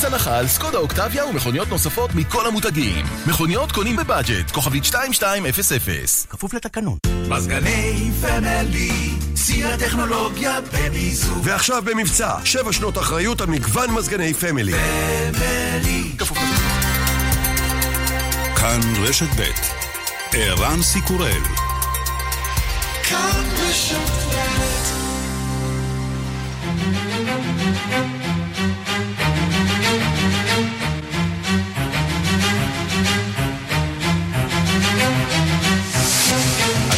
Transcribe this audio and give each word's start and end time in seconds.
50% 0.00 0.06
הנחה 0.06 0.38
על 0.38 0.48
סקודה 0.48 0.78
אוקטביה 0.78 1.26
ומכוניות 1.26 1.68
נוספות 1.68 2.14
מכל 2.14 2.46
המותגים. 2.46 3.06
מכוניות 3.26 3.72
קונים 3.72 3.96
בבאג'ט, 3.96 4.50
כוכבית 4.50 4.84
2200. 4.84 6.26
כפוף 6.30 6.54
לתקנון. 6.54 6.98
מזגני 7.28 8.10
פמילי, 8.20 9.10
שיא 9.36 9.66
הטכנולוגיה 9.66 10.58
במיזוג. 10.72 11.38
ועכשיו 11.42 11.82
במבצע, 11.82 12.34
שבע 12.44 12.72
שנות 12.72 12.98
אחריות 12.98 13.40
על 13.40 13.46
מגוון 13.46 13.90
מזגני 13.90 14.34
פמילי. 14.34 14.72
פמילי. 14.72 16.10
כפוף 16.18 16.38
לתקנון. 16.38 16.56
כאן 18.56 18.80
רשת 19.02 19.28
ב' 19.36 19.42
ערן 20.32 20.82
סיקורל 20.82 21.42
כאן 23.02 23.44
רשת 23.68 24.25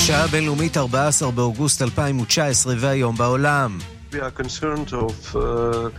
השעה 0.09 0.25
הבינלאומית 0.25 0.77
14 0.77 1.31
באוגוסט 1.31 1.83
2019 1.83 2.75
והיום 2.79 3.17
בעולם. 3.17 3.79
We 4.13 4.15
are 4.15 4.43
concerned 4.43 4.93
of 4.93 5.37
uh, 5.37 5.91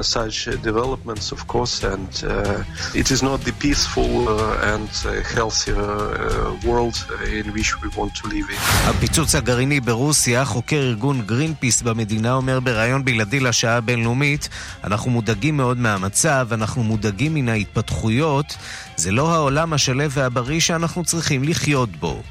such 0.00 0.48
developments, 0.62 1.32
of 1.32 1.40
course, 1.48 1.82
and 1.82 2.10
uh, 2.24 3.00
it 3.00 3.10
is 3.10 3.20
not 3.22 3.38
the 3.48 3.52
peaceful 3.64 4.28
uh, 4.28 4.72
and 4.72 4.90
healthy 5.36 5.72
world 6.68 6.96
in 7.40 7.46
which 7.56 7.70
we 7.82 7.88
want 7.98 8.12
to 8.20 8.28
live 8.28 8.48
in. 8.50 8.58
הפיצוץ 8.86 9.34
הגרעיני 9.34 9.80
ברוסיה, 9.80 10.44
חוקר 10.44 10.76
ארגון 10.76 11.22
גרינפיס 11.26 11.82
במדינה 11.82 12.32
אומר 12.32 12.60
בריאיון 12.60 13.04
בלעדי 13.04 13.40
לשעה 13.40 13.76
הבינלאומית 13.76 14.48
אנחנו 14.84 15.10
מודאגים 15.10 15.56
מאוד 15.56 15.78
מהמצב, 15.78 16.48
אנחנו 16.52 16.82
מודאגים 16.82 17.34
מן 17.34 17.48
ההתפתחויות, 17.48 18.56
זה 18.98 19.10
לא 19.10 19.34
העולם 19.34 19.72
השלו 19.72 20.10
והבריא 20.10 20.60
שאנחנו 20.60 21.04
צריכים 21.04 21.44
לחיות 21.44 21.96
בו. 21.96 22.22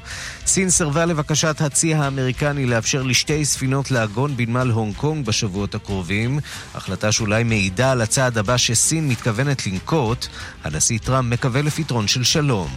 סין 0.46 0.70
סירבה 0.70 1.04
לבקשת 1.04 1.60
הצי 1.60 1.94
האמריקני 1.94 2.66
לאפשר 2.66 3.02
לשתי 3.02 3.44
ספינות 3.44 3.90
לעגון 3.90 4.36
בנמל 4.36 4.70
הונג 4.70 4.94
קונג 4.96 5.26
בשבועות 5.26 5.74
הקרובים, 5.74 6.38
החלטה 6.74 7.12
שאולי 7.12 7.44
מעידה 7.44 7.92
על 7.92 8.00
הצעד 8.00 8.38
הבא 8.38 8.56
שסין 8.56 9.08
מתכוונת 9.08 9.66
לנקוט. 9.66 10.26
הנשיא 10.64 10.98
טראמפ 10.98 11.32
מקווה 11.32 11.62
לפתרון 11.62 12.08
של 12.08 12.24
שלום. 12.24 12.68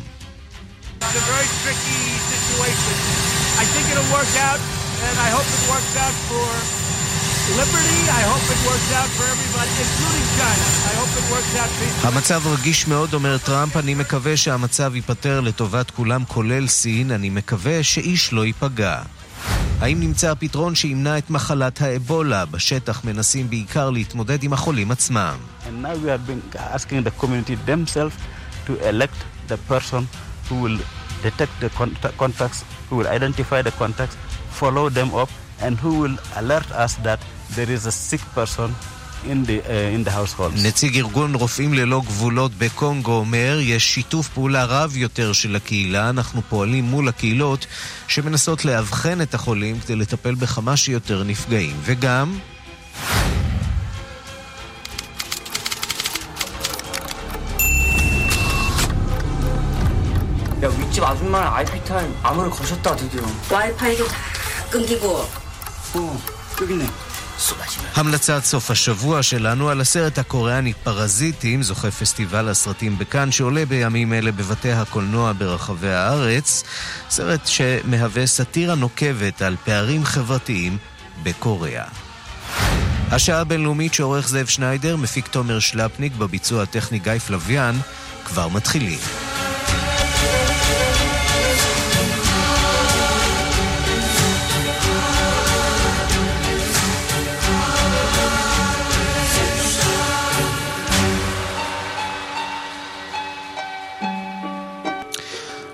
המצב 12.04 12.42
רגיש 12.48 12.88
מאוד, 12.88 13.14
אומר 13.14 13.38
טראמפ, 13.38 13.78
אני 13.78 13.94
מקווה 13.94 14.38
שהמצב 14.38 14.96
ייפתר 14.96 15.40
לטובת 15.40 15.92
כולם, 15.92 16.26
כולל 16.28 16.68
סין, 16.68 17.12
אני 17.12 17.30
מקווה 17.30 17.84
שאיש 17.84 18.34
לא 18.34 18.46
ייפגע. 18.46 19.02
האם 19.80 20.00
נמצא 20.00 20.32
הפתרון 20.32 20.76
שימנע 20.76 21.18
את 21.18 21.30
מחלת 21.30 21.82
האבולה? 21.82 22.46
בשטח 22.46 23.06
מנסים 23.06 23.50
בעיקר 23.50 23.90
להתמודד 23.90 24.44
עם 24.44 24.54
החולים 24.54 24.92
עצמם. 24.92 25.36
follow 34.60 34.90
them 34.90 35.10
up, 35.24 35.30
and 35.65 35.77
who 35.83 35.93
will 36.01 36.17
alert 36.37 36.71
us 36.73 36.95
that 37.07 37.21
there 37.57 37.71
is 37.71 37.87
a 37.87 37.93
sick 37.93 38.23
person 38.35 38.71
in 39.25 39.45
the, 39.45 39.59
uh, 39.63 39.97
in 39.97 40.05
the 40.05 40.11
household. 40.11 40.53
נציג 40.63 40.97
ארגון 40.97 41.35
רופאים 41.35 41.75
ללא 41.75 42.03
גבולות 42.07 42.53
בקונגו 42.59 43.13
אומר, 43.13 43.59
יש 43.61 43.95
שיתוף 43.95 44.29
פעולה 44.29 44.65
רב 44.65 44.97
יותר 44.97 45.33
של 45.33 45.57
הקהילה, 45.57 46.11
אנחנו 46.11 46.43
פועלים 46.49 46.85
מול 46.85 47.09
הקהילות 47.09 47.67
שמנסות 48.09 48.65
לאבחן 48.65 49.21
את 49.21 49.35
החולים 49.35 49.81
כדי 49.81 49.97
לטפל 49.97 50.35
בכמה 50.35 50.77
שיותר 50.77 51.23
נפגעים. 51.23 51.77
וגם... 51.83 52.39
야 60.63 60.69
윗집 60.69 61.03
아줌마는 61.05 61.47
IP 61.49 61.85
타임 61.85 62.15
암호를 62.23 62.51
거셨다 62.51 62.97
드디어 62.97 63.23
와이파이도 63.53 64.09
다 64.09 64.17
끊기고 64.71 65.07
어 65.09 65.27
여기 65.27 65.27
있네 65.27 65.50
המלצת 67.96 68.44
סוף 68.44 68.72
השבוע 68.72 69.24
שלנו 69.24 69.70
על 69.70 69.82
הסרט 69.82 70.18
הקוריאני 70.18 70.74
פרזיטים, 70.74 71.64
זוכה 71.64 71.92
פסטיבל 71.92 72.50
הסרטים 72.50 72.98
בכאן, 72.98 73.32
שעולה 73.32 73.66
בימים 73.66 74.14
אלה 74.14 74.32
בבתי 74.32 74.72
הקולנוע 74.72 75.34
ברחבי 75.38 75.90
הארץ. 75.90 76.64
סרט 77.10 77.48
שמהווה 77.48 78.28
סאטירה 78.28 78.76
נוקבת 78.76 79.42
על 79.42 79.56
פערים 79.66 80.06
חברתיים 80.06 80.78
בקוריאה. 81.24 81.86
השעה 83.12 83.40
הבינלאומית 83.42 83.94
שעורך 83.94 84.28
זאב 84.28 84.46
שניידר, 84.46 84.96
מפיק 84.96 85.28
תומר 85.28 85.60
שלפניק, 85.60 86.14
בביצוע 86.16 86.64
הטכני 86.64 87.00
גיא 87.00 87.18
פלוויאן, 87.18 87.76
כבר 88.26 88.48
מתחילים. 88.48 89.00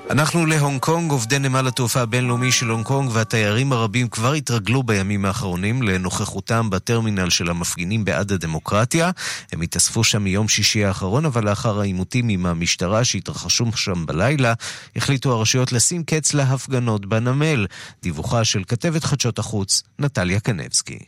אנחנו 0.10 0.46
להונג 0.46 0.80
קונג, 0.80 1.12
עובדי 1.12 1.40
נמל 1.40 1.68
התעופה 1.68 2.02
הבינלאומי 2.02 2.52
של 2.52 2.70
הונג 2.70 2.86
קונג 2.86 3.10
והתיירים 3.14 3.72
הרבים 3.72 4.08
כבר 4.08 4.34
התרגלו 4.34 4.84
בימים 4.84 5.26
האחרונים 5.26 5.82
לנוכחותם 5.82 6.70
בטרמינל 6.70 7.30
של 7.30 7.50
המפגינים 7.50 8.06
בעד 8.06 8.32
הדמוקרטיה. 8.32 9.12
הם 9.54 9.62
התאספו 9.62 10.04
שם 10.04 10.24
מיום 10.24 10.48
שישי 10.48 10.86
האחרון, 10.86 11.26
אבל 11.26 11.50
לאחר 11.50 11.80
העימותים 11.80 12.30
עם 12.30 12.46
המשטרה 12.46 13.04
שהתרחשו 13.04 13.66
שם 13.76 14.06
בלילה, 14.06 14.54
החליטו 14.96 15.32
הרשויות 15.32 15.72
לשים 15.72 16.04
קץ 16.04 16.34
להפגנות 16.34 17.06
בנמל. 17.06 17.68
דיווחה 18.04 18.46
של 18.46 18.64
כתבת 18.68 19.04
חדשות 19.04 19.40
החוץ, 19.40 19.84
נטליה 20.00 20.40
קנבסקי. 20.40 21.00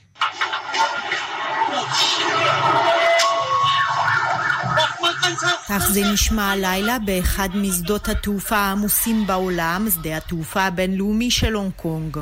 כך 5.69 5.89
זה 5.91 6.01
נשמע 6.13 6.51
הלילה 6.51 6.99
באחד 6.99 7.49
משדות 7.53 8.09
התעופה 8.09 8.57
העמוסים 8.57 9.27
בעולם, 9.27 9.87
שדה 9.89 10.17
התעופה 10.17 10.61
הבינלאומי 10.61 11.31
של 11.31 11.53
הונג 11.53 11.71
קונג. 11.75 12.17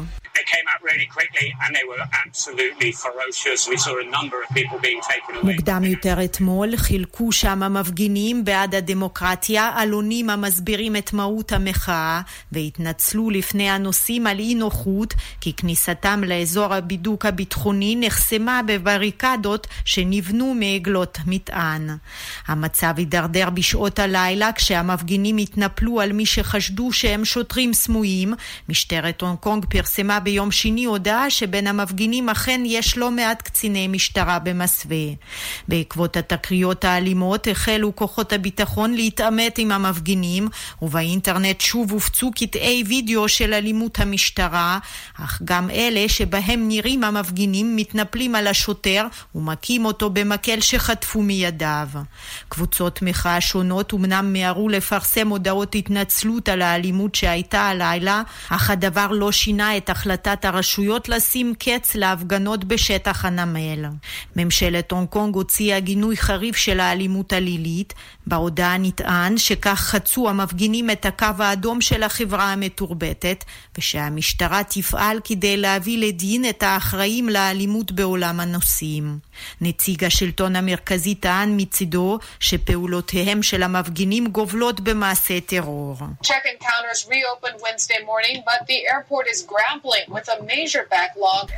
מוקדם 5.44 5.84
יותר 5.84 6.24
אתמול 6.26 6.78
חילקו 6.78 7.32
שם 7.32 7.64
המפגינים 7.64 8.46
בעד 8.46 8.76
הדמוקרטיה 8.76 9.72
עלונים 9.76 10.30
המסבירים 10.30 10.96
את 10.96 11.14
מהות 11.14 11.52
המחאה 11.52 12.22
והתנצלו 12.52 13.30
לפני 13.30 13.70
הנוסעים 13.70 14.28
על 14.28 14.40
אי 14.40 14.56
נוחות 14.56 15.14
כי 15.42 15.54
כניסתם 15.54 16.22
לאזור 16.24 16.74
הבידוק 16.74 17.26
הביטחוני 17.26 17.96
נחסמה 18.00 18.62
בבריקדות 18.68 19.68
שנבנו 19.86 20.54
מעגלות 20.54 21.18
מטען. 21.28 21.90
המצב 22.48 22.94
הידרדר 22.98 23.50
בשעות 23.50 24.00
הלילה 24.00 24.52
כשהמפגינים 24.52 25.38
התנפלו 25.38 26.02
על 26.02 26.12
מי 26.12 26.26
שחשדו 26.26 26.94
שהם 26.94 27.26
שוטרים 27.26 27.74
סמויים. 27.74 28.34
משטרת 28.70 29.22
הונג 29.22 29.38
קונג 29.40 29.66
פרסמה 29.66 30.20
ביום 30.20 30.52
שני 30.52 30.87
הודעה 30.88 31.30
שבין 31.30 31.68
המפגינים 31.68 32.30
אכן 32.30 32.62
יש 32.66 32.98
לא 32.98 33.12
מעט 33.12 33.42
קציני 33.42 33.88
משטרה 33.88 34.40
במסווה. 34.40 34.98
בעקבות 35.68 36.18
התקריות 36.18 36.86
האלימות 36.86 37.48
החלו 37.52 37.96
כוחות 37.96 38.34
הביטחון 38.34 38.94
להתעמת 38.94 39.58
עם 39.58 39.72
המפגינים, 39.72 40.48
ובאינטרנט 40.82 41.62
שוב 41.62 41.92
הופצו 41.92 42.32
קטעי 42.36 42.84
וידאו 42.88 43.30
של 43.30 43.54
אלימות 43.54 44.00
המשטרה, 44.00 44.80
אך 45.24 45.42
גם 45.44 45.70
אלה 45.70 46.10
שבהם 46.10 46.68
נראים 46.68 47.04
המפגינים 47.04 47.76
מתנפלים 47.76 48.36
על 48.36 48.48
השוטר 48.48 49.08
ומכים 49.36 49.86
אותו 49.86 50.10
במקל 50.10 50.62
שחטפו 50.62 51.22
מידיו. 51.22 51.88
קבוצות 52.50 53.02
מחאה 53.02 53.42
שונות 53.42 53.94
אמנם 53.94 54.34
מיהרו 54.34 54.70
לפרסם 54.70 55.28
הודעות 55.28 55.76
התנצלות 55.76 56.50
על 56.50 56.62
האלימות 56.62 57.16
שהייתה 57.16 57.62
הלילה, 57.62 58.22
אך 58.50 58.70
הדבר 58.70 59.08
לא 59.12 59.32
שינה 59.32 59.78
את 59.78 59.90
החלטת 59.90 60.46
הרשויות 60.78 61.10
לשים 61.10 61.54
קץ 61.60 61.96
להפגנות 61.96 62.64
בשטח 62.64 63.26
הנמל. 63.26 63.86
ממשלת 64.36 64.92
הונג 64.92 65.08
קונג 65.08 65.36
הוציאה 65.36 65.80
גינוי 65.80 66.18
חריף 66.18 66.56
של 66.56 66.80
האלימות 66.80 67.34
הלילית. 67.34 67.94
בהודעה 68.28 68.78
נטען 68.78 69.38
שכך 69.38 69.80
חצו 69.80 70.30
המפגינים 70.30 70.90
את 70.90 71.06
הקו 71.06 71.26
האדום 71.40 71.82
של 71.82 72.04
החברה 72.04 72.54
המתורבתת, 72.54 73.44
ושהמשטרה 73.78 74.64
תפעל 74.64 75.20
כדי 75.24 75.58
להביא 75.58 75.98
לדין 75.98 76.50
את 76.50 76.64
האחראים 76.64 77.30
לאלימות 77.30 77.92
בעולם 77.92 78.40
הנוסעים. 78.40 79.20
נציג 79.62 80.04
השלטון 80.04 80.56
המרכזי 80.56 81.16
טען 81.16 81.54
מצידו 81.58 82.20
שפעולותיהם 82.40 83.44
של 83.44 83.64
המפגינים 83.64 84.28
גובלות 84.28 84.80
במעשה 84.80 85.40
טרור. 85.40 85.98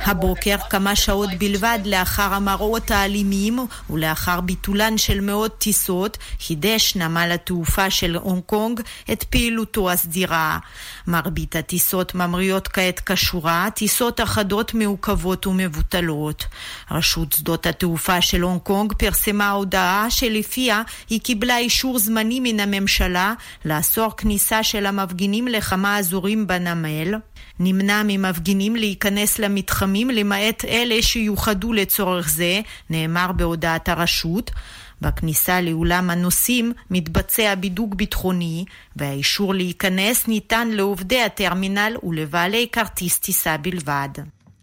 הבוקר, 0.00 0.56
כמה 0.70 0.96
שעות 0.96 1.30
בלבד 1.38 1.78
לאחר 1.84 2.34
המראות 2.34 2.90
האלימים 2.90 3.58
ולאחר 3.90 4.40
ביטולן 4.40 4.98
של 4.98 5.20
מאות 5.20 5.58
טיסות, 5.58 6.18
חידש 6.40 6.96
נמל 6.96 7.30
התעופה 7.34 7.90
של 7.90 8.16
הונג 8.16 8.42
קונג 8.46 8.80
את 9.12 9.24
פעילותו 9.24 9.90
הסדירה. 9.90 10.58
מרבית 11.06 11.56
הטיסות 11.56 12.14
ממריאות 12.14 12.68
כעת 12.68 13.00
כשורה, 13.06 13.68
טיסות 13.74 14.20
אחדות 14.20 14.74
מעוכבות 14.74 15.46
ומבוטלות. 15.46 16.44
רשות 16.90 17.32
שדות 17.32 17.66
התעופה 17.70 18.20
של 18.20 18.40
הונג 18.40 18.60
קונג 18.60 18.92
פרסמה 18.92 19.50
הודעה 19.50 20.10
שלפיה 20.10 20.82
היא 21.10 21.20
קיבלה 21.20 21.58
אישור 21.58 21.98
זמני 21.98 22.40
מן 22.40 22.60
הממשלה 22.60 23.34
לאסור 23.64 24.16
כניסה 24.16 24.62
של 24.62 24.86
המפגינים 24.86 25.48
לכמה 25.48 25.98
אזורים 25.98 26.46
בנמל. 26.46 27.14
נמנע 27.58 28.02
ממפגינים 28.04 28.76
להיכנס 28.76 29.38
למתחמים 29.38 30.10
למעט 30.10 30.64
אלה 30.64 31.02
שיוחדו 31.02 31.72
לצורך 31.72 32.28
זה, 32.28 32.60
נאמר 32.90 33.32
בהודעת 33.32 33.88
הרשות. 33.88 34.50
בכניסה 35.00 35.60
לאולם 35.60 36.10
הנוסעים 36.10 36.72
מתבצע 36.90 37.54
בידוק 37.54 37.94
ביטחוני, 37.94 38.64
והאישור 38.96 39.54
להיכנס 39.54 40.28
ניתן 40.28 40.68
לעובדי 40.68 41.22
הטרמינל 41.22 41.96
ולבעלי 42.02 42.66
כרטיס 42.72 43.18
טיסה 43.18 43.56
בלבד. 43.56 44.08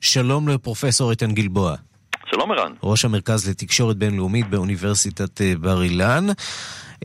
שלום 0.02 0.50
לפרופסור 0.50 1.12
איתן 1.12 1.32
גלבוע. 1.32 1.87
שלום 2.32 2.52
ערן. 2.52 2.72
ראש 2.84 3.06
המרכז 3.06 3.50
לתקשורת 3.50 3.98
בינלאומית 3.98 4.50
באוניברסיטת 4.50 5.42
אה, 5.42 5.54
בר 5.60 5.84
אילן. 5.84 6.28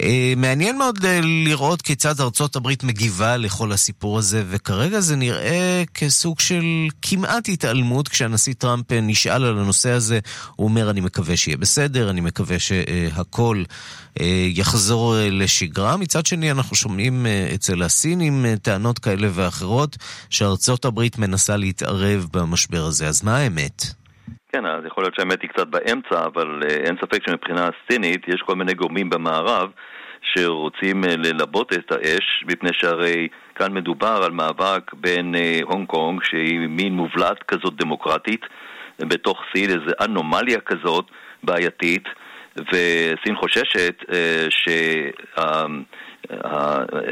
אה, 0.03 0.33
מעניין 0.37 0.79
מאוד 0.79 1.05
אה, 1.05 1.21
לראות 1.23 1.83
כיצד 1.83 2.21
ארצות 2.21 2.57
הברית 2.57 2.85
מגיבה 2.85 3.37
לכל 3.37 3.73
הסיפור 3.73 4.19
הזה, 4.19 4.45
וכרגע 4.49 5.01
זה 5.01 5.17
נראה 5.17 5.83
כסוג 5.95 6.41
של 6.41 6.65
כמעט 7.03 7.49
התעלמות 7.49 8.09
כשהנשיא 8.09 8.55
טראמפ 8.59 8.93
נשאל 8.93 9.45
על 9.45 9.59
הנושא 9.59 9.91
הזה, 9.91 10.19
הוא 10.57 10.65
אומר 10.65 10.91
אני 10.91 11.01
מקווה 11.01 11.37
שיהיה 11.37 11.57
בסדר, 11.57 12.11
אני 12.11 12.21
מקווה 12.21 12.57
שהכל 12.59 13.63
יחזור 14.49 15.17
לשגרה. 15.31 15.97
מצד 15.97 16.27
שני 16.27 16.51
אנחנו 16.51 16.77
שומעים 16.77 17.27
אצל 17.55 17.83
הסינים 17.83 18.47
טענות 18.63 18.99
כאלה 18.99 19.29
ואחרות 19.33 19.97
שארצות 20.31 20.85
הברית 20.85 21.19
מנסה 21.19 21.57
להתערב 21.57 22.27
במשבר 22.33 22.85
הזה, 22.85 23.09
אז 23.09 23.23
מה 23.23 23.37
האמת? 23.37 24.02
כן, 24.57 24.67
אז 24.67 24.85
יכול 24.87 25.05
להיות 25.05 25.15
שהאמת 25.15 25.43
היא 25.43 25.51
קצת 25.51 25.69
באמצע, 25.69 26.25
אבל 26.27 26.63
uh, 26.63 26.67
אין 26.67 26.97
ספק 26.97 27.27
שמבחינה 27.27 27.69
סצנית 27.85 28.29
יש 28.29 28.43
כל 28.47 28.55
מיני 28.55 28.75
גורמים 28.75 29.11
במערב 29.11 29.71
שרוצים 30.23 31.05
uh, 31.05 31.07
ללבות 31.17 31.73
את 31.73 31.93
האש, 31.93 32.45
מפני 32.47 32.71
שהרי 32.73 33.29
כאן 33.55 33.73
מדובר 33.73 34.21
על 34.25 34.31
מאבק 34.31 34.95
בין 34.95 35.35
uh, 35.35 35.65
הונג 35.65 35.87
קונג, 35.87 36.23
שהיא 36.25 36.69
מין 36.69 36.93
מובלעת 36.93 37.43
כזאת 37.43 37.77
דמוקרטית, 37.77 38.41
בתוך 38.99 39.39
סין, 39.53 39.71
איזו 39.71 39.93
אנומליה 40.05 40.61
כזאת 40.61 41.05
בעייתית, 41.43 42.05
וסין 42.57 43.37
חוששת 43.37 43.95
uh, 44.03 44.13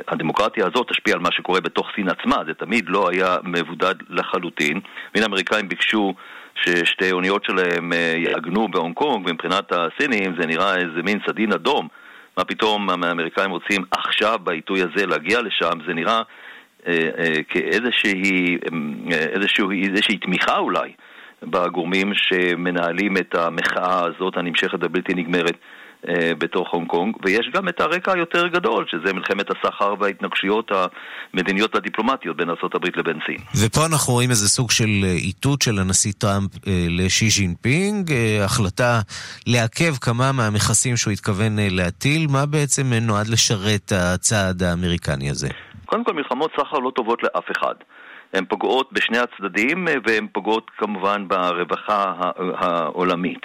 שהדמוקרטיה 0.09 0.67
הזאת 0.67 0.89
תשפיע 0.89 1.15
על 1.15 1.21
מה 1.21 1.33
שקורה 1.33 1.61
בתוך 1.61 1.87
סין 1.95 2.09
עצמה, 2.09 2.37
זה 2.47 2.55
תמיד 2.55 2.85
לא 2.89 3.09
היה 3.13 3.37
מבודד 3.45 3.95
לחלוטין. 4.09 4.81
מן 5.17 5.23
האמריקאים 5.23 5.69
ביקשו 5.69 6.15
ששתי 6.65 7.13
אוניות 7.13 7.45
שלהם 7.45 7.93
אה, 7.93 8.15
יעגנו 8.17 8.69
בהונג 8.69 8.95
קונג, 8.95 9.27
ומבחינת 9.27 9.73
הסינים 9.73 10.35
זה 10.41 10.47
נראה 10.47 10.75
איזה 10.77 11.03
מין 11.05 11.19
סדין 11.29 11.53
אדום. 11.53 11.89
מה 12.37 12.45
פתאום 12.45 12.91
האמריקאים 12.91 13.51
רוצים 13.51 13.83
עכשיו 13.91 14.39
בעיתוי 14.45 14.81
הזה 14.83 15.07
להגיע 15.07 15.41
לשם, 15.43 15.79
זה 15.87 15.95
נראה 15.95 16.23
אה, 16.87 17.09
אה, 17.19 17.43
כאיזושהי 17.49 18.59
איזושהי, 19.35 19.89
איזושהי 19.89 20.19
תמיכה 20.19 20.59
אולי 20.59 20.93
בגורמים 21.43 22.13
שמנהלים 22.15 23.17
את 23.17 23.35
המחאה 23.35 24.05
הזאת 24.05 24.37
הנמשכת 24.37 24.83
הבלתי 24.83 25.15
נגמרת 25.15 25.55
אה, 25.55 25.80
בתוך 26.39 26.69
הונג 26.73 26.89
קונג, 26.89 27.17
ויש 27.25 27.51
גם 27.55 27.69
את 27.69 27.81
הרקע 27.81 28.13
היותר 28.13 28.47
גדול, 28.47 28.85
שזה 28.89 29.13
מלחמת 29.13 29.47
הסחר 29.51 29.95
וההתנגשויות 30.01 30.71
המדיניות 31.35 31.75
והדיפלומטיות 31.75 32.37
בין 32.37 32.51
ארה"ב 32.51 32.87
לבין 32.97 33.19
סין. 33.27 33.37
ופה 33.65 33.81
אנחנו 33.87 34.13
רואים 34.13 34.31
איזה 34.31 34.49
סוג 34.49 34.71
של 34.71 34.89
אה, 35.05 35.11
איתות 35.11 35.63
של 35.63 35.79
הנשיא 35.79 36.13
טראמפ 36.19 36.51
אה, 36.67 36.87
לשי 36.89 37.31
ז'ינפינג, 37.31 38.13
החלטה 38.45 39.01
לעכב 39.47 39.95
כמה 40.01 40.33
מהמכסים 40.33 40.97
שהוא 40.97 41.13
התכוון 41.13 41.57
להטיל, 41.59 42.27
מה 42.31 42.47
בעצם 42.47 42.93
נועד 42.93 43.29
לשרת 43.29 43.93
הצעד 43.93 44.63
האמריקני 44.63 45.31
הזה? 45.31 45.49
קודם 45.87 46.05
כל, 46.05 46.13
מלחמות 46.13 46.51
סחר 46.61 46.79
לא 46.79 46.93
טובות 46.97 47.23
לאף 47.23 47.45
אחד. 47.51 47.75
הן 48.33 48.45
פוגעות 48.45 48.89
בשני 48.93 49.19
הצדדים 49.19 49.89
והן 50.07 50.27
פוגעות 50.33 50.71
כמובן 50.79 51.29
ברווחה 51.29 52.15
העולמית. 52.59 53.41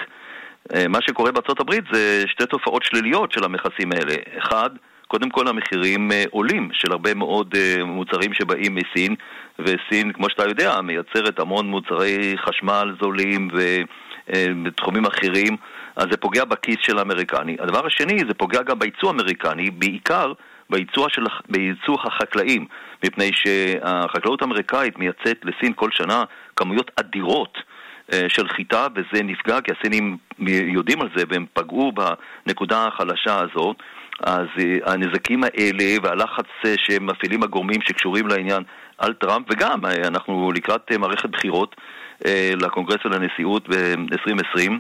אה, 0.74 0.88
מה 0.88 1.00
שקורה 1.02 1.32
בארצות 1.32 1.60
הברית 1.60 1.84
זה 1.92 2.24
שתי 2.28 2.46
תופעות 2.46 2.84
שליליות 2.84 3.32
של 3.32 3.44
המכסים 3.44 3.92
האלה. 3.92 4.16
אחד, 4.38 4.70
קודם 5.08 5.30
כל 5.30 5.48
המחירים 5.48 6.12
אה, 6.12 6.24
עולים 6.32 6.70
של 6.74 6.92
הרבה 6.92 7.14
מאוד 7.14 7.56
אה, 7.56 7.84
מוצרים 7.84 8.34
שבאים 8.34 8.76
מסין, 8.76 9.16
וסין, 9.60 10.12
כמו 10.14 10.30
שאתה 10.30 10.44
יודע, 10.44 10.82
מייצרת 10.82 11.40
המון 11.40 11.68
מוצרי 11.68 12.36
חשמל 12.38 12.96
זולים 13.02 13.48
ובתחומים 13.54 15.06
אחרים, 15.06 15.58
אז 15.96 16.06
זה 16.12 16.18
פוגע 16.18 16.46
בכיס 16.46 16.78
של 16.82 16.98
האמריקני. 16.98 17.58
הדבר 17.60 17.86
השני, 17.86 18.18
זה 18.28 18.34
פוגע 18.34 18.62
גם 18.62 18.80
בייצוא 18.80 19.10
האמריקני, 19.10 19.70
בעיקר 19.72 20.34
בייצוא, 20.70 21.10
של, 21.10 21.24
בייצוא 21.50 21.98
החקלאים, 22.04 22.66
מפני 23.06 23.32
שהחקלאות 23.34 24.42
האמריקאית 24.42 24.98
מייצאת 24.98 25.40
לסין 25.44 25.74
כל 25.76 25.90
שנה 25.92 26.24
כמויות 26.56 26.92
אדירות 27.00 27.58
של 28.28 28.48
חיטה, 28.48 28.88
וזה 28.96 29.24
נפגע 29.24 29.62
כי 29.62 29.72
הסינים 29.80 30.18
יודעים 30.48 31.02
על 31.02 31.10
זה 31.16 31.24
והם 31.30 31.46
פגעו 31.54 31.92
בנקודה 31.92 32.86
החלשה 32.86 33.40
הזאת. 33.40 33.78
אז 34.24 34.48
אה, 34.60 34.94
הנזקים 34.94 35.44
האלה 35.44 35.98
והלחץ 36.04 36.46
אה, 36.66 36.74
שמפעילים 36.78 37.44
הגורמים 37.44 37.82
שקשורים 37.82 38.28
לעניין 38.28 38.64
על 38.98 39.14
טראמפ, 39.14 39.46
וגם 39.50 39.86
אנחנו 39.86 40.52
לקראת 40.56 40.92
מערכת 40.92 41.30
בחירות 41.30 41.76
לקונגרס 42.62 43.06
ולנשיאות 43.06 43.70
ב-2020. 43.70 44.72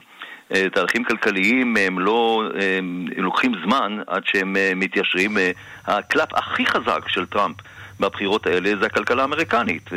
תהליכים 0.73 1.03
כלכליים 1.03 1.77
הם 1.77 1.99
לא, 1.99 2.43
הם 2.77 3.07
לוקחים 3.17 3.51
זמן 3.65 3.97
עד 4.07 4.23
שהם 4.25 4.55
מתיישרים. 4.75 5.37
הקלף 5.85 6.33
הכי 6.33 6.65
חזק 6.65 7.07
של 7.07 7.25
טראמפ 7.25 7.55
בבחירות 7.99 8.47
האלה 8.47 8.71
זה 8.79 8.85
הכלכלה 8.85 9.21
האמריקנית. 9.21 9.89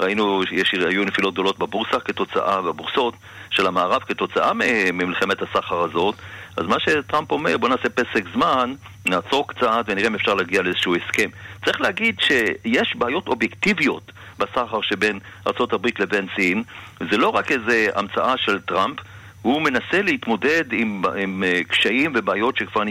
ראינו 0.00 0.42
שהיו 0.64 1.04
נפילות 1.04 1.34
גדולות 1.34 1.58
בבורסה 1.58 2.00
כתוצאה, 2.00 2.62
בבורסות 2.62 3.14
של 3.50 3.66
המערב 3.66 4.02
כתוצאה 4.02 4.52
ממלחמת 4.92 5.42
הסחר 5.42 5.82
הזאת. 5.82 6.14
אז 6.56 6.66
מה 6.66 6.76
שטראמפ 6.80 7.32
אומר, 7.32 7.56
בוא 7.58 7.68
נעשה 7.68 7.88
פסק 7.88 8.24
זמן, 8.34 8.74
נעצור 9.06 9.48
קצת 9.48 9.84
ונראה 9.86 10.08
אם 10.08 10.14
אפשר 10.14 10.34
להגיע 10.34 10.62
לאיזשהו 10.62 10.94
הסכם. 10.96 11.28
צריך 11.64 11.80
להגיד 11.80 12.16
שיש 12.20 12.94
בעיות 12.98 13.28
אובייקטיביות 13.28 14.12
בסחר 14.38 14.80
שבין 14.80 15.18
ארה"ב 15.46 15.86
לבין 15.98 16.26
סין. 16.36 16.62
זה 17.10 17.16
לא 17.16 17.28
רק 17.28 17.52
איזו 17.52 17.72
המצאה 17.94 18.34
של 18.36 18.60
טראמפ, 18.60 18.98
הוא 19.42 19.62
מנסה 19.62 20.02
להתמודד 20.02 20.64
עם, 20.72 21.02
עם 21.22 21.44
uh, 21.46 21.68
קשיים 21.68 22.12
ובעיות 22.14 22.56
שכבר 22.56 22.82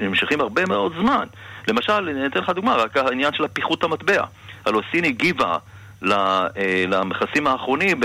נמשכים 0.00 0.40
הרבה 0.40 0.62
מאוד 0.68 0.92
זמן. 1.00 1.26
למשל, 1.68 1.92
אני 1.92 2.26
אתן 2.26 2.40
לך 2.40 2.50
דוגמה, 2.50 2.74
רק 2.74 2.96
העניין 2.96 3.32
של 3.32 3.44
הפיחות 3.44 3.84
המטבע. 3.84 4.24
הלוא 4.66 4.82
סין 4.92 5.04
הגיבה 5.04 5.58
אה, 6.04 6.84
למכסים 6.88 7.46
האחרונים 7.46 8.00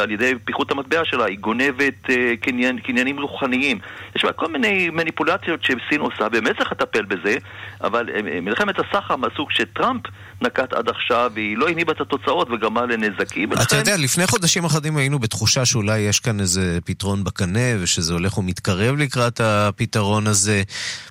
על 0.00 0.10
ידי 0.10 0.32
פיחות 0.44 0.70
המטבע 0.70 1.04
שלה, 1.04 1.24
היא 1.24 1.38
גונבת 1.38 2.10
אה, 2.10 2.34
קניין, 2.40 2.78
קניינים 2.78 3.20
רוחניים. 3.20 3.78
יש 4.16 4.24
בה 4.24 4.32
כל 4.32 4.46
מיני 4.48 4.90
מניפולציות 4.90 5.62
שסין 5.62 6.00
עושה, 6.00 6.28
באמת 6.28 6.56
צריך 6.56 6.72
לטפל 6.72 7.04
בזה, 7.04 7.36
אבל 7.80 8.08
אה, 8.14 8.40
מלחמת 8.40 8.74
הסחר 8.78 9.16
מהסוג 9.16 9.50
שטראמפ 9.50 10.02
נקט 10.42 10.72
עד 10.72 10.88
עכשיו, 10.88 11.30
והיא 11.34 11.56
לא 11.56 11.68
הניבה 11.68 11.92
את 11.92 12.00
התוצאות 12.00 12.50
וגרמה 12.50 12.86
לנזקים. 12.86 13.52
אתה 13.52 13.76
יודע, 13.76 13.96
לפני 13.96 14.26
חודשים 14.26 14.64
אחדים 14.64 14.96
היינו 14.96 15.18
בתחושה 15.18 15.64
שאולי 15.64 15.98
יש 15.98 16.20
כאן 16.20 16.40
איזה 16.40 16.78
פתרון 16.84 17.24
בקנה, 17.24 17.82
ושזה 17.82 18.12
הולך 18.12 18.38
ומתקרב 18.38 18.96
לקראת 18.98 19.40
הפתרון 19.40 20.26
הזה. 20.26 20.62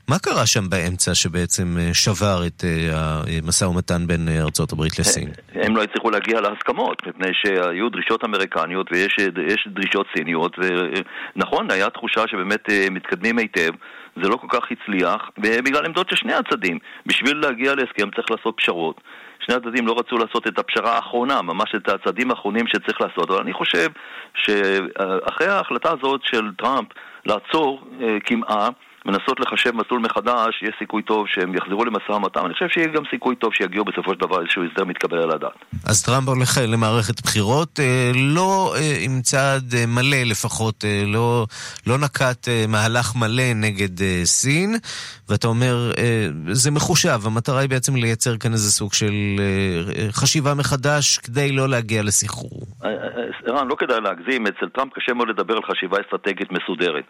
מה 0.07 0.19
קרה 0.19 0.45
שם 0.45 0.69
באמצע 0.69 1.15
שבעצם 1.15 1.77
שבר 1.93 2.47
את 2.47 2.63
המשא 3.43 3.65
ומתן 3.65 4.07
בין 4.07 4.29
ארצות 4.29 4.71
הברית 4.71 4.99
לסין? 4.99 5.29
הם 5.53 5.75
לא 5.75 5.83
הצליחו 5.83 6.09
להגיע... 6.09 6.41
להסכמות, 6.49 7.07
מפני 7.07 7.27
שהיו 7.33 7.89
דרישות 7.89 8.23
אמריקניות 8.23 8.87
ויש 8.91 9.17
דרישות 9.67 10.07
סיניות, 10.17 10.55
ונכון, 10.59 11.71
היה 11.71 11.89
תחושה 11.89 12.27
שבאמת 12.27 12.69
אה, 12.69 12.87
מתקדמים 12.91 13.37
היטב, 13.37 13.71
זה 14.15 14.29
לא 14.29 14.35
כל 14.35 14.47
כך 14.49 14.71
הצליח, 14.71 15.29
בגלל 15.37 15.85
עמדות 15.85 16.09
של 16.09 16.15
שני 16.15 16.33
הצדדים. 16.33 16.79
בשביל 17.05 17.37
להגיע 17.37 17.75
להסכם 17.75 18.11
צריך 18.15 18.31
לעשות 18.31 18.53
פשרות. 18.57 19.01
שני 19.39 19.55
הצדדים 19.55 19.87
לא 19.87 19.95
רצו 19.99 20.17
לעשות 20.17 20.47
את 20.47 20.59
הפשרה 20.59 20.95
האחרונה, 20.95 21.41
ממש 21.41 21.75
את 21.75 21.89
הצעדים 21.89 22.31
האחרונים 22.31 22.67
שצריך 22.67 23.01
לעשות, 23.01 23.29
אבל 23.29 23.39
אני 23.39 23.53
חושב 23.53 23.89
שאחרי 24.35 25.47
ההחלטה 25.47 25.91
הזאת 25.91 26.21
של 26.23 26.51
טראמפ, 26.57 26.87
לעצור 27.25 27.87
קמעה 28.23 28.69
מנסות 29.05 29.39
לחשב 29.39 29.71
מסלול 29.75 29.99
מחדש, 29.99 30.63
יש 30.63 30.75
סיכוי 30.79 31.01
טוב 31.01 31.27
שהם 31.27 31.55
יחזרו 31.55 31.85
למשא 31.85 32.11
ומתן, 32.11 32.39
אני 32.45 32.53
חושב 32.53 32.67
שיהיה 32.69 32.87
גם 32.87 33.03
סיכוי 33.09 33.35
טוב 33.35 33.53
שיגיעו 33.53 33.85
בסופו 33.85 34.13
של 34.13 34.19
דבר 34.19 34.41
איזשהו 34.41 34.63
הסדר 34.63 34.85
מתקבל 34.85 35.17
על 35.17 35.31
הדעת. 35.31 35.65
אז 35.85 36.03
טראמפ 36.03 36.27
הולך 36.27 36.57
למערכת 36.67 37.21
בחירות, 37.21 37.79
אה, 37.79 38.11
לא 38.15 38.75
אה, 38.77 38.95
עם 38.99 39.21
צעד 39.21 39.73
אה, 39.73 39.85
מלא 39.85 40.23
לפחות, 40.25 40.83
לא, 41.07 41.45
לא 41.87 41.97
נקט 41.97 42.47
מהלך 42.67 43.15
מלא 43.15 43.53
נגד 43.55 44.23
סין, 44.23 44.75
ואתה 45.29 45.47
אומר, 45.47 45.91
זה 46.51 46.71
מחושב, 46.71 47.19
המטרה 47.25 47.59
היא 47.59 47.69
בעצם 47.69 47.95
לייצר 47.95 48.37
כאן 48.37 48.51
איזה 48.51 48.71
סוג 48.71 48.93
של 48.93 49.13
חשיבה 50.11 50.53
מחדש 50.53 51.17
כדי 51.17 51.51
לא 51.51 51.69
להגיע 51.69 52.03
לסחרור. 52.03 52.61
ערן, 53.55 53.67
לא 53.67 53.75
כדאי 53.75 54.01
להגזים, 54.01 54.47
אצל 54.47 54.69
טראמפ 54.69 54.93
קשה 54.93 55.13
מאוד 55.13 55.29
לדבר 55.29 55.55
על 55.55 55.63
חשיבה 55.63 55.97
אסטרטגית 56.01 56.51
מסודרת. 56.51 57.03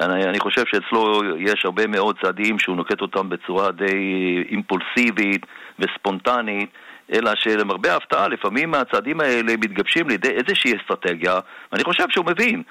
אני, 0.00 0.24
אני 0.24 0.40
חושב 0.40 0.62
שאצלו 0.66 1.22
יש 1.38 1.64
הרבה 1.64 1.86
מאוד 1.86 2.16
צעדים 2.22 2.58
שהוא 2.58 2.76
נוקט 2.76 3.00
אותם 3.00 3.28
בצורה 3.28 3.70
די 3.70 4.44
אימפולסיבית 4.48 5.46
וספונטנית, 5.78 6.70
אלא 7.12 7.30
שלמרבה 7.34 7.92
ההפתעה, 7.92 8.28
לפעמים 8.28 8.74
הצעדים 8.74 9.20
האלה 9.20 9.52
מתגבשים 9.52 10.08
לידי 10.08 10.30
איזושהי 10.30 10.72
אסטרטגיה, 10.76 11.40
ואני 11.72 11.84
חושב 11.84 12.04
שהוא 12.10 12.26
מבין 12.26 12.62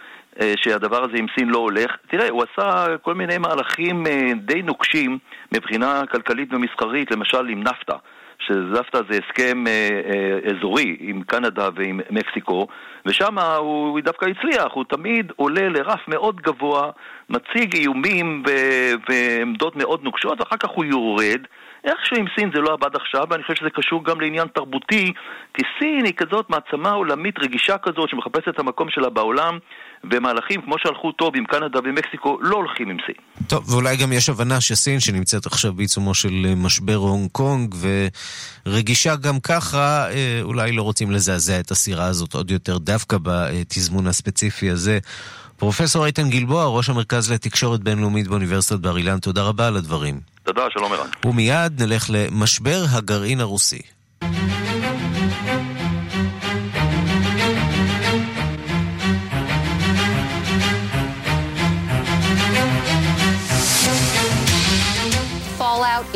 אה, 0.42 0.54
שהדבר 0.58 1.04
הזה 1.04 1.18
עם 1.18 1.26
סין 1.36 1.50
לא 1.50 1.58
הולך. 1.58 1.92
תראה, 2.08 2.30
הוא 2.30 2.44
עשה 2.44 2.86
כל 3.02 3.14
מיני 3.14 3.38
מהלכים 3.38 4.08
אה, 4.08 4.32
די 4.36 4.62
נוקשים 4.62 5.18
מבחינה 5.52 6.02
כלכלית 6.12 6.54
ומסחרית, 6.54 7.12
למשל 7.12 7.48
עם 7.50 7.64
נפטה. 7.64 7.96
שזפטה 8.40 9.00
זה 9.10 9.20
הסכם 9.24 9.68
אה, 9.68 9.90
אה, 10.06 10.52
אזורי 10.52 10.98
עם 11.00 11.24
קנדה 11.24 11.70
ועם 11.76 12.00
מקסיקו, 12.10 12.68
ושם 13.06 13.40
הוא 13.40 14.00
דווקא 14.00 14.26
הצליח, 14.26 14.68
הוא 14.74 14.86
תמיד 14.90 15.32
עולה 15.36 15.70
לרף 15.70 16.08
מאוד 16.08 16.42
גבוה, 16.42 16.92
מציג 17.30 17.76
איומים 17.76 18.44
ו- 18.48 18.94
ועמדות 19.10 19.76
מאוד 19.76 20.04
נוקשות, 20.04 20.40
ואחר 20.40 20.58
כך 20.58 20.70
הוא 20.70 20.86
יורד. 20.86 21.42
איכשהו 21.84 22.18
עם 22.18 22.26
סין 22.36 22.52
זה 22.54 22.62
לא 22.62 22.74
עבד 22.74 22.96
עכשיו, 22.96 23.24
ואני 23.30 23.44
חושב 23.44 23.56
שזה 23.56 23.70
קשור 23.70 24.06
גם 24.06 24.22
לעניין 24.22 24.48
תרבותי, 24.48 25.14
כי 25.54 25.62
סין 25.80 26.06
היא 26.06 26.14
כזאת 26.14 26.50
מעצמה 26.50 26.92
עולמית 26.92 27.40
רגישה 27.40 27.78
כזאת 27.78 28.10
שמחפשת 28.10 28.48
את 28.48 28.60
המקום 28.60 28.90
שלה 28.90 29.10
בעולם, 29.10 29.58
ומהלכים 30.12 30.62
כמו 30.62 30.76
שהלכו 30.78 31.12
טוב 31.12 31.36
עם 31.36 31.46
קנדה 31.46 31.80
ומקסיקו 31.84 32.38
לא 32.42 32.56
הולכים 32.56 32.90
עם 32.90 32.98
סין. 33.06 33.16
טוב, 33.48 33.70
ואולי 33.70 33.98
גם 33.98 34.14
יש 34.14 34.30
הבנה 34.30 34.62
שסין, 34.62 35.00
שנמצאת 35.00 35.46
עכשיו 35.46 35.74
בעיצומו 35.74 36.14
של 36.14 36.46
אה, 36.46 36.56
משבר 36.56 36.96
הונג 36.96 37.30
קונג, 37.32 37.76
ורגישה 38.66 39.16
גם 39.16 39.40
ככה, 39.40 40.10
אה, 40.12 40.40
אולי 40.42 40.72
לא 40.72 40.82
רוצים 40.82 41.12
לזעזע 41.12 41.60
את 41.60 41.72
הסירה 41.72 42.06
הזאת 42.06 42.34
עוד 42.34 42.52
יותר 42.52 42.78
דווקא 42.78 43.18
בתזמון 43.24 44.08
הספציפי 44.08 44.70
הזה. 44.70 45.00
פרופסור 45.58 46.06
איתן 46.06 46.30
גלבוע, 46.30 46.66
ראש 46.66 46.90
המרכז 46.90 47.32
לתקשורת 47.32 47.80
בינלאומית 47.80 48.28
באוניברסיטת 48.28 48.80
בר 48.80 48.98
אילן, 48.98 49.20
תודה 49.20 49.44
רבה 49.44 49.68
על 49.68 49.76
הדברים. 49.76 50.20
תודה, 50.44 50.62
שלום 50.74 50.94
ערן. 50.94 51.08
ומיד 51.26 51.82
נלך 51.82 52.06
למשבר 52.10 52.84
הגרעין 52.90 53.40
הרוסי. 53.40 53.82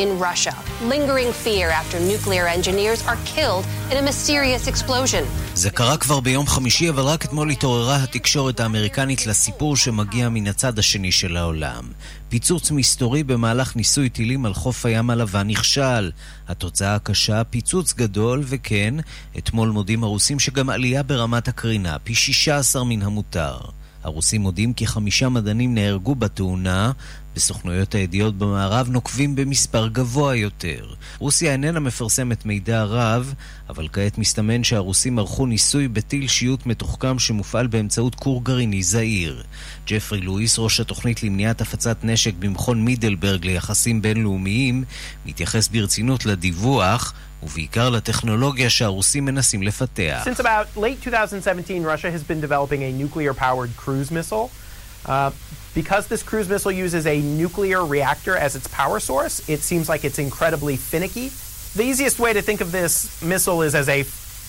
In 0.04 0.10
Russia. 0.28 0.56
Lingering 0.94 1.32
fear 1.46 1.68
after 1.82 1.98
nuclear 2.14 2.46
engineers 2.58 3.00
are 3.10 3.20
killed 3.34 3.66
in 3.92 3.98
a 3.98 4.02
mysterious 4.02 4.68
explosion. 4.68 5.24
זה 5.56 5.70
קרה 5.70 5.98
כבר 5.98 6.20
ביום 6.20 6.48
חמישי, 6.48 6.90
אבל 6.90 7.04
רק 7.04 7.26
אתמול 7.26 7.50
התעוררה 7.50 8.04
התקשורת 8.04 8.60
האמריקנית 8.60 9.28
לסיפור 9.28 9.76
שמגיע 9.76 10.30
מן 10.30 10.48
הצד 10.48 10.80
השני 10.80 11.12
של 11.12 11.38
העולם. 11.38 11.84
פיצוץ 12.30 12.72
מסתורי 12.72 13.24
במהלך 13.24 13.76
ניסוי 13.76 14.10
טילים 14.10 14.46
על 14.46 14.54
חוף 14.54 14.86
הים 14.86 15.10
הלבן 15.10 15.48
נכשל. 15.48 16.12
התוצאה 16.48 16.96
הקשה, 16.96 17.44
פיצוץ 17.44 17.94
גדול, 17.94 18.44
וכן, 18.46 18.94
אתמול 19.38 19.70
מודים 19.70 20.04
הרוסים 20.04 20.40
שגם 20.40 20.70
עלייה 20.70 21.04
ברמת 21.04 21.48
הקרינה, 21.48 21.98
פי 22.04 22.16
16 22.16 22.84
מן 22.84 23.02
המותר. 23.02 23.58
הרוסים 24.04 24.42
מודים 24.42 24.74
כי 24.74 24.88
חמישה 24.88 25.30
מדענים 25.30 25.76
נהרגו 25.76 26.16
בתאונה, 26.16 26.92
בסוכנויות 27.38 27.96
הידיעות 27.96 28.38
במערב 28.38 28.88
נוקבים 28.90 29.36
במספר 29.36 29.88
גבוה 29.88 30.36
יותר. 30.36 30.86
רוסיה 31.20 31.52
איננה 31.52 31.80
מפרסמת 31.80 32.46
מידע 32.46 32.84
רב, 32.84 33.34
אבל 33.70 33.88
כעת 33.94 34.18
מסתמן 34.18 34.64
שהרוסים 34.64 35.20
ערכו 35.20 35.46
ניסוי 35.46 35.88
בטיל 35.88 36.28
שיוט 36.28 36.66
מתוחכם 36.66 37.20
שמופעל 37.20 37.68
באמצעות 37.68 38.16
כור 38.16 38.44
גרעיני 38.44 38.84
זעיר. 38.84 39.44
ג'פרי 39.88 40.22
לואיס, 40.22 40.60
ראש 40.60 40.80
התוכנית 40.80 41.24
למניעת 41.24 41.62
הפצת 41.62 41.98
נשק 42.04 42.34
במכון 42.40 42.86
מידלברג 42.86 43.46
ליחסים 43.46 44.02
בינלאומיים, 44.02 44.84
מתייחס 45.26 45.68
ברצינות 45.68 46.26
לדיווח 46.26 47.14
ובעיקר 47.44 47.90
לטכנולוגיה 47.90 48.70
שהרוסים 48.70 49.26
מנסים 49.26 49.64
לפתח. 49.64 50.24
Since 50.26 50.40
about 50.40 50.78
late 50.78 51.08
2017, 51.08 51.86
Russia 51.86 52.12
has 52.12 52.24
been 52.24 52.42
developing 52.42 52.82
a 52.82 52.92
nuclear-powered 52.92 53.70
cruise 53.78 54.12
missile. 54.12 54.67
Uh, 55.06 55.32
because 55.74 56.08
this 56.08 56.24
cruise 56.24 56.50
missile 56.50 56.72
uses 56.72 57.06
a 57.06 57.18
nuclear 57.22 57.86
reactor 57.86 58.36
as 58.36 58.56
its 58.56 58.68
power 58.68 59.00
source, 59.00 59.48
it 59.48 59.62
seems 59.62 59.88
like 59.88 60.04
it's 60.04 60.20
incredibly 60.20 60.76
finicky. 60.76 61.30
The 61.76 61.84
easiest 61.84 62.18
way 62.20 62.34
to 62.34 62.42
think 62.42 62.60
of 62.62 62.72
this 62.72 63.22
missile 63.22 63.62
is 63.62 63.76
as 63.76 63.88
a 63.88 64.04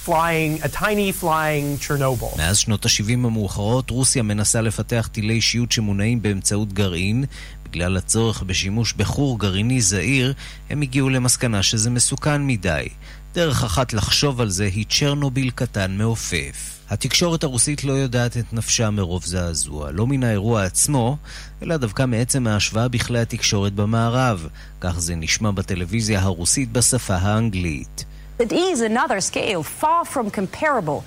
flying, 0.08 0.52
a 0.62 0.68
tiny 0.68 1.12
flying 1.12 1.76
Chernobyl. 1.78 2.36
מאז 2.38 2.58
שנות 2.58 2.86
ה-70 2.86 3.12
המאוחרות, 3.12 3.90
רוסיה 3.90 4.22
מנסה 4.22 4.60
לפתח 4.60 5.08
טילי 5.12 5.40
שיוט 5.40 5.72
שמונעים 5.72 6.22
באמצעות 6.22 6.72
גרעין. 6.72 7.24
בגלל 7.64 7.96
הצורך 7.96 8.42
בשימוש 8.42 8.92
בחור 8.92 9.38
גרעיני 9.38 9.80
זעיר, 9.80 10.34
הם 10.70 10.82
הגיעו 10.82 11.10
למסקנה 11.10 11.62
שזה 11.62 11.90
מסוכן 11.90 12.46
מדי. 12.46 12.88
דרך 13.34 13.64
אחת 13.64 13.92
לחשוב 13.92 14.40
על 14.40 14.50
זה 14.50 14.64
היא 14.64 14.84
צ'רנוביל 14.88 15.50
קטן 15.50 15.96
מעופף. 15.98 16.77
התקשורת 16.90 17.44
הרוסית 17.44 17.84
לא 17.84 17.92
יודעת 17.92 18.36
את 18.36 18.52
נפשה 18.52 18.90
מרוב 18.90 19.24
זעזוע, 19.24 19.90
לא 19.92 20.06
מן 20.06 20.24
האירוע 20.24 20.64
עצמו, 20.64 21.16
אלא 21.62 21.76
דווקא 21.76 22.06
מעצם 22.06 22.46
ההשוואה 22.46 22.88
בכלי 22.88 23.18
התקשורת 23.18 23.72
במערב. 23.72 24.48
כך 24.80 24.98
זה 24.98 25.14
נשמע 25.16 25.50
בטלוויזיה 25.50 26.20
הרוסית 26.20 26.72
בשפה 26.72 27.14
האנגלית. 27.14 28.04
It 28.40 28.52
is 28.52 28.80
another 28.80 29.20
scale, 29.20 29.62
far 29.82 30.04
from 30.14 30.30
comparable. 30.30 31.02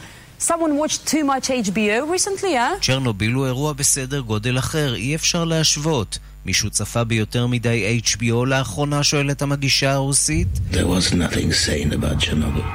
Someone 0.50 0.74
watched 0.82 1.02
too 1.08 1.24
much 1.24 1.50
HBO 1.50 2.00
recently, 2.12 2.54
eh? 2.56 2.80
צ'רנוביל 2.82 3.34
הוא 3.34 3.46
אירוע 3.46 3.74
בסדר 3.74 4.20
גודל 4.20 4.60
אחר, 4.60 4.96
אי 4.96 5.16
אפשר 5.16 5.46
להשוות. 5.46 6.20
מישהו 6.46 6.70
צפה 6.70 7.04
ביותר 7.04 7.48
מדי 7.48 8.02
HBO 8.06 8.46
לאחרונה, 8.46 9.04
שואלת 9.04 9.42
המגישה 9.42 9.94
הרוסית? 9.94 10.48
There 10.72 10.76
was 10.76 11.14
nothing 11.14 11.52
sane 11.52 11.94
about 11.94 12.20
Chernobyl. 12.20 12.66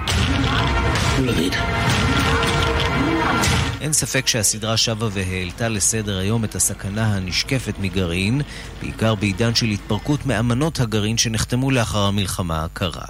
אין 3.80 3.92
ספק 3.92 4.26
שהסדרה 4.26 4.76
שבה 4.76 5.08
והעלתה 5.12 5.68
לסדר 5.68 6.18
היום 6.18 6.44
את 6.44 6.54
הסכנה 6.54 7.16
הנשקפת 7.16 7.74
מגרעין, 7.80 8.40
בעיקר 8.80 9.14
בעידן 9.14 9.54
של 9.54 9.66
התפרקות 9.66 10.26
מאמנות 10.26 10.80
הגרעין 10.80 11.18
שנחתמו 11.18 11.70
לאחר 11.70 12.04
המלחמה 12.04 12.64
הקרה. 12.64 13.06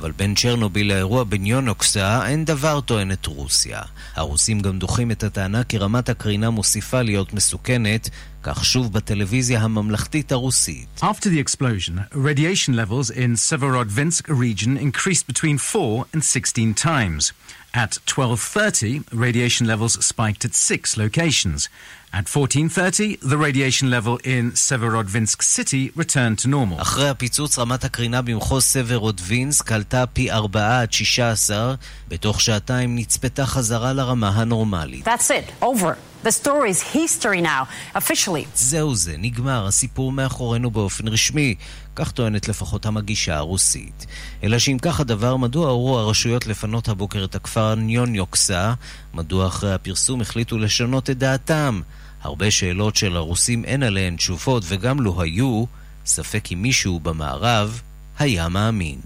אבל 0.00 0.10
בין 0.10 0.34
צ'רנוביל 0.34 0.88
לאירוע 0.92 1.24
בניונוקסה 1.24 2.26
אין 2.26 2.44
דבר, 2.44 2.80
טוענת 2.80 3.26
רוסיה. 3.26 3.80
הרוסים 4.14 4.60
גם 4.60 4.78
דוחים 4.78 5.10
את 5.10 5.22
הטענה 5.22 5.64
כי 5.64 5.78
רמת 5.78 6.08
הקרינה 6.08 6.50
מוסיפה 6.50 7.02
להיות 7.02 7.32
מסוכנת, 7.32 8.10
כך 8.42 8.64
שוב 8.64 8.92
בטלוויזיה 8.92 9.60
הממלכתית 9.60 10.32
הרוסית. 10.32 10.86
After 11.02 11.26
the 11.26 11.48
explosion, 11.48 12.14
radiation 12.14 12.74
levels 12.74 13.10
in 13.10 13.36
Severodvinsk 13.50 14.28
region 14.28 14.76
increased 14.76 15.26
between 15.26 15.58
4 15.58 16.04
and 16.14 16.24
16 16.24 16.74
times. 16.74 17.32
At 17.77 17.97
12.30, 18.05 19.01
radiation 19.11 19.65
levels 19.65 19.93
spiked 20.05 20.45
at 20.45 20.53
six 20.53 20.95
locations. 20.95 21.69
At 22.13 22.25
14.30, 22.25 23.19
the 23.21 23.37
radiation 23.37 23.89
level 23.89 24.19
in 24.23 24.51
Severodvinsk 24.51 25.41
city 25.41 25.91
returned 25.95 26.37
to 26.43 26.47
normal. 26.47 26.81
אחרי 26.81 27.09
הפיצוץ, 27.09 27.59
רמת 27.59 27.83
הקרינה 27.83 28.21
במחוז 28.21 28.63
סברודווינסק 28.63 29.71
עלתה 29.71 30.05
פי 30.05 30.31
4 30.31 30.81
עד 30.81 30.93
16. 30.93 31.75
בתוך 32.07 32.41
שעתיים 32.41 32.95
נצפתה 32.95 33.45
חזרה 33.45 33.93
לרמה 33.93 34.29
הנורמלית. 34.29 35.07
That's 35.07 35.31
it, 35.31 35.63
over. 35.63 35.95
The 36.23 36.31
story 36.31 36.69
is 36.69 36.81
history 36.81 37.41
now, 37.41 37.67
officially. 37.95 38.45
זהו 38.55 38.95
זה, 38.95 39.15
נגמר, 39.17 39.67
הסיפור 39.67 40.11
מאחורינו 40.11 40.71
באופן 40.71 41.07
רשמי. 41.07 41.55
כך 41.98 42.10
טוענת 42.10 42.48
לפחות 42.48 42.86
המגישה 42.86 43.36
הרוסית. 43.36 44.06
אלא 44.42 44.58
שאם 44.58 44.76
כך 44.82 45.00
הדבר, 45.00 45.36
מדוע 45.36 45.68
הורו 45.70 45.98
הרשויות 45.98 46.46
לפנות 46.46 46.88
הבוקר 46.88 47.24
את 47.24 47.34
הכפר 47.34 47.74
ניוניוקסה? 47.74 48.74
מדוע 49.14 49.46
אחרי 49.46 49.74
הפרסום 49.74 50.20
החליטו 50.20 50.58
לשנות 50.58 51.10
את 51.10 51.18
דעתם? 51.18 51.80
הרבה 52.22 52.50
שאלות 52.50 52.96
של 52.96 53.16
הרוסים 53.16 53.64
אין 53.64 53.82
עליהן 53.82 54.16
תשובות, 54.16 54.64
וגם 54.68 55.00
לו 55.00 55.22
היו, 55.22 55.64
ספק 56.06 56.52
אם 56.52 56.62
מישהו 56.62 57.00
במערב 57.00 57.80
היה 58.18 58.48
מאמין. 58.48 58.98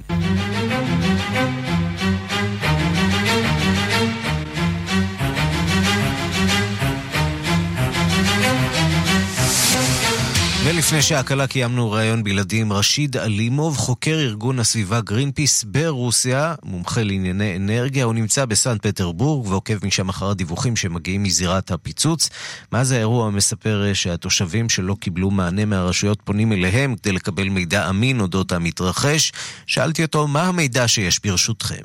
לפני 10.83 11.03
שעה 11.03 11.23
קלה 11.23 11.47
קיימנו 11.47 11.91
ראיון 11.91 12.25
בלעדי 12.25 12.61
עם 12.61 12.73
רשיד 12.73 13.17
אלימוב, 13.17 13.77
חוקר 13.77 14.11
ארגון 14.11 14.59
הסביבה 14.59 15.01
גרינפיס 15.01 15.65
ברוסיה, 15.65 16.55
מומחה 16.63 17.03
לענייני 17.03 17.57
אנרגיה, 17.57 18.05
הוא 18.05 18.15
נמצא 18.15 18.45
בסנט 18.45 18.87
פטרבורג 18.87 19.47
ועוקב 19.47 19.87
משם 19.87 20.09
אחר 20.09 20.31
הדיווחים 20.31 20.77
שמגיעים 20.77 21.23
מזירת 21.23 21.71
הפיצוץ. 21.71 22.31
מאז 22.73 22.93
האירוע 22.93 23.31
מספר 23.31 23.91
שהתושבים 23.95 24.69
שלא 24.69 24.97
קיבלו 25.01 25.31
מענה 25.31 25.65
מהרשויות 25.65 26.19
פונים 26.25 26.53
אליהם 26.53 26.97
כדי 26.97 27.13
לקבל 27.13 27.49
מידע 27.49 27.89
אמין 27.89 28.21
אודות 28.21 28.53
המתרחש. 28.53 29.33
שאלתי 29.67 30.05
אותו 30.05 30.27
מה 30.27 30.43
המידע 30.43 30.89
שיש 30.89 31.21
ברשותכם. 31.25 31.85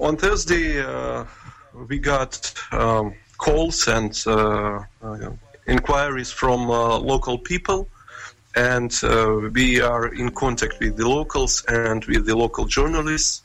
On 0.00 0.16
Thursday, 0.16 0.78
uh, 0.78 1.24
we 1.88 1.98
got 1.98 2.52
um, 2.72 3.12
calls 3.44 3.88
and 3.96 4.12
uh, 4.26 4.34
uh, 5.04 5.30
inquiries 5.66 6.30
from 6.40 6.70
uh, 6.70 6.98
local 7.12 7.38
people, 7.38 7.80
and 8.54 8.92
uh, 9.02 9.50
we 9.52 9.80
are 9.80 10.06
in 10.14 10.30
contact 10.30 10.78
with 10.80 10.96
the 10.96 11.08
locals 11.08 11.64
and 11.68 12.04
with 12.04 12.26
the 12.26 12.36
local 12.36 12.66
journalists, 12.66 13.42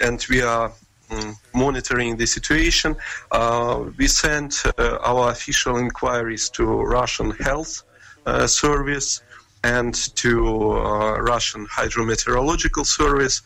and 0.00 0.24
we 0.28 0.42
are 0.42 0.72
um, 1.10 1.36
monitoring 1.54 2.16
the 2.16 2.26
situation. 2.26 2.96
Uh, 3.30 3.84
we 3.96 4.06
sent 4.06 4.64
uh, 4.66 4.98
our 5.02 5.30
official 5.30 5.76
inquiries 5.76 6.50
to 6.50 6.64
Russian 6.64 7.30
Health 7.30 7.82
uh, 8.26 8.46
Service 8.46 9.22
and 9.64 9.94
to 10.16 10.72
uh, 10.72 11.18
Russian 11.20 11.66
Hydrometeorological 11.66 12.86
Service. 12.86 13.42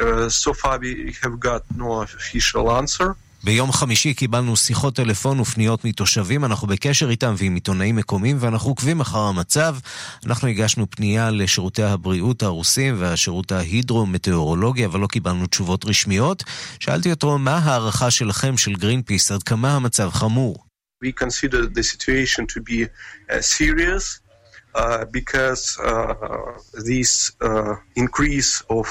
Uh, 0.00 0.28
so 0.28 0.52
far, 0.52 0.78
we 0.78 1.14
have 1.22 1.40
got 1.40 1.64
no 1.76 2.02
official 2.02 2.70
answer. 2.70 3.16
ביום 3.44 3.72
חמישי 3.72 4.14
קיבלנו 4.14 4.56
שיחות 4.56 4.96
טלפון 4.96 5.40
ופניות 5.40 5.84
מתושבים, 5.84 6.44
אנחנו 6.44 6.68
בקשר 6.68 7.10
איתם 7.10 7.34
ועם 7.38 7.54
עיתונאים 7.54 7.96
מקומיים 7.96 8.36
ואנחנו 8.40 8.70
עוקבים 8.70 9.00
אחר 9.00 9.18
המצב. 9.18 9.76
אנחנו 10.26 10.48
הגשנו 10.48 10.86
פנייה 10.90 11.30
לשירותי 11.30 11.82
הבריאות 11.82 12.42
הרוסים 12.42 12.94
והשירות 12.98 13.52
ההידרו-מטאורולוגי, 13.52 14.86
אבל 14.86 15.00
לא 15.00 15.06
קיבלנו 15.06 15.46
תשובות 15.46 15.84
רשמיות. 15.84 16.44
שאלתי 16.80 17.10
אותו, 17.10 17.38
מה 17.38 17.58
ההערכה 17.58 18.10
שלכם, 18.10 18.56
של 18.56 18.72
גרינפיס, 18.72 19.32
עד 19.32 19.42
כמה 19.42 19.76
המצב 19.76 20.10
חמור? 20.10 20.64
We 21.04 21.12
consider 21.24 21.62
the 21.78 21.82
situation 21.82 22.44
to 22.46 22.60
be 22.60 22.84
uh, 22.84 23.40
serious. 23.40 24.29
Uh, 24.72 25.04
because 25.06 25.76
uh, 25.80 26.52
this 26.84 27.32
uh, 27.40 27.74
increase 27.96 28.62
of 28.70 28.86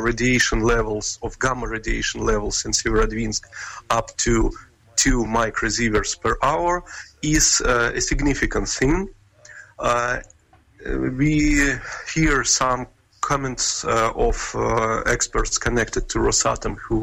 radiation 0.00 0.60
levels, 0.60 1.20
of 1.22 1.38
gamma 1.38 1.68
radiation 1.68 2.20
levels 2.24 2.64
in 2.64 2.72
Severodvinsk 2.72 3.44
up 3.90 4.16
to 4.16 4.50
2 4.96 5.24
microsieverts 5.24 6.20
per 6.20 6.36
hour 6.42 6.82
is 7.22 7.60
a 7.60 8.00
significant 8.00 8.68
thing. 8.68 9.08
we 11.16 11.74
hear 12.12 12.42
some 12.42 12.88
comments 13.30 13.66
uh, 13.84 14.28
of 14.28 14.36
uh, 14.54 15.14
experts 15.14 15.54
connected 15.66 16.02
to 16.10 16.16
Rosatom 16.28 16.74
who 16.84 16.98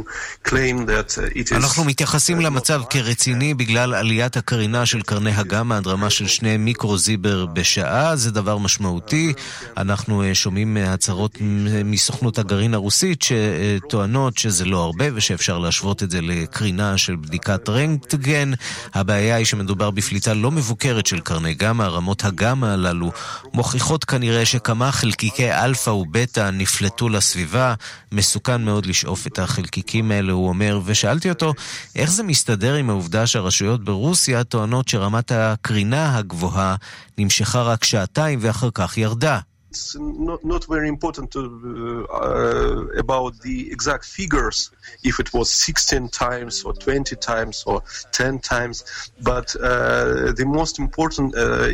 claim 0.49 0.75
that 0.91 1.09
uh, 1.17 1.39
it 1.39 1.51
is... 1.51 1.53
אנחנו 1.53 1.83
מתייחסים 1.83 2.41
למצב 2.41 2.81
כרציני 2.89 3.53
בגלל 3.53 3.93
עליית 3.93 4.37
הקרינה 4.37 4.85
של 4.85 5.01
קרני 5.01 5.31
הגמא 5.31 5.73
עד 5.73 5.87
רמה 5.87 6.09
של 6.09 6.27
שני 6.27 6.57
מיקרוזיבר 6.57 7.45
בשעה, 7.45 8.15
זה 8.15 8.31
דבר 8.31 8.57
משמעותי. 8.57 9.33
אנחנו 9.77 10.23
שומעים 10.33 10.77
הצהרות 10.77 11.37
מסוכנות 11.85 12.39
הגרעין 12.39 12.73
הרוסית 12.73 13.21
שטוענות 13.21 14.37
שזה 14.37 14.65
לא 14.65 14.83
הרבה 14.83 15.05
ושאפשר 15.13 15.57
להשוות 15.57 16.03
את 16.03 16.11
זה 16.11 16.21
לקרינה 16.21 16.97
של 16.97 17.15
בדיקת 17.15 17.69
רנטגן. 17.69 18.51
הבעיה 18.93 19.35
היא 19.35 19.45
שמדובר 19.45 19.91
בפליטה 19.91 20.33
לא 20.33 20.51
מבוקרת 20.51 21.05
של 21.05 21.19
קרני 21.19 21.53
גמא, 21.53 21.83
רמות 21.83 22.25
הגמא 22.25 22.65
הללו 22.65 23.11
מוכיחות 23.53 24.05
כנראה 24.05 24.45
שכמה 24.45 24.91
חלקיקי 24.91 25.51
אלפא 25.51 25.89
ובטא 26.17 26.49
נפלטו 26.53 27.09
לסביבה, 27.09 27.73
מסוכן 28.11 28.61
מאוד 28.61 28.85
לשאוף 28.85 29.27
את 29.27 29.39
החלקיקים 29.39 30.11
האלה, 30.11 30.33
הוא 30.33 30.49
אומר, 30.49 30.79
ושאלתי 30.85 31.29
אותו 31.29 31.53
איך 31.95 32.11
זה 32.11 32.23
מסתדר 32.23 32.73
עם 32.73 32.89
העובדה 32.89 33.27
שהרשויות 33.27 33.83
ברוסיה 33.83 34.43
טוענות 34.43 34.87
שרמת 34.87 35.31
הקרינה 35.31 36.17
הגבוהה 36.17 36.75
נמשכה 37.17 37.61
רק 37.61 37.83
שעתיים 37.83 38.39
ואחר 38.41 38.69
כך 38.73 38.97
ירדה. 38.97 39.39
It's 39.77 39.95
not, 39.95 40.43
not 40.43 40.65
very 40.65 40.87
important 40.87 41.31
to, 41.31 42.07
uh, 42.11 42.87
about 42.97 43.39
the 43.41 43.71
exact 43.71 44.05
figures, 44.05 44.71
if 45.03 45.19
it 45.19 45.33
was 45.33 45.49
16 45.51 46.09
times 46.09 46.63
or 46.63 46.73
20 46.73 47.15
times 47.17 47.63
or 47.67 47.83
10 48.11 48.39
times, 48.39 49.11
but 49.21 49.55
uh, 49.57 50.31
the 50.33 50.45
most 50.47 50.79
important, 50.79 51.35
uh, 51.35 51.69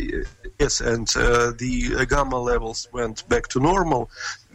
yes, 0.59 0.81
and 0.81 1.07
uh, 1.15 1.51
the 1.57 2.05
gamma 2.09 2.37
levels 2.37 2.89
went 2.91 3.27
back 3.29 3.47
to 3.47 3.59
normal. 3.59 4.09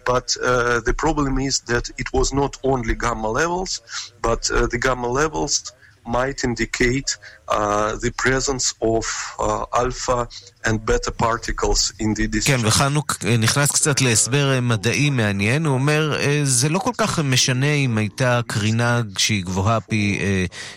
But 0.05 0.37
uh, 0.43 0.81
the 0.81 0.95
problem 0.95 1.39
is 1.39 1.61
that 1.63 1.91
it 1.99 2.13
was 2.13 2.33
not 2.33 2.57
only 2.63 2.95
gamma 2.95 3.29
levels, 3.29 4.13
but 4.23 4.43
the 4.45 4.79
gamma 4.81 5.09
levels 5.09 5.73
might 6.07 6.45
indicate 6.45 7.19
the 7.51 8.11
presence 8.23 8.75
of 8.83 9.05
uh, 9.39 9.65
alpha 9.83 10.27
and 10.65 10.85
beta 10.85 11.11
particles 11.11 11.93
in 12.01 12.15
the 12.15 12.27
discharge. 12.27 12.47
כן, 12.47 12.67
וחנוק 12.67 13.25
נכנס 13.39 13.71
קצת 13.71 14.01
להסבר 14.01 14.61
מדעי 14.63 15.11
מעניין. 15.11 15.67
הוא 15.67 15.75
אומר, 15.75 16.19
זה 16.45 16.69
לא 16.69 16.79
כל 16.79 16.93
כך 16.99 17.19
משנה 17.19 17.73
אם 17.73 17.99
הייתה 17.99 18.41
קרינה 18.47 19.01
שהיא 19.19 19.45
גבוהה 19.45 19.81
פי 19.81 20.19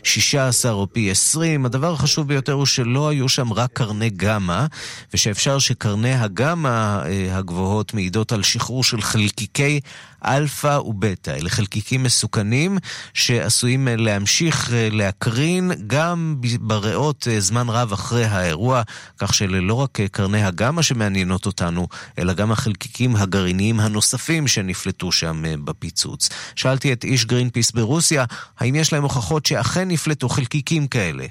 16 0.04 0.72
או 0.72 0.88
פי 0.94 1.12
20. 1.12 1.66
הדבר 1.66 1.94
החשוב 1.94 2.28
ביותר 2.28 2.54
הוא 2.54 2.66
שלא 2.66 3.10
היו 3.10 3.30
שם 3.30 3.54
רק 3.54 3.70
קרני 3.74 4.10
גמא, 4.10 4.66
ושאפשר 5.14 5.60
שקרני 5.60 6.14
הגמא 6.14 7.02
הגבוהות 7.32 7.94
מעידות 7.94 8.32
על 8.32 8.44
שחרור 8.44 8.84
של 8.84 9.02
חלקיקי 9.02 9.80
אלפא 10.26 10.80
ובטא. 10.86 11.32
אלה 11.32 11.50
חלקיקים 11.50 12.04
מסוכנים 12.04 12.78
שעשויים 13.14 13.88
להמשיך 13.92 14.70
להקרין 14.92 15.72
גם 15.88 16.36
בריאות 16.62 17.28
זמן 17.40 17.70
רב 17.70 17.94
אחרי 17.94 18.26
האירוע, 18.26 18.82
כך 19.18 19.34
שללא 19.34 19.74
רק 19.74 19.98
קרני 20.12 20.44
הגמא 20.44 20.82
שמעניינות 20.82 21.46
אותנו, 21.46 21.88
אלא 22.20 22.34
גם 22.34 22.52
החלקיקים 22.52 23.16
הגרעיניים 23.16 23.80
הנוספים 23.80 24.48
שנפלטו 24.48 25.12
שם 25.12 25.44
בפיצוץ. 25.66 26.30
שאלתי 26.56 26.94
את 26.94 27.04
איש 27.04 27.26
גרינפיס 27.26 27.72
ברוסיה, 27.72 28.26
האם 28.60 28.76
יש 28.76 28.94
להם 28.94 29.04
הוכחות 29.04 29.46
שאכן 29.46 29.88
נפלטו 29.88 30.30
חלקיקים 30.30 30.88
כאלה? 30.88 31.26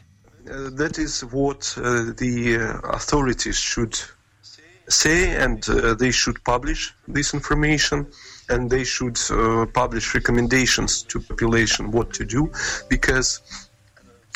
that 0.83 0.99
is 0.99 1.21
what 1.37 1.63
uh, 1.77 2.13
the 2.23 2.35
authorities 2.99 3.57
should 3.71 3.95
say 4.89 5.37
and 5.37 5.69
uh, 5.69 5.95
they 5.95 6.11
should 6.11 6.43
publish 6.45 6.93
this 7.07 7.35
information 7.35 8.07
and 8.49 8.69
they 8.69 8.85
should 8.85 9.19
uh, 9.31 9.67
publish 9.67 10.15
recommendations 10.15 11.03
to 11.05 11.21
population 11.21 11.91
what 11.93 12.13
to 12.13 12.25
do 12.25 12.51
because 12.89 13.41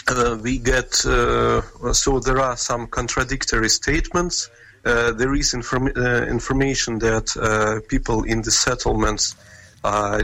uh, 0.08 0.38
we 0.42 0.58
get 0.58 1.04
uh, 1.06 1.62
so 1.92 2.20
there 2.20 2.40
are 2.40 2.56
some 2.56 2.86
contradictory 2.86 3.68
statements. 3.68 4.50
Uh, 4.84 5.12
there 5.12 5.34
is 5.34 5.54
inform- 5.54 5.88
information 5.88 6.98
that 6.98 7.84
people 7.88 8.22
in 8.24 8.42
the 8.42 8.50
settlements 8.50 9.34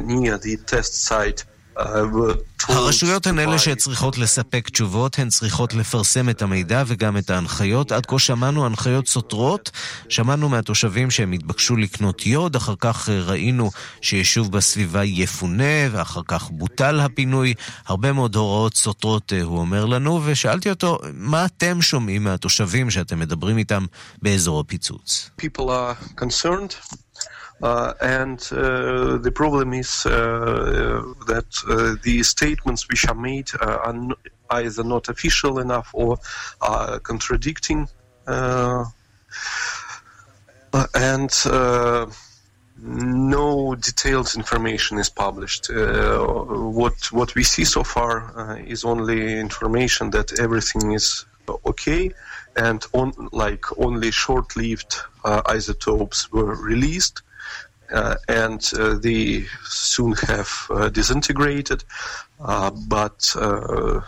near 0.03 0.37
the 0.39 0.59
test 0.67 1.05
site 1.05 1.45
הרשויות 2.69 3.27
הן 3.27 3.39
אלה 3.39 3.59
שצריכות 3.59 4.19
לספק 4.19 4.69
תשובות, 4.69 5.19
הן 5.19 5.29
צריכות 5.29 5.75
לפרסם 5.75 6.29
את 6.29 6.43
המידע 6.43 6.83
וגם 6.87 7.17
את 7.17 7.31
ההנחיות. 7.31 7.93
עד 7.93 8.07
כה 8.07 8.19
שמענו 8.19 8.67
הנחיות 8.67 9.09
סותרות, 9.09 9.71
שמענו 10.09 10.49
מהתושבים 10.49 11.11
שהם 11.11 11.33
התבקשו 11.33 11.77
לקנות 11.77 12.27
יוד, 12.27 12.57
אחר 12.57 12.75
כך 12.81 13.09
ראינו 13.09 13.71
שיישוב 14.01 14.53
בסביבה 14.53 15.05
יפונה, 15.05 15.89
ואחר 15.91 16.21
כך 16.29 16.51
בוטל 16.51 17.01
הפינוי. 17.01 17.55
הרבה 17.87 18.13
מאוד 18.13 18.37
הוראות 18.37 18.77
סותרות, 18.77 19.33
הוא 19.43 19.59
אומר 19.59 19.85
לנו, 19.85 20.21
ושאלתי 20.25 20.71
אותו, 20.71 20.99
מה 21.15 21.45
אתם 21.45 21.83
שומעים 21.83 22.25
מהתושבים 22.25 22.91
שאתם 22.91 23.19
מדברים 23.19 23.59
איתם 23.59 23.85
באזור 24.23 24.61
הפיצוץ? 24.61 25.31
People 25.41 25.69
are 25.69 26.21
concerned. 26.21 26.97
Uh, 27.63 27.93
and 28.01 28.49
uh, 28.53 29.19
the 29.19 29.31
problem 29.35 29.75
is 29.75 30.07
uh, 30.07 30.11
uh 30.11 31.25
that 31.27 31.45
uh, 31.69 31.95
the 32.03 32.23
statements 32.23 32.89
which 32.89 33.07
are 33.07 33.15
made 33.15 33.51
uh, 33.61 33.79
are 33.85 33.95
n- 33.95 34.13
either 34.51 34.83
not 34.83 35.09
official 35.11 35.59
enough 35.59 35.91
or 35.93 36.19
are 36.63 36.99
contradicting. 37.01 37.87
and 40.95 41.33
no 42.83 43.75
detailed 43.75 44.35
information 44.35 44.99
is 44.99 45.11
published. 45.11 45.69
what 45.69 47.13
what 47.13 47.35
we 47.35 47.45
see 47.45 47.65
so 47.65 47.85
far 47.85 48.57
is 48.67 48.85
only 48.85 49.39
information 49.39 50.11
that 50.11 50.41
everything 50.41 50.93
is 50.93 51.27
okay, 51.67 52.11
and 52.57 52.87
on, 52.93 53.13
like 53.33 53.65
only 53.77 54.11
short-lived 54.11 54.97
isotopes 55.25 56.33
were 56.33 56.55
released. 56.55 57.23
Uh, 57.93 58.15
and 58.29 58.71
uh, 58.79 58.95
they 58.95 59.45
soon 59.65 60.13
have 60.13 60.49
uh, 60.71 60.89
disintegrated. 60.89 61.85
but 62.39 63.23
so 63.23 64.03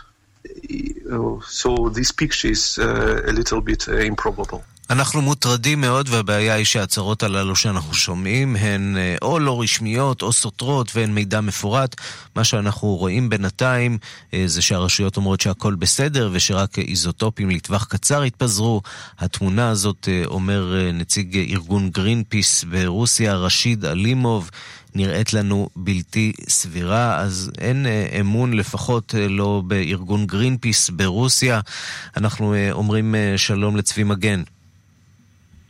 this 1.89 2.11
picture 2.11 2.49
is 2.49 2.77
a 2.77 3.31
little 3.31 3.61
bit 3.61 3.87
improbable. 3.87 4.63
אנחנו 4.89 5.21
מוטרדים 5.21 5.81
מאוד, 5.81 6.09
והבעיה 6.09 6.53
היא 6.53 6.65
שההצהרות 6.65 7.23
הללו 7.23 7.55
שאנחנו 7.55 7.93
שומעים 7.93 8.55
הן 8.55 8.97
אה, 8.97 9.15
או 9.21 9.39
לא 9.39 9.61
רשמיות 9.61 10.21
או 10.21 10.33
סותרות 10.33 10.95
ואין 10.95 11.13
מידע 11.13 11.41
מפורט. 11.41 11.95
מה 12.35 12.43
שאנחנו 12.43 12.87
רואים 12.87 13.29
בינתיים 13.29 13.97
אה, 14.33 14.43
זה 14.45 14.61
שהרשויות 14.61 15.17
אומרות 15.17 15.41
שהכל 15.41 15.75
בסדר 15.75 16.29
ושרק 16.33 16.79
איזוטופים 16.79 17.49
לטווח 17.49 17.85
קצר 17.85 18.21
התפזרו. 18.21 18.81
התמונה 19.19 19.69
הזאת, 19.69 20.09
אה, 20.11 20.23
אומר 20.25 20.75
נציג 20.93 21.37
ארגון 21.37 21.89
גרין 21.89 22.23
פיס 22.29 22.63
ברוסיה, 22.63 23.35
רשיד 23.35 23.85
אלימוב, 23.85 24.49
נראית 24.95 25.33
לנו 25.33 25.69
בלתי 25.75 26.33
סבירה, 26.49 27.17
אז 27.19 27.51
אין 27.57 27.85
אמון 28.19 28.53
לפחות 28.53 29.15
לא 29.29 29.61
בארגון 29.67 30.25
גרינפיס 30.25 30.89
ברוסיה. 30.89 31.59
אנחנו 32.17 32.55
אומרים 32.71 33.15
שלום 33.37 33.77
לצבי 33.77 34.03
מגן. 34.03 34.43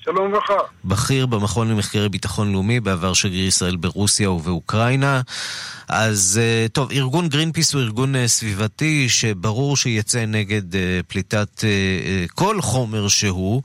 שלום 0.03 0.27
וברכה. 0.27 0.57
בכיר 0.85 1.25
במכון 1.25 1.71
למחקרי 1.71 2.09
ביטחון 2.09 2.51
לאומי, 2.51 2.79
בעבר 2.79 3.13
שגריר 3.13 3.47
ישראל 3.47 3.75
ברוסיה 3.75 4.31
ובאוקראינה. 4.31 5.21
אז 5.89 6.39
אה, 6.43 6.65
טוב, 6.73 6.91
ארגון 6.91 7.27
גרינפיס 7.27 7.73
הוא 7.73 7.81
ארגון 7.81 8.15
אה, 8.15 8.27
סביבתי 8.27 9.09
שברור 9.09 9.77
שיצא 9.77 10.25
נגד 10.25 10.75
אה, 10.75 10.99
פליטת 11.07 11.63
כל 12.35 12.61
חומר 12.61 13.07
שהוא, 13.07 13.61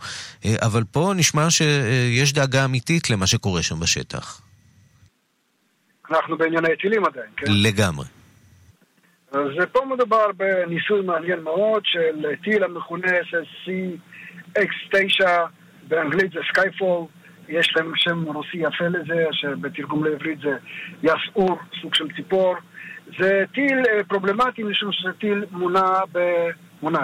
אבל 0.62 0.83
פה 0.92 1.12
נשמע 1.16 1.51
שיש 1.51 2.33
דאגה 2.33 2.64
אמיתית 2.64 3.11
למה 3.11 3.27
שקורה 3.27 3.62
שם 3.62 3.81
בשטח. 3.81 4.40
אנחנו 6.11 6.38
בענייני 6.38 6.77
טילים 6.81 7.05
עדיין, 7.05 7.31
כן? 7.37 7.46
לגמרי. 7.48 8.07
אז 9.33 9.48
פה 9.72 9.81
מדובר 9.94 10.27
בניסוי 10.37 11.03
מעניין 11.03 11.42
מאוד 11.42 11.83
של 11.85 12.27
טיל 12.44 12.64
המכונה 12.64 13.09
SSC-X-9, 13.09 15.27
באנגלית 15.88 16.33
זה 16.33 16.40
Skyfall, 16.49 17.05
יש 17.48 17.77
להם 17.77 17.92
שם 17.96 18.24
רוסי 18.24 18.57
יפה 18.57 18.88
לזה, 18.88 19.27
שבתרגום 19.33 20.05
לעברית 20.05 20.38
זה 20.40 20.57
יסעור, 21.03 21.59
סוג 21.81 21.94
של 21.94 22.09
ציפור. 22.16 22.55
זה 23.18 23.44
טיל 23.55 23.79
אה, 23.88 24.05
פרובלמטי 24.05 24.62
משום 24.62 24.92
שזה 24.92 25.12
טיל 25.12 25.44
מונע 25.51 26.01
ב... 26.12 26.18
מונע. 26.83 26.98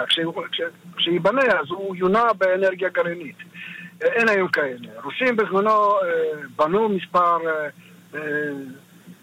כשייבנה 0.97 1.41
אז 1.41 1.69
הוא 1.69 1.95
יונע 1.95 2.23
באנרגיה 2.37 2.89
גרעינית. 2.89 3.35
אה, 4.03 4.07
אין 4.07 4.29
היום 4.29 4.47
כאלה. 4.47 4.87
רוסים 5.03 5.35
בזמנו 5.35 5.69
אה, 5.69 5.97
בנו 6.55 6.89
מספר 6.89 7.37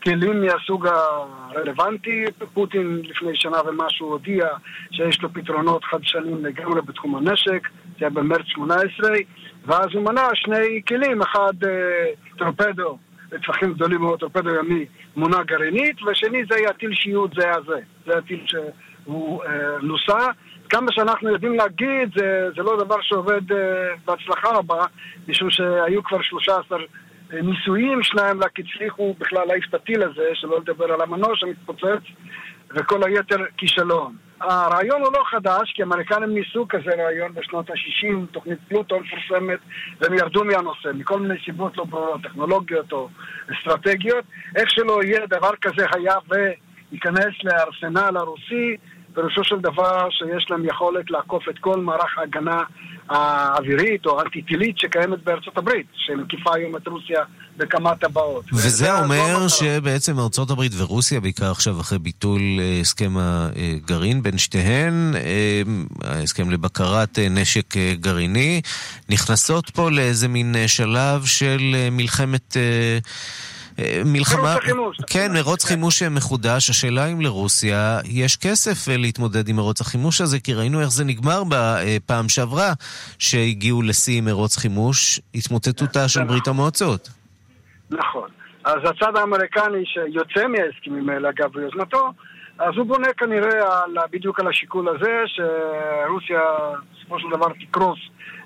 כלים 0.03 0.45
מהסוג 0.45 0.87
הרלוונטי. 0.87 2.25
פוטין 2.55 3.03
לפני 3.05 3.31
שנה 3.35 3.57
ומשהו 3.67 4.09
הודיע 4.09 4.47
שיש 4.91 5.23
לו 5.23 5.33
פתרונות 5.33 5.85
חדשנים 5.85 6.45
לגמרי 6.45 6.83
בתחום 6.83 7.17
הנשק, 7.17 7.69
זה 7.99 7.99
היה 8.01 8.11
במרץ 8.11 8.47
18, 8.47 9.11
ואז 9.67 9.87
הוא 9.95 10.03
מנה 10.03 10.29
שני 10.35 10.83
כלים, 10.89 11.23
אחד 11.23 11.65
אה, 11.67 12.07
טורפדו 12.39 12.99
לטווחים 13.33 13.73
גדולים 13.73 14.01
מאוד, 14.01 14.21
טורפדו 14.21 14.51
ימי 14.55 14.87
מונה 15.17 15.43
גרעינית, 15.43 16.03
ושני 16.03 16.45
זה 16.51 16.57
היה 16.57 16.73
טיל 16.73 16.95
שיוט, 16.95 17.35
זה 17.35 17.45
היה 17.45 17.57
זה. 17.67 17.79
זה 18.07 18.19
הטיל 18.19 18.45
שהוא 18.47 19.45
אה, 19.45 19.79
נוסע. 19.83 20.27
כמה 20.69 20.93
שאנחנו 20.93 21.29
יודעים 21.29 21.55
להגיד, 21.55 22.09
זה, 22.17 22.49
זה 22.57 22.63
לא 22.63 22.85
דבר 22.85 22.97
שעובד 23.01 23.53
אה, 23.53 23.59
בהצלחה 24.05 24.49
רבה, 24.49 24.85
משום 25.29 25.51
שהיו 25.51 26.05
כבר 26.05 26.23
13 26.23 26.79
ניסויים, 27.33 28.03
שניים 28.03 28.43
רק 28.43 28.59
הצליחו 28.59 29.15
בכלל 29.19 29.45
להעיף 29.47 29.65
את 29.69 29.75
הטיל 29.75 30.03
הזה, 30.03 30.29
שלא 30.35 30.61
לדבר 30.61 30.93
על 30.93 31.01
המנוע 31.01 31.37
שמתפוצץ, 31.37 32.03
וכל 32.71 33.01
היתר 33.05 33.45
כישלון. 33.57 34.17
הרעיון 34.43 35.01
הוא 35.01 35.13
לא 35.13 35.25
חדש, 35.31 35.73
כי 35.75 35.83
האמריקנים 35.83 36.35
ניסו 36.35 36.67
כזה 36.69 36.91
רעיון 36.99 37.35
בשנות 37.35 37.71
ה-60, 37.71 38.27
תוכנית 38.33 38.59
פלוטו 38.69 39.01
מפורסמת, 39.01 39.59
והם 40.01 40.15
ירדו 40.15 40.45
מהנושא, 40.45 40.89
מכל 40.95 41.21
מיני 41.21 41.35
סיבות 41.45 41.77
לא 41.77 41.85
ברורות, 41.85 42.23
טכנולוגיות 42.23 42.93
או 42.93 43.09
אסטרטגיות. 43.53 44.25
איך 44.57 44.71
שלא 44.71 45.01
יהיה, 45.05 45.27
דבר 45.27 45.51
כזה 45.61 45.87
היה 45.95 46.15
וייכנס 46.29 47.35
לארסנל 47.45 48.17
הרוסי, 48.17 48.77
פירושו 49.15 49.45
של 49.45 49.57
דבר 49.61 50.09
שיש 50.11 50.51
להם 50.51 50.65
יכולת 50.65 51.11
לעקוף 51.11 51.49
את 51.49 51.59
כל 51.61 51.81
מערך 51.81 52.19
ההגנה 52.19 52.61
האווירית 53.09 54.07
או 54.07 54.21
האנטי-טילית 54.21 54.79
שקיימת 54.79 55.25
בארצות 55.25 55.59
הברית, 55.59 55.87
שמקיפה 55.95 56.55
היום 56.55 56.77
את 56.77 56.89
רוסיה 56.89 57.21
בכמה 57.57 57.97
טבעות. 57.97 58.45
וזה 58.53 58.99
אומר 58.99 59.49
שבעצם 59.49 60.19
ארצות 60.19 60.51
הברית 60.51 60.73
ורוסיה, 60.79 61.21
בעיקר 61.21 61.51
עכשיו 61.51 61.81
אחרי 61.81 61.99
ביטול 61.99 62.41
אה, 62.61 62.79
הסכם 62.81 63.13
הגרעין 63.19 64.23
בין 64.23 64.39
שתיהן, 64.39 65.13
אה, 65.15 65.63
ההסכם 66.05 66.51
לבקרת 66.51 67.19
אה, 67.19 67.29
נשק 67.29 67.77
גרעיני, 67.95 68.61
נכנסות 69.09 69.71
פה 69.71 69.91
לאיזה 69.91 70.29
מין 70.29 70.55
שלב 70.67 71.25
של 71.25 71.75
מלחמת... 71.91 72.57
מלחמה... 74.05 74.43
מרוץ 74.43 74.63
החימוש. 74.63 74.97
כן, 75.07 75.33
מרוץ 75.35 75.65
חימוש 75.65 76.03
מחודש. 76.03 76.71
השאלה 76.71 77.07
אם 77.07 77.21
לרוסיה 77.21 77.99
יש 78.05 78.37
כסף 78.37 78.89
אה, 78.89 78.97
להתמודד 78.97 79.49
עם 79.49 79.57
מרוץ 79.57 79.81
החימוש 79.81 80.21
הזה, 80.21 80.41
כי 80.41 80.55
ראינו 80.55 80.81
איך 80.81 80.91
זה 80.91 81.05
נגמר 81.05 81.43
בפעם 81.49 82.29
שעברה, 82.29 82.73
שהגיעו 83.19 83.83
לשיא 83.83 84.21
מרוץ 84.21 84.57
חימוש, 84.57 85.21
התמוטטותה 85.35 86.09
של 86.09 86.25
ברית 86.25 86.49
המועצות. 86.49 87.09
נכון. 87.91 88.29
אז 88.65 88.79
הצד 88.85 89.17
האמריקני 89.17 89.85
שיוצא 89.85 90.47
מההסכמים 90.49 91.09
האלה, 91.09 91.29
אגב, 91.29 91.53
ביוזמתו, 91.53 92.13
אז 92.59 92.75
הוא 92.77 92.87
בונה 92.87 93.09
כנראה 93.17 93.83
על, 93.83 93.97
בדיוק 94.11 94.41
על 94.41 94.49
השיקול 94.49 94.89
הזה, 94.89 95.23
שרוסיה 95.27 96.41
בסופו 96.95 97.19
של 97.21 97.27
דבר 97.37 97.47
תקרוס 97.61 97.99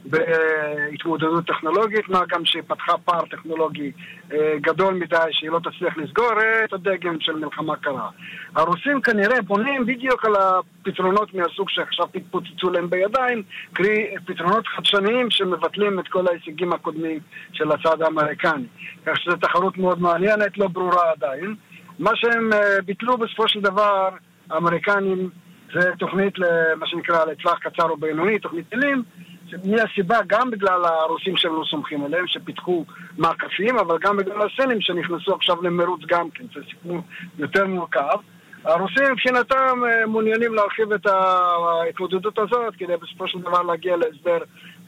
בהתמודדות 0.06 1.46
טכנולוגית, 1.46 2.08
מה 2.08 2.20
גם 2.28 2.44
שפתחה 2.44 2.92
פער 3.04 3.26
טכנולוגי 3.30 3.92
אה, 4.32 4.54
גדול 4.60 4.94
מדי 4.94 5.16
שהיא 5.30 5.50
לא 5.50 5.58
תצליח 5.58 5.96
לסגור 5.96 6.32
את 6.64 6.72
הדגם 6.72 7.20
של 7.20 7.32
מלחמה 7.32 7.76
קרה. 7.76 8.08
הרוסים 8.54 9.00
כנראה 9.00 9.42
בונים 9.42 9.86
בדיוק 9.86 10.24
על 10.24 10.32
הפתרונות 10.36 11.34
מהסוג 11.34 11.70
שעכשיו 11.70 12.06
התפוצצו 12.14 12.70
להם 12.70 12.90
בידיים, 12.90 13.42
קרי 13.72 14.14
פתרונות 14.26 14.66
חדשניים 14.66 15.30
שמבטלים 15.30 16.00
את 16.00 16.08
כל 16.08 16.26
ההישגים 16.28 16.72
הקודמים 16.72 17.18
של 17.52 17.72
הצד 17.72 18.02
האמריקני. 18.02 18.66
כך 19.06 19.16
שזו 19.16 19.36
תחרות 19.36 19.78
מאוד 19.78 20.00
מעניינת, 20.00 20.58
לא 20.58 20.68
ברורה 20.68 21.10
עדיין. 21.12 21.54
מה 21.98 22.10
שהם 22.14 22.52
אה, 22.52 22.82
ביטלו 22.84 23.18
בסופו 23.18 23.48
של 23.48 23.60
דבר, 23.60 24.08
האמריקנים, 24.50 25.30
זה 25.74 25.90
תוכנית 25.98 26.38
למה 26.38 26.86
שנקרא 26.86 27.24
לטווח 27.24 27.58
קצר 27.58 27.88
או 27.88 27.96
בינוני, 27.96 28.38
תוכנית 28.38 28.68
טילים, 28.68 29.02
מהסיבה 29.64 30.16
גם 30.26 30.50
בגלל 30.50 30.84
הרוסים 30.84 31.36
שהם 31.36 31.52
לא 31.52 31.64
סומכים 31.70 32.04
עליהם, 32.04 32.26
שפיתחו 32.26 32.84
מעקפים, 33.18 33.78
אבל 33.78 33.98
גם 34.00 34.16
בגלל 34.16 34.38
הסינים 34.42 34.80
שנכנסו 34.80 35.34
עכשיו 35.34 35.62
למרוץ 35.62 36.00
גם 36.06 36.30
כן, 36.30 36.44
זה 36.54 36.60
סיפור 36.70 37.00
יותר 37.38 37.66
מורכב. 37.66 38.18
הרוסים 38.64 39.12
מבחינתם 39.12 39.80
אה, 39.86 40.06
מעוניינים 40.06 40.54
להרחיב 40.54 40.92
את 40.92 41.06
ההתמודדות 41.06 42.38
הזאת 42.38 42.74
כדי 42.78 42.96
בסופו 42.96 43.28
של 43.28 43.38
דבר 43.38 43.62
להגיע 43.62 43.96
להסדר 43.96 44.38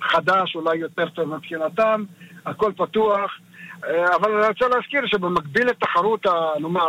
חדש, 0.02 0.56
אולי 0.56 0.76
יותר 0.76 1.08
טוב 1.08 1.34
מבחינתם, 1.34 2.04
הכל 2.46 2.72
פתוח. 2.76 3.38
אה, 3.84 4.16
אבל 4.16 4.30
אני 4.32 4.48
רוצה 4.48 4.68
להזכיר 4.68 5.06
שבמקביל 5.06 5.66
לתחרות, 5.66 6.26
נאמר, 6.60 6.88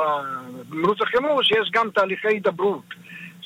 במרוץ 0.69 1.01
החימוש, 1.01 1.51
יש 1.51 1.71
גם 1.73 1.89
תהליכי 1.89 2.27
הידברות. 2.27 2.83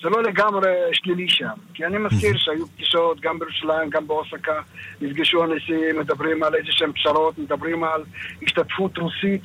זה 0.04 0.10
לא 0.10 0.24
לגמרי 0.24 0.70
שלילי 0.94 1.30
שם. 1.30 1.54
כי 1.74 1.86
אני 1.86 1.98
מזכיר 1.98 2.38
שהיו 2.38 2.68
פגישות 2.68 3.20
גם 3.20 3.40
בירושלים, 3.40 3.90
גם 3.90 4.08
באוסקה, 4.08 4.62
נפגשו 5.02 5.44
הנשיאים, 5.44 6.00
מדברים 6.00 6.44
על 6.44 6.56
איזה 6.56 6.72
שהם 6.72 6.94
פשרות, 6.94 7.38
מדברים 7.38 7.84
על 7.84 8.04
השתתפות 8.44 8.98
רוסית 8.98 9.42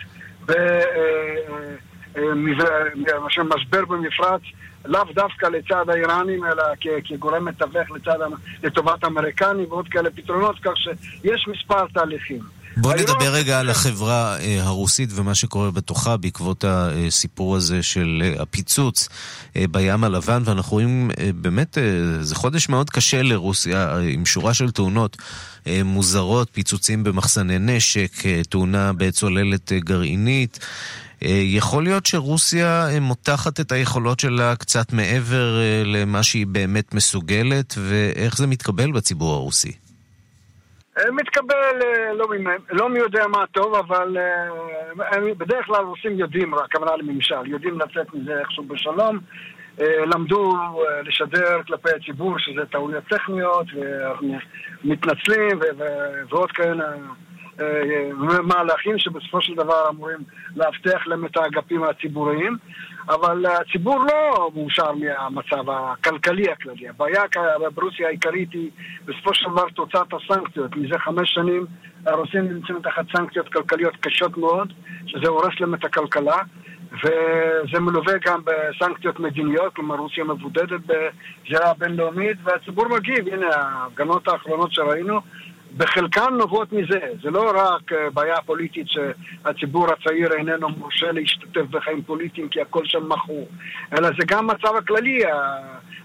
במשבר 2.15 3.85
במפרץ, 3.89 4.43
לאו 4.85 5.05
דווקא 5.15 5.47
לצד 5.47 5.91
האיראנים, 5.91 6.45
אלא 6.45 6.63
כגורם 7.05 7.45
מתווך 7.45 7.89
לטובת 8.63 9.05
האמריקנים 9.05 9.67
ועוד 9.69 9.89
כאלה 9.89 10.11
פתרונות, 10.11 10.57
כך 10.63 10.73
שיש 10.77 11.49
מספר 11.49 11.87
תהליכים. 11.95 12.58
בוא 12.81 12.95
נדבר 12.95 13.33
רגע 13.33 13.61
על 13.61 13.71
החברה 13.71 14.39
אה, 14.39 14.63
הרוסית 14.63 15.11
ומה 15.13 15.35
שקורה 15.35 15.71
בתוכה 15.71 16.17
בעקבות 16.17 16.65
הסיפור 16.69 17.57
הזה 17.57 17.83
של 17.83 18.23
אה, 18.25 18.43
הפיצוץ 18.43 19.09
אה, 19.57 19.65
בים 19.71 20.05
הלבן, 20.05 20.43
ואנחנו 20.45 20.73
רואים 20.73 21.11
באמת, 21.35 21.79
זה 22.21 22.35
חודש 22.35 22.69
מאוד 22.69 22.91
קשה 22.91 23.23
לרוסיה, 23.23 23.97
עם 23.99 24.27
שורה 24.27 24.55
של 24.55 24.71
תאונות 24.71 25.17
מוזרות, 25.85 26.49
פיצוצים 26.53 27.05
במחסני 27.05 27.59
נשק, 27.59 28.13
תאונה 28.49 28.93
בצוללת 28.93 29.73
גרעינית. 29.73 30.59
יכול 31.23 31.85
להיות 31.85 32.07
שרוסיה 32.07 32.89
מותחת 33.01 33.61
את 33.61 33.73
היכולות 33.73 34.21
שלה 34.21 34.57
קצת 34.57 34.93
מעבר 34.93 35.57
למה 35.85 36.23
שהיא 36.23 36.47
באמת 36.47 36.95
מסוגלת, 36.95 37.75
ואיך 37.79 38.37
זה 38.37 38.47
מתקבל 38.47 38.93
בציבור 38.93 39.35
הרוסי? 39.35 39.88
אה, 40.99 41.11
מתקבל 41.11 41.83
אה, 41.83 42.13
לא, 42.15 42.27
לא 42.71 42.89
מי 42.89 42.99
יודע 42.99 43.27
מה 43.27 43.47
טוב, 43.53 43.75
אבל 43.75 44.17
אה, 44.19 45.35
בדרך 45.39 45.67
כלל 45.67 45.85
רוסים 45.85 46.19
יודעים, 46.19 46.55
הכוונה 46.55 46.97
לממשל, 46.97 47.47
יודעים 47.47 47.81
לצאת 47.81 48.15
מזה 48.15 48.39
איכשהו 48.39 48.65
בשלום. 48.65 49.19
למדו 50.15 50.53
לשדר 51.05 51.63
כלפי 51.67 51.89
הציבור 51.97 52.39
שזה 52.39 52.67
טעויות 52.67 53.05
טכניות 53.05 53.67
ומתנצלים 54.85 55.59
ועוד 56.29 56.53
כאלה 56.53 56.85
מהלכים 58.43 58.99
שבסופו 58.99 59.43
של 59.43 59.55
דבר 59.55 59.89
אמורים 59.91 60.19
להבטיח 60.57 61.07
להם 61.07 61.27
את 61.27 61.37
האגפים 61.37 61.85
הציבוריים 61.85 62.57
אבל 63.09 63.47
הציבור 63.47 63.99
לא 63.99 64.51
מאושר 64.55 64.93
מהמצב 64.93 65.71
הכלכלי 65.71 66.51
הכללי. 66.53 66.89
הבעיה 66.89 67.23
ברוסיה 67.75 68.07
העיקרית 68.07 68.53
היא 68.53 68.71
בסופו 69.05 69.35
של 69.35 69.51
דבר 69.51 69.69
תוצאת 69.75 70.07
הסנקציות. 70.13 70.77
מזה 70.77 70.99
חמש 70.99 71.35
שנים 71.35 71.67
הרוסים 72.07 72.53
נמצאים 72.53 72.81
תחת 72.83 73.05
סנקציות 73.17 73.53
כלכליות 73.53 73.97
קשות 74.01 74.37
מאוד, 74.37 74.73
שזה 75.07 75.29
הורס 75.29 75.61
להם 75.61 75.75
את 75.75 75.85
הכלכלה. 75.85 76.39
וזה 76.93 77.81
מלווה 77.81 78.13
גם 78.27 78.41
בסנקציות 78.45 79.21
מדיניות, 79.21 79.75
כלומר 79.75 79.97
רוסיה 79.97 80.25
מבודדת 80.25 80.81
בזירה 80.81 81.71
הבינלאומית, 81.71 82.37
והציבור 82.45 82.89
מגיב, 82.89 83.29
הנה 83.29 83.47
ההפגנות 83.55 84.29
האחרונות 84.29 84.73
שראינו, 84.73 85.21
בחלקן 85.79 86.35
נובעות 86.39 86.73
מזה. 86.73 87.01
זה 87.23 87.31
לא 87.31 87.51
רק 87.55 87.93
אה, 87.93 88.11
בעיה 88.11 88.37
פוליטית 88.47 88.87
שהציבור 88.89 89.87
הצעיר 89.93 90.33
איננו 90.33 90.69
מורשה 90.69 91.13
להשתתף 91.13 91.63
בחיים 91.71 92.03
פוליטיים 92.03 92.49
כי 92.49 92.61
הכל 92.61 92.85
שם 92.85 93.09
מכור, 93.09 93.49
אלא 93.93 94.09
זה 94.09 94.27
גם 94.27 94.47
מצב 94.47 94.77
הכללי, 94.77 95.23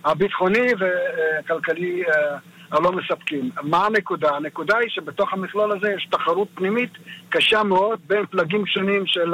הביטחוני 0.05 0.67
והכלכלי 0.79 2.03
אה, 2.03 2.37
הלא 2.71 2.91
מספקים. 2.91 3.49
מה 3.63 3.85
הנקודה? 3.85 4.29
הנקודה 4.35 4.77
היא 4.77 4.89
שבתוך 4.89 5.33
המכלול 5.33 5.71
הזה 5.71 5.91
יש 5.91 6.07
תחרות 6.11 6.47
פנימית 6.53 6.91
קשה 7.29 7.63
מאוד 7.63 7.99
בין 8.07 8.25
פלגים 8.25 8.65
שונים 8.65 9.05
של 9.05 9.33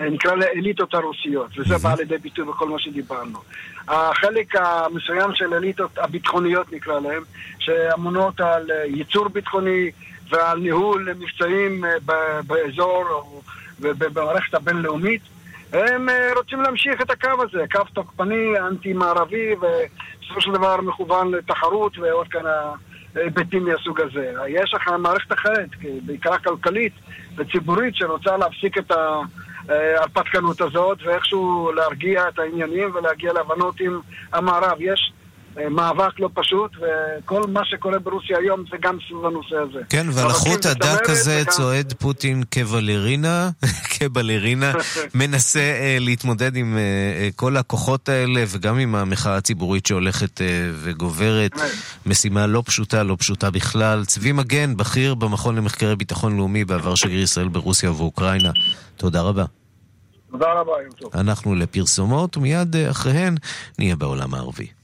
נקרא 0.00 0.34
לאליטות 0.34 0.94
הרוסיות, 0.94 1.58
וזה 1.58 1.78
בא 1.78 1.94
לידי 1.94 2.18
ביטוי 2.18 2.44
בכל 2.44 2.68
מה 2.68 2.78
שדיברנו. 2.78 3.38
החלק 3.88 4.56
המסוים 4.56 5.34
של 5.34 5.52
האליטות 5.52 5.98
הביטחוניות 5.98 6.72
נקרא 6.72 7.00
להם, 7.00 7.22
שאמונות 7.58 8.40
על 8.40 8.70
ייצור 8.84 9.28
ביטחוני 9.28 9.90
ועל 10.30 10.58
ניהול 10.58 11.08
מבצעים 11.18 11.84
אה, 11.84 11.90
באזור 12.46 13.40
ובמערכת 13.80 14.54
הבינלאומית, 14.54 15.22
הם 15.72 16.08
אה, 16.08 16.30
רוצים 16.36 16.62
להמשיך 16.62 17.02
את 17.02 17.10
הקו 17.10 17.42
הזה, 17.42 17.64
קו 17.72 17.80
תוקפני, 17.92 18.58
אנטי-מערבי, 18.58 19.54
ובסופו 19.54 20.40
של 20.40 20.52
דבר 20.52 20.80
מכוון 20.80 21.30
לתחרות 21.30 21.98
ועוד 21.98 22.28
כמה 22.28 22.50
היבטים 23.14 23.64
מהסוג 23.64 24.00
הזה. 24.00 24.32
יש 24.48 24.74
לך 24.74 24.88
מערכת 24.98 25.32
אחרת, 25.32 25.68
בעיקרה 26.02 26.38
כלכלית 26.38 26.92
וציבורית, 27.36 27.94
שרוצה 27.96 28.36
להפסיק 28.36 28.78
את 28.78 28.90
ה... 28.90 29.20
ההרפתקנות 29.68 30.60
הזאת, 30.60 30.98
ואיכשהו 31.02 31.72
להרגיע 31.72 32.28
את 32.28 32.38
העניינים 32.38 32.94
ולהגיע 32.94 33.32
להבנות 33.32 33.80
עם 33.80 34.00
המערב. 34.32 34.76
יש 34.80 35.12
אה, 35.12 35.17
מאבק 35.70 36.20
לא 36.20 36.28
פשוט, 36.34 36.70
וכל 36.80 37.42
מה 37.48 37.60
שקורה 37.64 37.98
ברוסיה 37.98 38.38
היום 38.38 38.64
זה 38.70 38.76
גם 38.80 38.98
סביב 39.08 39.24
הנושא 39.24 39.56
הזה. 39.56 39.80
כן, 39.88 40.06
ועל 40.12 40.26
החוט 40.26 40.66
הדק 40.66 41.08
הזה 41.08 41.40
וגם... 41.42 41.52
צועד 41.52 41.92
פוטין 41.98 42.42
כבלרינה, 42.50 43.50
כבלרינה, 43.98 44.72
מנסה 45.14 45.60
uh, 45.60 46.02
להתמודד 46.02 46.56
עם 46.56 46.76
uh, 46.76 47.36
כל 47.36 47.56
הכוחות 47.56 48.08
האלה, 48.08 48.44
וגם 48.48 48.78
עם 48.78 48.94
המחאה 48.94 49.36
הציבורית 49.36 49.86
שהולכת 49.86 50.38
uh, 50.38 50.42
וגוברת. 50.74 51.52
משימה 52.06 52.46
לא 52.46 52.62
פשוטה, 52.66 53.02
לא 53.02 53.16
פשוטה 53.18 53.50
בכלל. 53.50 54.04
צבי 54.04 54.32
מגן, 54.32 54.76
בכיר 54.76 55.14
במכון 55.14 55.56
למחקרי 55.56 55.96
ביטחון 55.96 56.36
לאומי, 56.36 56.64
בעבר 56.64 56.94
שגריר 56.94 57.22
ישראל 57.22 57.48
ברוסיה 57.48 57.90
ובאוקראינה. 57.90 58.50
תודה 58.96 59.22
רבה. 59.22 59.44
תודה 60.30 60.46
רבה, 60.60 60.72
יום 60.82 60.92
טוב. 60.92 61.10
אנחנו 61.14 61.54
לפרסומות, 61.54 62.36
ומיד 62.36 62.76
אחריהן 62.76 63.34
נהיה 63.78 63.96
בעולם 63.96 64.34
הערבי. 64.34 64.77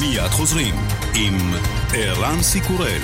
מיד 0.00 0.30
חוזרים 0.30 0.74
עם 1.14 1.54
ערן 1.94 2.42
סיקורל. 2.42 3.00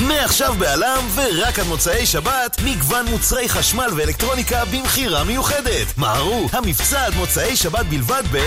מעכשיו 0.00 0.54
בעלם 0.58 1.04
ורק 1.14 1.58
עד 1.58 1.66
מוצאי 1.66 2.06
שבת, 2.06 2.60
מגוון 2.64 3.06
מוצרי 3.06 3.48
חשמל 3.48 3.88
ואלקטרוניקה 3.96 4.64
במכירה 4.64 5.24
מיוחדת. 5.24 5.98
מהרו, 5.98 6.48
המבצע 6.52 7.06
עד 7.06 7.14
מוצאי 7.14 7.56
שבת 7.56 7.86
בלבד 7.86 8.22
ב... 8.32 8.38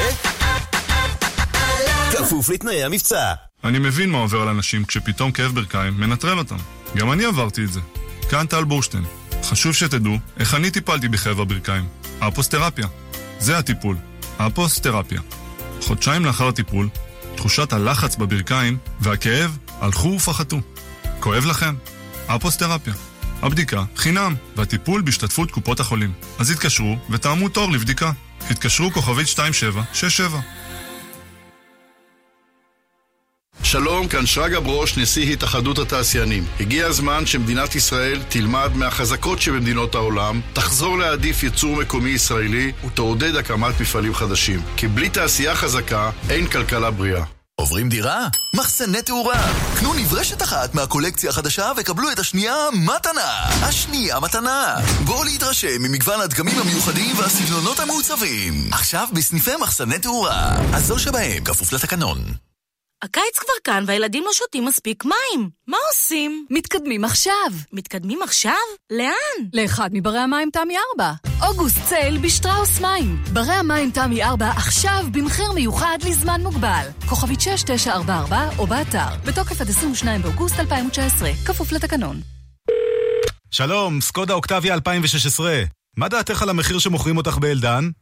כפוף 2.12 2.50
לתנאי 2.50 2.84
המבצע. 2.84 3.34
אני 3.64 3.80
מבין 3.80 4.10
מה 4.10 4.18
עובר 4.18 4.42
על 4.42 4.48
אנשים 4.48 4.86
כשפתאום 4.86 5.32
כאב 5.32 5.52
ברכיים 5.52 5.94
מנטרל 5.98 6.38
אותם. 6.38 6.58
גם 6.98 7.12
אני 7.12 7.26
עברתי 7.26 7.64
את 7.64 7.74
זה. 7.74 7.80
כאן 8.30 8.46
טל 8.46 8.64
בורשטיין. 8.64 9.04
חשוב 9.44 9.74
שתדעו 9.74 10.18
איך 10.40 10.56
אני 10.56 10.72
טיפלתי 10.72 11.08
בכאב 11.08 11.40
הברכיים. 11.40 11.88
אפוסטרפיה. 12.20 12.88
זה 13.44 13.58
הטיפול. 13.58 13.98
אפוסטרפיה. 14.38 15.22
חודשיים 15.82 16.26
לאחר 16.26 16.48
הטיפול, 16.48 16.90
תחושת 17.36 17.74
הלחץ 17.74 18.16
בברכיים 18.16 18.78
והכאב 19.00 19.58
הלכו 19.80 20.08
ופחתו. 20.08 20.58
כואב 21.20 21.46
לכם? 21.46 21.76
אפוסטרפיה. 22.28 22.94
הבדיקה 23.42 23.84
חינם, 23.96 24.36
והטיפול 24.56 25.02
בהשתתפות 25.02 25.52
קופות 25.52 25.80
החולים. 25.80 26.14
אז 26.40 26.52
התקשרו 26.52 26.98
ותאמו 27.10 27.50
תור 27.50 27.72
לבדיקה. 27.72 28.12
התקשרו 28.50 28.92
כוכבית 28.92 29.28
2767 29.28 30.40
שלום, 33.74 34.08
כאן 34.08 34.26
שרגא 34.26 34.60
ברוש, 34.60 34.98
נשיא 34.98 35.34
התאחדות 35.34 35.80
התעשיינים. 35.80 36.46
הגיע 36.60 36.88
הזמן 36.88 37.26
שמדינת 37.26 37.76
ישראל 37.76 38.22
תלמד 38.30 38.76
מהחזקות 38.76 39.42
שבמדינות 39.42 39.96
העולם, 39.96 40.42
תחזור 40.54 40.98
להעדיף 40.98 41.44
ייצור 41.44 41.76
מקומי 41.76 42.10
ישראלי 42.10 42.72
ותעודד 42.86 43.36
הקמת 43.36 43.82
מפעלים 43.82 44.14
חדשים. 44.14 44.62
כי 44.78 44.88
בלי 44.88 45.10
תעשייה 45.10 45.56
חזקה, 45.56 46.10
אין 46.30 46.48
כלכלה 46.48 46.92
בריאה. 46.92 47.24
עוברים 47.56 47.90
דירה? 47.90 48.28
מחסני 48.56 49.02
תאורה. 49.02 49.54
קנו 49.80 49.94
נברשת 49.94 50.44
אחת 50.44 50.76
מהקולקציה 50.76 51.30
החדשה 51.30 51.72
וקבלו 51.78 52.12
את 52.12 52.20
השנייה 52.20 52.56
מתנה. 52.74 53.32
השנייה 53.62 54.20
מתנה. 54.20 54.76
בואו 55.06 55.24
להתרשם 55.24 55.82
ממגוון 55.82 56.22
הדגמים 56.22 56.60
המיוחדים 56.60 57.16
והסגנונות 57.18 57.80
המעוצבים. 57.80 58.54
עכשיו 58.72 59.08
בסניפי 59.14 59.52
מחסני 59.62 60.00
תאורה. 60.00 60.56
הזו 60.74 61.00
שבהם 61.00 61.44
כפוף 61.44 61.74
לתקנון. 61.74 62.18
הקיץ 63.04 63.40
כבר 63.40 63.54
כאן 63.64 63.84
והילדים 63.88 64.24
לא 64.26 64.34
שותים 64.34 64.66
מספיק 64.66 65.06
מים. 65.06 65.50
מה 65.68 65.78
עושים? 65.92 66.46
מתקדמים 66.50 67.04
עכשיו. 67.06 67.52
מתקדמים 67.74 68.22
עכשיו? 68.22 68.54
לאן? 68.90 69.48
לאחד 69.54 69.90
מברי 69.94 70.20
המים 70.20 70.50
תמי 70.50 70.76
4. 71.00 71.12
אוגוסט 71.48 71.78
צייל 71.86 72.18
בשטראוס 72.18 72.80
מים. 72.80 73.24
ברי 73.34 73.54
המים 73.54 73.92
תמי 73.92 74.24
4 74.24 74.50
עכשיו 74.50 75.06
במחיר 75.12 75.52
מיוחד 75.52 75.98
לזמן 76.08 76.42
מוגבל. 76.42 76.88
כוכבית 77.10 77.42
6944 77.42 78.50
או 78.58 78.68
באתר. 78.68 79.16
בתוקף 79.26 79.62
עד 79.62 79.70
22 79.70 80.22
באוגוסט 80.22 80.60
2019. 80.60 81.30
כפוף 81.46 81.72
לתקנון. 81.72 82.22
שלום, 83.52 84.02
סקודה 84.02 84.34
אוקטביה 84.34 84.74
2016. 84.74 85.64
מה 85.98 86.10
דעתך 86.10 86.42
על 86.42 86.50
המחיר 86.50 86.80
שמוכרים 86.80 87.18
אותך 87.18 87.38
באלדן? 87.38 87.90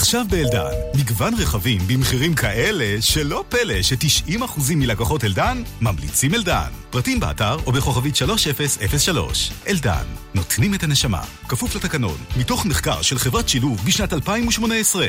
עכשיו 0.00 0.24
באלדן, 0.30 0.70
מגוון 0.94 1.34
רכבים 1.34 1.80
במחירים 1.86 2.34
כאלה 2.34 3.02
שלא 3.02 3.44
פלא 3.48 3.82
ש-90% 3.82 4.60
מלקוחות 4.76 5.24
אלדן 5.24 5.62
ממליצים 5.80 6.34
אלדן. 6.34 6.70
פרטים 6.90 7.20
באתר 7.20 7.56
או 7.66 7.72
בכוכבית 7.72 8.16
3003. 8.16 9.50
אלדן, 9.68 10.04
נותנים 10.34 10.74
את 10.74 10.82
הנשמה. 10.82 11.22
כפוף 11.48 11.74
לתקנון, 11.74 12.16
מתוך 12.36 12.66
מחקר 12.66 13.02
של 13.02 13.18
חברת 13.18 13.48
שילוב 13.48 13.80
בשנת 13.86 14.12
2018. 14.12 15.06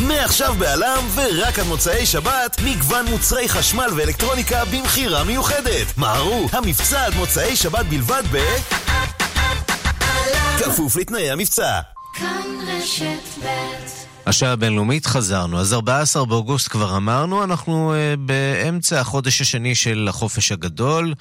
מעכשיו 0.00 0.54
בעלם 0.58 1.04
ורק 1.14 1.58
עד 1.58 1.66
מוצאי 1.66 2.06
שבת, 2.06 2.56
מגוון 2.64 3.06
מוצרי 3.06 3.48
חשמל 3.48 3.90
ואלקטרוניקה 3.96 4.64
במכירה 4.64 5.24
מיוחדת. 5.24 5.98
מהרו, 5.98 6.48
המבצע 6.52 7.06
עד 7.06 7.14
מוצאי 7.14 7.56
שבת 7.56 7.86
בלבד 7.86 8.22
ב... 8.32 8.38
כפוף 10.58 10.96
לתנאי 10.96 11.30
המבצע. 11.30 11.80
כאן 12.14 12.42
רשת 12.66 13.44
ב' 13.44 14.01
השעה 14.26 14.52
הבינלאומית 14.52 15.06
חזרנו, 15.06 15.60
אז 15.60 15.72
14 15.72 16.24
באוגוסט 16.24 16.68
כבר 16.68 16.96
אמרנו, 16.96 17.44
אנחנו 17.44 17.92
uh, 17.92 18.20
באמצע 18.20 19.00
החודש 19.00 19.40
השני 19.40 19.74
של 19.74 20.06
החופש 20.08 20.52
הגדול. 20.52 21.14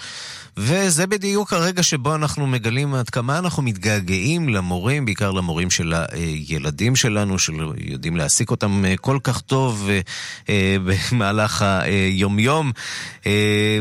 וזה 0.57 1.07
בדיוק 1.07 1.53
הרגע 1.53 1.83
שבו 1.83 2.15
אנחנו 2.15 2.47
מגלים 2.47 2.93
עד 2.93 3.09
כמה 3.09 3.37
אנחנו 3.37 3.63
מתגעגעים 3.63 4.49
למורים, 4.49 5.05
בעיקר 5.05 5.31
למורים 5.31 5.71
של 5.71 5.93
הילדים 6.11 6.95
שלנו, 6.95 7.39
שיודעים 7.39 8.17
להעסיק 8.17 8.51
אותם 8.51 8.85
אה, 8.85 8.97
כל 8.97 9.19
כך 9.23 9.41
טוב 9.41 9.89
אה, 9.89 9.99
אה, 10.49 10.75
במהלך 11.11 11.61
היומיום. 11.61 12.71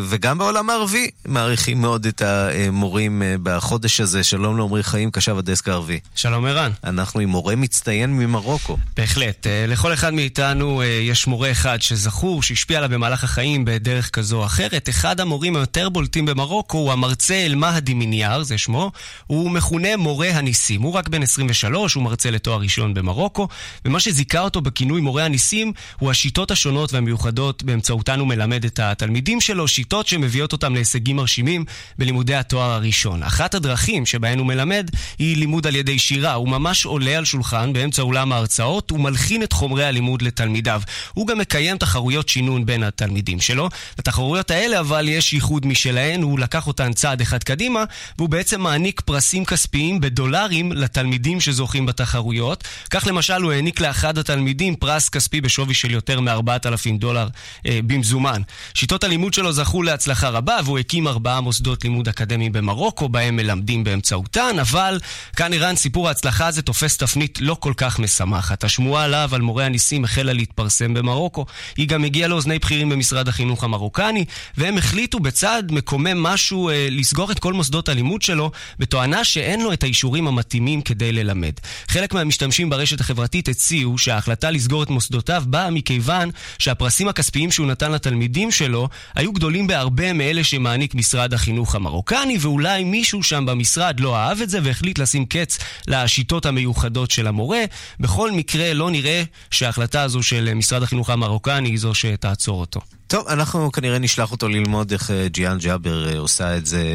וגם 0.03 0.39
בעולם 0.39 0.71
הערבי 0.71 1.11
מעריכים 1.25 1.81
מאוד 1.81 2.07
את 2.07 2.23
המורים 2.23 3.23
בחודש 3.43 4.01
הזה. 4.01 4.25
שלום 4.25 4.59
לעמרי 4.59 4.83
חיים, 4.83 5.11
קשב 5.11 5.39
הדסק 5.39 5.69
הערבי. 5.69 6.01
שלום 6.15 6.45
ערן. 6.47 6.71
אנחנו 6.85 7.21
עם 7.21 7.29
מורה 7.29 7.57
מצטיין 7.57 8.19
ממרוקו. 8.19 8.77
בהחלט. 9.11 9.47
אה, 9.47 9.67
לכל 9.69 9.93
אחד 9.93 10.15
מאיתנו 10.15 10.83
אה, 10.83 10.87
יש 10.87 11.27
מורה 11.27 11.51
אחד 11.51 11.83
שזכור, 11.83 12.43
שהשפיע 12.43 12.79
עליו 12.79 12.91
במהלך 12.91 13.25
החיים 13.25 13.65
בדרך 13.65 14.11
כזו 14.11 14.39
או 14.39 14.45
אחרת. 14.45 14.89
אחד 14.89 15.21
המורים 15.21 15.57
היותר 15.57 15.89
בולטים 15.89 16.27
במרוקו 16.27 16.79
הוא 16.79 16.93
המרצה 16.93 17.35
אל-מהדי 17.35 17.95
מיניאר, 17.95 18.43
זה 18.43 18.59
שמו. 18.59 18.93
הוא 19.27 19.51
מכונה 19.51 19.97
מורה 19.97 20.29
הניסים. 20.29 20.83
הוא 20.83 20.93
רק 20.93 21.09
בן 21.09 21.23
23, 21.23 21.95
הוא 21.95 22.03
מרצה 22.03 22.31
לתואר 22.31 22.61
ראשון 22.61 22.95
במרוקו, 22.95 23.49
ומה 23.85 24.01
שזיכה 24.01 24.41
אותו 24.41 24.61
בכינוי 24.61 25.01
מורה 25.01 25.25
הניסים 25.25 25.73
הוא 25.99 26.11
השיטות 26.11 26.51
השונות 26.51 26.93
והמיוחדות 26.93 27.63
באמצעותן 27.63 28.21
הוא 28.21 28.29
מלמד 28.29 28.65
את 28.65 28.79
התלמידים 28.79 29.41
שלו, 29.41 29.69
שיטות 29.69 30.07
שמביאות 30.07 30.53
אותם 30.53 30.75
להישגים 30.75 31.17
מרשימים 31.17 31.65
בלימודי 31.99 32.35
התואר 32.35 32.71
הראשון. 32.71 33.23
אחת 33.23 33.55
הדרכים 33.55 34.07
שבהן 34.07 34.39
הוא 34.39 34.47
מלמד 34.47 34.91
היא 35.19 35.37
לימוד 35.37 35.67
על 35.67 35.77
ידי 35.77 35.99
שירה. 35.99 36.33
הוא 36.33 36.49
ממש 36.49 36.87
עולה 36.87 37.19
על 37.19 37.25
שולחן 37.25 37.73
באמצע 37.73 38.03
אולם 38.03 38.33
ההרצאות 38.33 38.93
ומלחין 39.01 39.43
את 39.43 39.53
חומרי 39.53 39.85
הלימוד 39.85 40.23
לתלמידיו. 40.23 40.83
הוא 41.15 41.27
גם 41.27 41.39
מקיים 41.39 41.79
תחרויות 41.79 42.29
שינון 42.29 42.67
בין 42.67 42.83
התלמידים 42.83 43.41
שלו. 43.41 43.69
לתחרויות 43.99 44.51
האלה 44.51 44.81
אבל 44.81 45.09
יש 45.09 45.33
ייחוד 45.33 45.67
משלהן, 45.67 46.23
הוא 46.23 46.39
לקח 46.39 46.67
אותן 46.67 46.93
צעד 46.93 47.21
אחד 47.21 47.45
קדימה, 47.45 47.85
והוא 48.19 48.29
בעצם 48.29 48.61
מעניק 48.61 49.01
פרסים 49.01 49.45
כספיים 49.45 50.01
בדולרים 50.01 50.73
לתלמידים 50.73 51.41
שזוכים 51.41 51.87
בתחרויות. 51.87 52.65
כך 52.91 53.07
למשל 53.07 53.43
הוא 53.43 53.53
העניק 53.53 53.81
לאחד 53.81 54.19
התלמידים 54.19 54.77
פרס 54.77 55.09
כספי 55.09 55.41
בשווי 55.41 55.75
של 55.75 55.91
יותר 55.91 56.21
מ-4,000 56.21 56.99
דולר 56.99 57.29
אה, 57.67 57.81
במזומן. 57.87 58.43
שיטות 58.75 59.05
הלימוד 59.05 59.35
שלו 59.35 59.53
זכו 59.53 59.83
להצלחה 59.83 60.29
רבה, 60.29 60.57
והוא 60.65 60.79
הקים 60.79 61.09
ארבעה 61.09 61.41
מוסדות 61.41 61.85
לימוד 61.85 62.09
אקדמיים 62.09 62.53
במרוקו, 62.53 63.09
בהם 63.09 63.37
מלמדים 63.37 63.85
באמצעותן, 63.85 64.57
אבל 64.61 65.01
כאן 65.37 65.53
איראן 65.53 65.77
סיפור 65.77 66.09
ההצלחה 66.09 66.47
הזה 66.47 66.63
תופס 66.63 66.97
תפנית 66.97 67.39
לא 67.41 67.57
כל 67.61 67.73
כך 67.77 67.99
משמחת. 67.99 68.65
השמועה 68.65 68.90
עליו, 68.99 69.31
על 69.33 69.41
מורה 69.41 69.67
הניסים, 69.67 70.05
החלה 70.05 70.33
להתפרסם 70.33 70.95
במרוקו. 70.95 71.47
היא 71.77 71.89
גם 71.89 72.05
הגיעה 72.05 72.29
לאוזני 72.29 72.59
בכירים 72.59 72.89
במשרד 72.89 73.29
החינוך 73.29 73.65
המרוקני, 73.65 74.25
והם 74.57 74.79
החליטו 74.79 75.21
בצעד 75.21 75.73
מקומם 75.73 76.23
משהו 76.23 76.69
אה, 76.69 76.89
לסגור 76.91 77.33
את 77.33 77.39
כל 77.39 77.53
מוסדות 77.53 77.89
הלימוד 77.89 78.23
שלו, 78.23 78.51
בתואנה 78.79 79.25
שאין 79.25 79.61
לו 79.61 79.73
את 79.73 79.83
האישורים 79.83 80.27
המתאימים 80.27 80.83
כדי 80.83 81.13
ללמד. 81.13 81.53
חלק 81.89 82.15
מהמשתמשים 82.15 82.71
ברשת 82.71 83.01
החברתית 83.01 83.49
הציעו 83.49 83.99
שההחלטה 83.99 84.51
לסגור 84.51 84.83
את 84.83 84.91
מוסדותיו 84.91 85.43
באה 85.47 85.71
מכיוון 85.71 86.31
שהפרסים 86.59 87.09
הכספיים 87.09 87.51
שהוא 87.51 87.67
נתן 87.67 87.93
לתלמידים 87.93 88.51
שלו 88.51 88.89
היו 89.15 89.33
גדולים 89.33 89.67
בהרבה 89.67 90.13
מאלה 90.13 90.45
שמעניק 90.45 90.95
משרד 90.95 91.35
החינוך 91.35 91.75
המרוקני, 91.75 92.39
ואולי 92.41 92.85
מישהו 92.85 93.23
שם 93.23 93.47
במשרד 93.47 94.01
לא 94.01 94.17
אהב 94.17 94.41
את 94.41 94.51
זה 94.51 94.59
והחליט 94.63 94.99
לשים 94.99 95.27
קץ 95.27 95.59
לשיטות 95.89 96.47
המיוחדות 96.47 97.11
של 97.11 97.27
המורה. 97.27 97.61
בכל 98.01 98.31
מקרה, 98.33 98.73
לא 98.81 98.91
נראה 98.91 99.23
שההחלטה 99.51 100.03
הזו 100.03 100.23
של 100.23 100.55
משרד 100.55 100.83
החינוך 100.83 101.11
המרוקני 101.11 101.69
היא 101.69 101.79
זו 101.79 101.95
שתעצור 101.95 102.61
אותו. 102.61 102.81
טוב, 103.11 103.29
אנחנו 103.29 103.73
כנראה 103.73 103.99
נשלח 103.99 104.33
אותו 104.33 104.49
ללמוד 104.49 104.93
איך 104.93 105.11
אה, 105.11 105.29
ג'יאן 105.29 105.59
ג'אבר 105.59 106.09
אה, 106.09 106.19
עושה 106.19 106.57
את 106.57 106.67
זה 106.67 106.95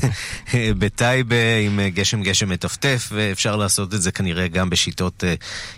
בטייבה 0.78 1.56
עם 1.66 1.80
אה, 1.80 1.88
גשם 1.88 2.22
גשם 2.22 2.48
מטפטף, 2.48 3.08
ואפשר 3.12 3.56
לעשות 3.56 3.94
את 3.94 4.02
זה 4.02 4.12
כנראה 4.12 4.48
גם 4.48 4.70
בשיטות 4.70 5.24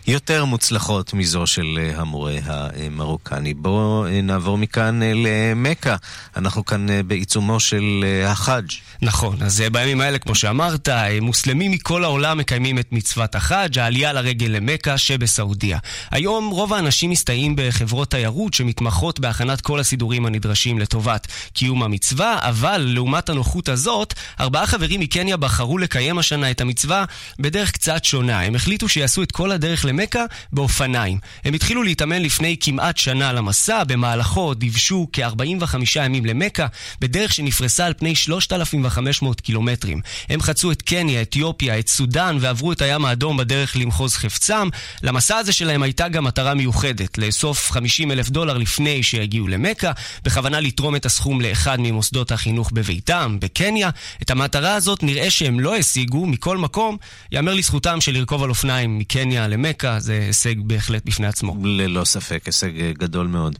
יותר 0.06 0.44
מוצלחות 0.44 1.14
מזו 1.14 1.46
של 1.46 1.90
המורה 1.96 2.32
המרוקני. 2.44 3.54
בואו 3.54 4.04
נעבור 4.22 4.58
מכאן 4.58 5.00
למכה. 5.02 5.96
אנחנו 6.36 6.64
כאן 6.64 6.86
בעיצומו 7.06 7.60
של 7.60 8.04
החאג'. 8.26 8.70
נכון, 9.02 9.42
אז 9.42 9.62
בימים 9.72 10.00
האלה, 10.00 10.18
כמו 10.18 10.34
שאמרת, 10.34 10.88
מוסלמים 11.20 11.70
מכל 11.70 12.04
העולם 12.04 12.38
מקיימים 12.38 12.78
את 12.78 12.92
מצוות 12.92 13.34
החאג', 13.34 13.78
העלייה 13.78 14.12
לרגל 14.12 14.46
למכה 14.46 14.98
שבסעודיה. 14.98 15.78
היום 16.10 16.50
רוב 16.50 16.72
האנשים 16.72 17.10
מסתייעים 17.10 17.54
בחברות 17.56 18.10
תיירות 18.10 18.54
שמתמחות 18.54 19.20
בהכנת 19.20 19.63
כל 19.64 19.80
הסידורים 19.80 20.26
הנדרשים 20.26 20.78
לטובת 20.78 21.26
קיום 21.52 21.82
המצווה, 21.82 22.38
אבל 22.40 22.84
לעומת 22.94 23.28
הנוחות 23.28 23.68
הזאת, 23.68 24.14
ארבעה 24.40 24.66
חברים 24.66 25.00
מקניה 25.00 25.36
בחרו 25.36 25.78
לקיים 25.78 26.18
השנה 26.18 26.50
את 26.50 26.60
המצווה 26.60 27.04
בדרך 27.38 27.70
קצת 27.70 28.04
שונה. 28.04 28.40
הם 28.40 28.54
החליטו 28.54 28.88
שיעשו 28.88 29.22
את 29.22 29.32
כל 29.32 29.50
הדרך 29.50 29.84
למכה 29.84 30.24
באופניים. 30.52 31.18
הם 31.44 31.54
התחילו 31.54 31.82
להתאמן 31.82 32.22
לפני 32.22 32.56
כמעט 32.60 32.96
שנה 32.96 33.32
למסע, 33.32 33.84
במהלכו 33.84 34.54
דיוושו 34.54 35.08
כ-45 35.12 35.76
ימים 35.96 36.26
למכה, 36.26 36.66
בדרך 37.00 37.34
שנפרסה 37.34 37.86
על 37.86 37.94
פני 37.94 38.14
3,500 38.14 39.40
קילומטרים. 39.40 40.00
הם 40.28 40.42
חצו 40.42 40.72
את 40.72 40.82
קניה, 40.82 41.22
אתיופיה, 41.22 41.78
את 41.78 41.88
סודאן, 41.88 42.36
ועברו 42.40 42.72
את 42.72 42.82
הים 42.82 43.04
האדום 43.04 43.36
בדרך 43.36 43.76
למחוז 43.76 44.14
חפצם. 44.16 44.68
למסע 45.02 45.36
הזה 45.36 45.52
שלהם 45.52 45.82
הייתה 45.82 46.08
גם 46.08 46.24
מטרה 46.24 46.54
מיוחדת, 46.54 47.18
לאסוף 47.18 47.70
50 47.70 48.10
אלף 48.10 48.30
דולר 48.30 48.58
לפני 48.58 49.02
שהגיעו 49.02 49.48
למכה, 49.54 49.92
בכוונה 50.24 50.60
לתרום 50.60 50.96
את 50.96 51.06
הסכום 51.06 51.40
לאחד 51.40 51.76
ממוסדות 51.80 52.32
החינוך 52.32 52.70
בביתם, 52.72 53.36
בקניה. 53.40 53.90
את 54.22 54.30
המטרה 54.30 54.74
הזאת 54.74 55.02
נראה 55.02 55.30
שהם 55.30 55.60
לא 55.60 55.76
השיגו, 55.76 56.26
מכל 56.26 56.58
מקום, 56.58 56.96
יאמר 57.32 57.54
לזכותם 57.54 58.00
של 58.00 58.12
לרכוב 58.12 58.42
על 58.42 58.50
אופניים 58.50 58.98
מקניה 58.98 59.48
למכה, 59.48 60.00
זה 60.00 60.24
הישג 60.26 60.54
בהחלט 60.58 61.02
בפני 61.04 61.26
עצמו. 61.26 61.56
ללא 61.64 62.04
ספק, 62.04 62.42
הישג 62.46 62.70
גדול 62.98 63.26
מאוד. 63.26 63.58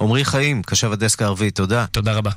עמרי 0.00 0.24
חיים, 0.24 0.62
קשב 0.62 0.92
הדסק 0.92 1.22
הערבי, 1.22 1.50
תודה. 1.50 1.86
תודה 1.86 2.12
רבה. 2.12 2.30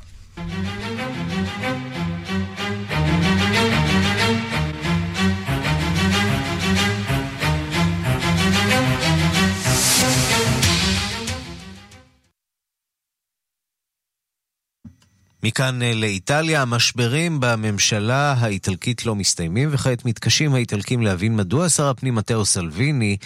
מכאן 15.42 15.82
אה, 15.82 15.94
לאיטליה, 15.94 16.62
המשברים 16.62 17.40
בממשלה 17.40 18.34
האיטלקית 18.38 19.06
לא 19.06 19.14
מסתיימים, 19.14 19.68
וכעת 19.72 20.04
מתקשים 20.04 20.54
האיטלקים 20.54 21.02
להבין 21.02 21.36
מדוע 21.36 21.68
שר 21.68 21.88
הפנים 21.88 22.14
מתאו 22.14 22.44
סלוויני 22.44 23.16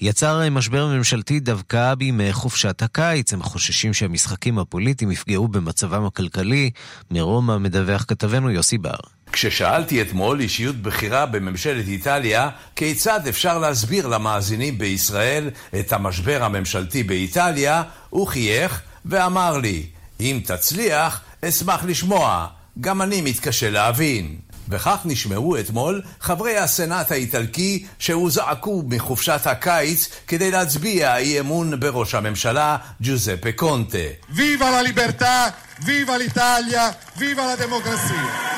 יצר 0.00 0.42
אה, 0.42 0.50
משבר 0.50 0.86
ממשלתי 0.86 1.40
דווקא 1.40 1.94
בימי 1.94 2.32
חופשת 2.32 2.82
הקיץ. 2.82 3.32
הם 3.32 3.42
חוששים 3.42 3.94
שהמשחקים 3.94 4.58
הפוליטיים 4.58 5.10
יפגעו 5.10 5.48
במצבם 5.48 6.04
הכלכלי. 6.04 6.70
מרומא 7.10 7.58
מדווח 7.58 8.04
כתבנו 8.08 8.50
יוסי 8.50 8.78
בר. 8.78 8.96
כששאלתי 9.32 10.02
אתמול 10.02 10.40
אישיות 10.40 10.76
בכירה 10.76 11.26
בממשלת 11.26 11.88
איטליה 11.88 12.48
כיצד 12.76 13.20
אפשר 13.28 13.58
להסביר 13.58 14.06
למאזינים 14.06 14.78
בישראל 14.78 15.50
את 15.80 15.92
המשבר 15.92 16.42
הממשלתי 16.42 17.02
באיטליה, 17.02 17.82
הוא 18.10 18.26
חייך 18.26 18.80
ואמר 19.04 19.58
לי, 19.58 19.86
אם 20.20 20.40
תצליח, 20.44 21.20
אשמח 21.44 21.84
לשמוע, 21.84 22.46
גם 22.80 23.02
אני 23.02 23.20
מתקשה 23.20 23.70
להבין. 23.70 24.36
וכך 24.68 24.98
נשמעו 25.04 25.60
אתמול 25.60 26.02
חברי 26.20 26.58
הסנאט 26.58 27.12
האיטלקי 27.12 27.86
שהוזעקו 27.98 28.82
מחופשת 28.88 29.40
הקיץ 29.44 30.08
כדי 30.26 30.50
להצביע 30.50 31.16
אי 31.16 31.40
אמון 31.40 31.80
בראש 31.80 32.14
הממשלה 32.14 32.76
ג'וזפה 33.00 33.52
קונטה. 33.52 33.98
ויבה 34.30 34.70
לה 34.70 34.82
ליברטה, 34.82 35.46
ויבה 35.84 36.18
לאיטליה, 36.18 36.90
ויבה 37.16 37.46
לה 37.46 37.56
דמוקרסיה. 37.56 38.54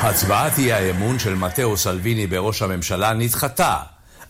הצבעת 0.00 0.58
אי 0.58 0.72
האמון 0.72 1.18
של 1.18 1.34
מתאו 1.34 1.76
סלוויני 1.76 2.26
בראש 2.26 2.62
הממשלה 2.62 3.12
נדחתה. 3.12 3.76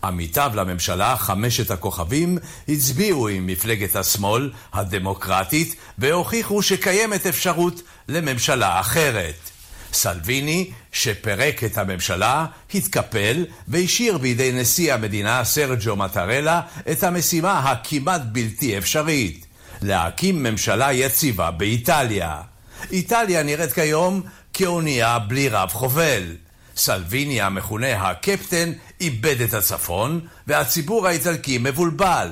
עמיתיו 0.06 0.52
לממשלה, 0.54 1.16
חמשת 1.16 1.70
הכוכבים, 1.70 2.38
הצביעו 2.68 3.28
עם 3.28 3.46
מפלגת 3.46 3.96
השמאל, 3.96 4.50
הדמוקרטית, 4.72 5.76
והוכיחו 5.98 6.62
שקיימת 6.62 7.26
אפשרות 7.26 7.82
לממשלה 8.08 8.80
אחרת. 8.80 9.50
סלוויני, 9.92 10.70
שפירק 10.92 11.64
את 11.64 11.78
הממשלה, 11.78 12.46
התקפל 12.74 13.44
והשאיר 13.68 14.18
בידי 14.18 14.52
נשיא 14.52 14.94
המדינה 14.94 15.44
סרג'ו 15.44 15.96
מטרלה 15.96 16.60
את 16.92 17.02
המשימה 17.02 17.58
הכמעט 17.58 18.22
בלתי 18.32 18.78
אפשרית, 18.78 19.46
להקים 19.82 20.42
ממשלה 20.42 20.92
יציבה 20.92 21.50
באיטליה. 21.50 22.40
איטליה 22.92 23.42
נראית 23.42 23.72
כיום 23.72 24.22
כאונייה 24.52 25.18
בלי 25.18 25.48
רב 25.48 25.68
חובל. 25.68 26.22
סלוויני 26.76 27.40
המכונה 27.40 28.08
הקפטן 28.08 28.72
איבד 29.00 29.40
את 29.40 29.54
הצפון, 29.54 30.20
והציבור 30.46 31.06
האיטלקי 31.06 31.58
מבולבל. 31.58 32.28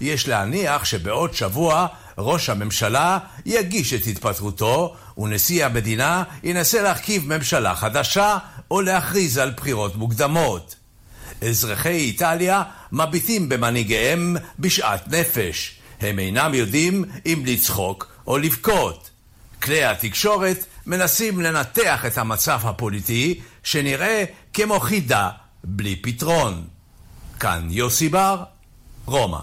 יש 0.00 0.28
להניח 0.28 0.84
שבעוד 0.84 1.34
שבוע 1.34 1.86
ראש 2.18 2.48
הממשלה 2.48 3.18
יגיש 3.46 3.94
את 3.94 4.06
התפטרותו, 4.06 4.96
ונשיא 5.18 5.64
המדינה 5.64 6.22
ינסה 6.42 6.82
להרכיב 6.82 7.36
ממשלה 7.36 7.74
חדשה 7.74 8.38
או 8.70 8.80
להכריז 8.80 9.38
על 9.38 9.50
בחירות 9.50 9.96
מוקדמות. 9.96 10.76
אזרחי 11.42 11.88
איטליה 11.88 12.62
מביטים 12.92 13.48
במנהיגיהם 13.48 14.36
בשאט 14.58 15.08
נפש. 15.08 15.78
הם 16.00 16.18
אינם 16.18 16.54
יודעים 16.54 17.04
אם 17.26 17.42
לצחוק 17.46 18.12
או 18.26 18.38
לבכות. 18.38 19.10
כלי 19.62 19.84
התקשורת 19.84 20.64
מנסים 20.86 21.40
לנתח 21.40 22.06
את 22.06 22.18
המצב 22.18 22.60
הפוליטי 22.62 23.40
שנראה 23.64 24.24
כמו 24.52 24.80
חידה 24.80 25.30
בלי 25.64 25.96
פתרון. 25.96 26.64
כאן 27.40 27.66
יוסי 27.70 28.08
בר, 28.08 28.42
רומא. 29.06 29.38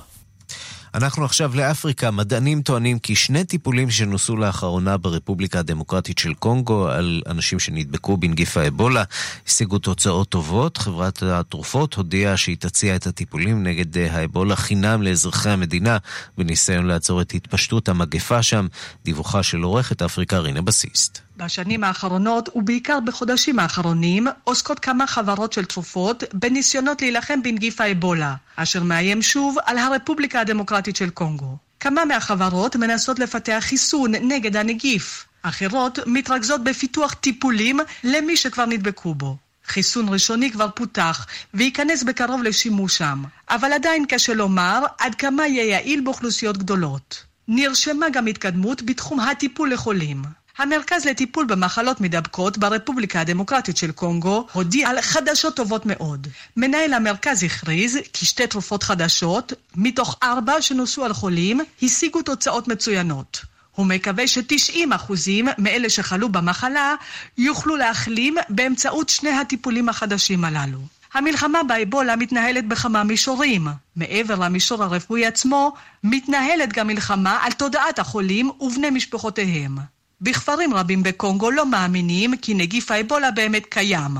אנחנו 0.94 1.26
עכשיו 1.26 1.52
לאפריקה. 1.56 2.12
מדענים 2.12 2.62
טוענים 2.62 3.00
כי 3.00 3.16
שני 3.16 3.44
טיפולים 3.44 3.90
שנוסו 3.90 4.38
לאחרונה 4.38 4.98
ברפובליקה 4.98 5.60
הדמוקרטית 5.60 6.18
של 6.18 6.34
קונגו 6.34 6.88
על 6.88 7.22
אנשים 7.28 7.60
שנדבקו 7.60 8.18
בנגיף 8.18 8.58
האבולה 8.58 9.04
השיגו 9.48 9.80
תוצאות 9.80 10.30
טובות. 10.30 10.78
חברת 10.78 11.24
התרופות 11.24 11.94
הודיעה 11.94 12.38
שהיא 12.38 12.58
תציע 12.60 12.96
את 12.96 13.08
הטיפולים 13.08 13.64
נגד 13.64 13.98
האבולה 13.98 14.56
חינם 14.56 15.02
לאזרחי 15.02 15.50
המדינה 15.50 15.98
בניסיון 16.38 16.86
לעצור 16.86 17.22
את 17.22 17.32
התפשטות 17.32 17.90
המגפה 17.90 18.44
שם. 18.44 18.68
דיווחה 19.06 19.44
של 19.44 19.62
עורכת 19.62 20.02
אפריקה 20.02 20.38
רינה 20.38 20.62
בסיסט. 20.62 21.22
בשנים 21.44 21.84
האחרונות, 21.84 22.50
ובעיקר 22.56 23.00
בחודשים 23.00 23.60
האחרונים, 23.60 24.28
עוסקות 24.44 24.80
כמה 24.80 25.08
חברות 25.08 25.54
של 25.54 25.66
תרופות 25.66 26.24
בניסיונות 26.34 27.02
להילחם 27.02 27.44
בנגיף 27.44 27.82
האבולה, 27.82 28.36
אשר 28.56 28.84
מאיים 28.84 29.22
שוב 29.22 29.58
על 29.66 29.78
הרפובליקה 29.78 30.42
הדמוקרטית 30.42 30.96
של 30.96 31.10
קונגו. 31.10 31.58
כמה 31.80 32.06
מהחברות 32.06 32.76
מנסות 32.76 33.20
לפתח 33.20 33.58
חיסון 33.60 34.12
נגד 34.16 34.56
הנגיף, 34.56 35.26
אחרות 35.42 36.00
מתרכזות 36.06 36.64
בפיתוח 36.64 37.14
טיפולים 37.14 37.80
למי 38.04 38.38
שכבר 38.38 38.66
נדבקו 38.66 39.16
בו. 39.16 39.38
חיסון 39.66 40.10
ראשוני 40.10 40.52
כבר 40.52 40.68
פותח, 40.76 41.28
וייכנס 41.54 42.04
בקרוב 42.04 42.44
לשימוש 42.44 42.98
שם, 42.98 43.24
אבל 43.50 43.74
עדיין 43.74 44.06
קשה 44.06 44.34
לומר 44.34 44.84
עד 45.00 45.16
כמה 45.16 45.48
יהיה 45.48 45.64
יעיל 45.64 46.02
באוכלוסיות 46.02 46.58
גדולות. 46.58 47.24
נרשמה 47.48 48.10
גם 48.10 48.28
התקדמות 48.28 48.82
בתחום 48.82 49.20
הטיפול 49.20 49.74
לחולים. 49.74 50.22
המרכז 50.62 51.06
לטיפול 51.06 51.46
במחלות 51.46 52.02
מדבקות 52.02 52.58
ברפובליקה 52.58 53.22
הדמוקרטית 53.22 53.78
של 53.78 53.92
קונגו 53.92 54.48
הודיע 54.54 54.90
על 54.90 55.02
חדשות 55.02 55.56
טובות 55.56 55.86
מאוד. 55.86 56.28
מנהל 56.58 56.94
המרכז 56.94 57.44
הכריז 57.44 57.98
כי 58.14 58.26
שתי 58.26 58.48
תרופות 58.48 58.84
חדשות, 58.84 59.54
מתוך 59.76 60.18
ארבע 60.24 60.62
שנוסו 60.62 61.06
על 61.06 61.14
חולים, 61.14 61.62
השיגו 61.82 62.22
תוצאות 62.22 62.68
מצוינות. 62.68 63.42
הוא 63.76 63.86
מקווה 63.86 64.28
ש-90% 64.28 65.14
מאלה 65.58 65.90
שחלו 65.90 66.30
במחלה 66.30 66.96
יוכלו 67.38 67.76
להחלים 67.76 68.36
באמצעות 68.50 69.10
שני 69.10 69.30
הטיפולים 69.30 69.90
החדשים 69.90 70.46
הללו. 70.46 70.80
המלחמה 71.14 71.64
באבולה 71.64 72.16
מתנהלת 72.16 72.68
בכמה 72.68 73.04
מישורים. 73.04 73.68
מעבר 73.96 74.36
למישור 74.36 74.84
הרפואי 74.84 75.26
עצמו, 75.26 75.74
מתנהלת 76.04 76.74
גם 76.74 76.88
מלחמה 76.88 77.40
על 77.42 77.52
תודעת 77.52 78.00
החולים 78.00 78.52
ובני 78.60 78.90
משפחותיהם. 78.90 79.78
בכפרים 80.22 80.74
רבים 80.74 81.04
בקונגו 81.04 81.52
לא 81.52 81.66
מאמינים 81.66 82.38
כי 82.38 82.54
נגיף 82.54 82.92
האבולה 82.92 83.32
באמת 83.32 83.66
קיים. 83.66 84.18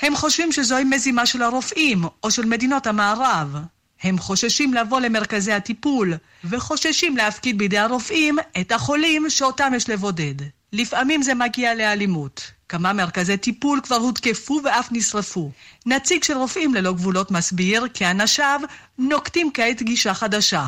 הם 0.00 0.16
חושבים 0.16 0.52
שזוהי 0.52 0.84
מזימה 0.84 1.26
של 1.26 1.42
הרופאים 1.42 2.04
או 2.22 2.30
של 2.30 2.44
מדינות 2.44 2.86
המערב. 2.86 3.56
הם 4.02 4.18
חוששים 4.18 4.74
לבוא 4.74 5.00
למרכזי 5.00 5.52
הטיפול, 5.52 6.14
וחוששים 6.44 7.16
להפקיד 7.16 7.58
בידי 7.58 7.78
הרופאים 7.78 8.38
את 8.60 8.72
החולים 8.72 9.30
שאותם 9.30 9.72
יש 9.76 9.90
לבודד. 9.90 10.34
לפעמים 10.72 11.22
זה 11.22 11.34
מגיע 11.34 11.74
לאלימות. 11.74 12.52
כמה 12.68 12.92
מרכזי 12.92 13.36
טיפול 13.36 13.80
כבר 13.82 13.96
הותקפו 13.96 14.60
ואף 14.64 14.88
נשרפו. 14.92 15.50
נציג 15.86 16.24
של 16.24 16.36
רופאים 16.36 16.74
ללא 16.74 16.92
גבולות 16.92 17.30
מסביר 17.30 17.86
כי 17.94 18.06
אנשיו 18.06 18.60
נוקטים 18.98 19.50
כעת 19.54 19.82
גישה 19.82 20.14
חדשה. 20.14 20.66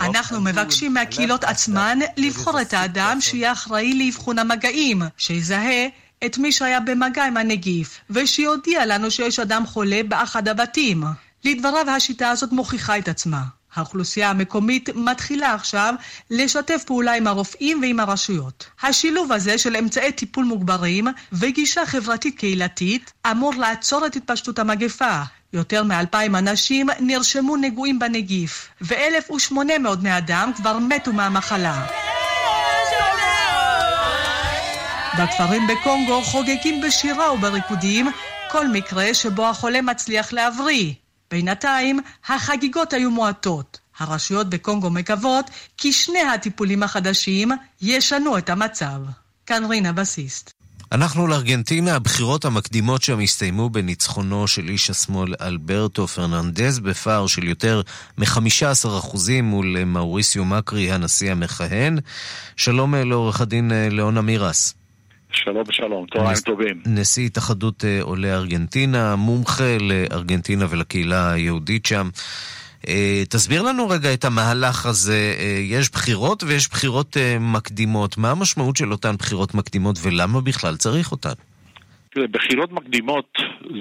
אנחנו 0.00 0.40
מבקשים 0.40 0.94
מהקהילות 0.94 1.44
עצמן 1.44 1.98
לבחור 2.16 2.60
את 2.60 2.74
האדם 2.74 3.20
שיהיה 3.20 3.52
אחראי 3.52 4.04
לאבחון 4.04 4.38
המגעים, 4.38 5.02
שיזהה 5.16 5.86
את 6.26 6.38
מי 6.38 6.52
שהיה 6.52 6.80
במגע 6.80 7.24
עם 7.24 7.36
הנגיף, 7.36 8.00
ושיודיע 8.10 8.86
לנו 8.86 9.10
שיש 9.10 9.38
אדם 9.38 9.66
חולה 9.66 10.00
באחד 10.08 10.48
הבתים. 10.48 11.04
לדבריו 11.44 11.90
השיטה 11.90 12.30
הזאת 12.30 12.52
מוכיחה 12.52 12.98
את 12.98 13.08
עצמה. 13.08 13.42
האוכלוסייה 13.74 14.30
המקומית 14.30 14.88
מתחילה 14.94 15.54
עכשיו 15.54 15.94
לשתף 16.30 16.84
פעולה 16.86 17.14
עם 17.14 17.26
הרופאים 17.26 17.80
ועם 17.82 18.00
הרשויות. 18.00 18.66
השילוב 18.82 19.32
הזה 19.32 19.58
של 19.58 19.76
אמצעי 19.76 20.12
טיפול 20.12 20.44
מוגברים 20.44 21.06
וגישה 21.32 21.86
חברתית 21.86 22.38
קהילתית 22.38 23.12
אמור 23.30 23.54
לעצור 23.54 24.06
את 24.06 24.16
התפשטות 24.16 24.58
המגפה. 24.58 25.22
יותר 25.52 25.82
מאלפיים 25.82 26.36
אנשים 26.36 26.86
נרשמו 27.00 27.56
נגועים 27.56 27.98
בנגיף, 27.98 28.68
ו-1,800 28.80 29.96
בני 29.96 30.18
אדם 30.18 30.50
כבר 30.56 30.78
מתו 30.78 31.12
מהמחלה. 31.12 31.86
בכפרים 35.18 35.62
בקונגו 35.66 36.22
חוגגים 36.22 36.80
בשירה 36.80 37.32
ובריקודים 37.32 38.10
כל 38.50 38.68
מקרה 38.68 39.14
שבו 39.14 39.46
החולה 39.46 39.82
מצליח 39.82 40.32
להבריא. 40.32 40.92
בינתיים 41.30 42.00
החגיגות 42.28 42.92
היו 42.92 43.10
מועטות. 43.10 43.78
הרשויות 43.98 44.50
בקונגו 44.50 44.90
מקוות 44.90 45.50
כי 45.76 45.92
שני 45.92 46.20
הטיפולים 46.20 46.82
החדשים 46.82 47.50
ישנו 47.82 48.38
את 48.38 48.50
המצב. 48.50 49.00
כאן 49.46 49.64
רינה 49.64 49.92
בסיסט. 49.92 50.57
אנחנו 50.92 51.26
לארגנטינה, 51.26 51.96
הבחירות 51.96 52.44
המקדימות 52.44 53.02
שם 53.02 53.18
הסתיימו 53.20 53.70
בניצחונו 53.70 54.48
של 54.48 54.68
איש 54.68 54.90
השמאל 54.90 55.34
אלברטו 55.40 56.06
פרננדז 56.06 56.78
בפער 56.78 57.26
של 57.26 57.44
יותר 57.48 57.82
מ-15% 58.18 59.16
מול 59.42 59.84
מאוריסיו 59.84 60.44
מקרי, 60.44 60.92
הנשיא 60.92 61.32
המכהן. 61.32 61.98
שלום 62.56 62.94
לעורך 62.94 63.40
הדין 63.40 63.72
ליאון 63.90 64.18
אמירס. 64.18 64.74
שלום 65.32 65.62
ושלום, 65.68 66.06
צהריים 66.12 66.32
נס... 66.32 66.42
טובים. 66.42 66.82
נשיא 66.86 67.26
התאחדות 67.26 67.84
עולי 68.00 68.32
ארגנטינה, 68.32 69.16
מומחה 69.16 69.76
לארגנטינה 69.80 70.66
ולקהילה 70.70 71.32
היהודית 71.32 71.86
שם. 71.86 72.08
תסביר 73.28 73.62
לנו 73.62 73.88
רגע 73.88 74.14
את 74.14 74.24
המהלך 74.24 74.86
הזה. 74.86 75.34
יש 75.62 75.90
בחירות 75.90 76.42
ויש 76.42 76.68
בחירות 76.68 77.16
מקדימות. 77.40 78.18
מה 78.18 78.30
המשמעות 78.30 78.76
של 78.76 78.92
אותן 78.92 79.16
בחירות 79.18 79.54
מקדימות 79.54 79.96
ולמה 80.02 80.40
בכלל 80.40 80.76
צריך 80.76 81.12
אותן? 81.12 81.32
בחירות 82.30 82.72
מקדימות 82.72 83.38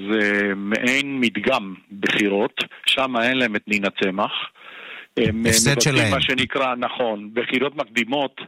זה 0.09 0.51
מעין 0.55 1.19
מדגם 1.19 1.73
בחירות, 1.99 2.53
שם 2.85 3.17
אין 3.17 3.37
להם 3.37 3.55
את 3.55 3.67
נינה 3.67 3.87
צמח. 4.03 4.31
הפסד 5.17 5.81
שלהם. 5.81 6.11
מה 6.11 6.21
שנקרא, 6.21 6.75
נכון, 6.75 7.29
בחירות 7.33 7.75
מקדימות 7.75 8.41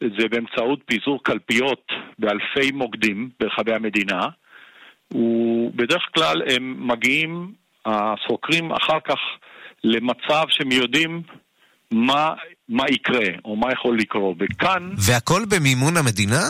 זה 0.00 0.28
באמצעות 0.30 0.80
פיזור 0.86 1.22
קלפיות 1.22 1.92
באלפי 2.18 2.72
מוקדים 2.72 3.30
ברחבי 3.40 3.74
המדינה, 3.74 4.26
ובדרך 5.14 6.02
כלל 6.14 6.42
הם 6.46 6.88
מגיעים, 6.88 7.52
הסוקרים 7.86 8.72
אחר 8.72 8.98
כך 9.08 9.18
למצב 9.84 10.42
שהם 10.48 10.72
יודעים 10.72 11.22
מה, 11.90 12.34
מה 12.68 12.84
יקרה, 12.90 13.26
או 13.44 13.56
מה 13.56 13.72
יכול 13.72 13.98
לקרות. 13.98 14.36
וכאן... 14.40 14.90
והכל 14.96 15.42
במימון 15.50 15.96
המדינה? 15.96 16.40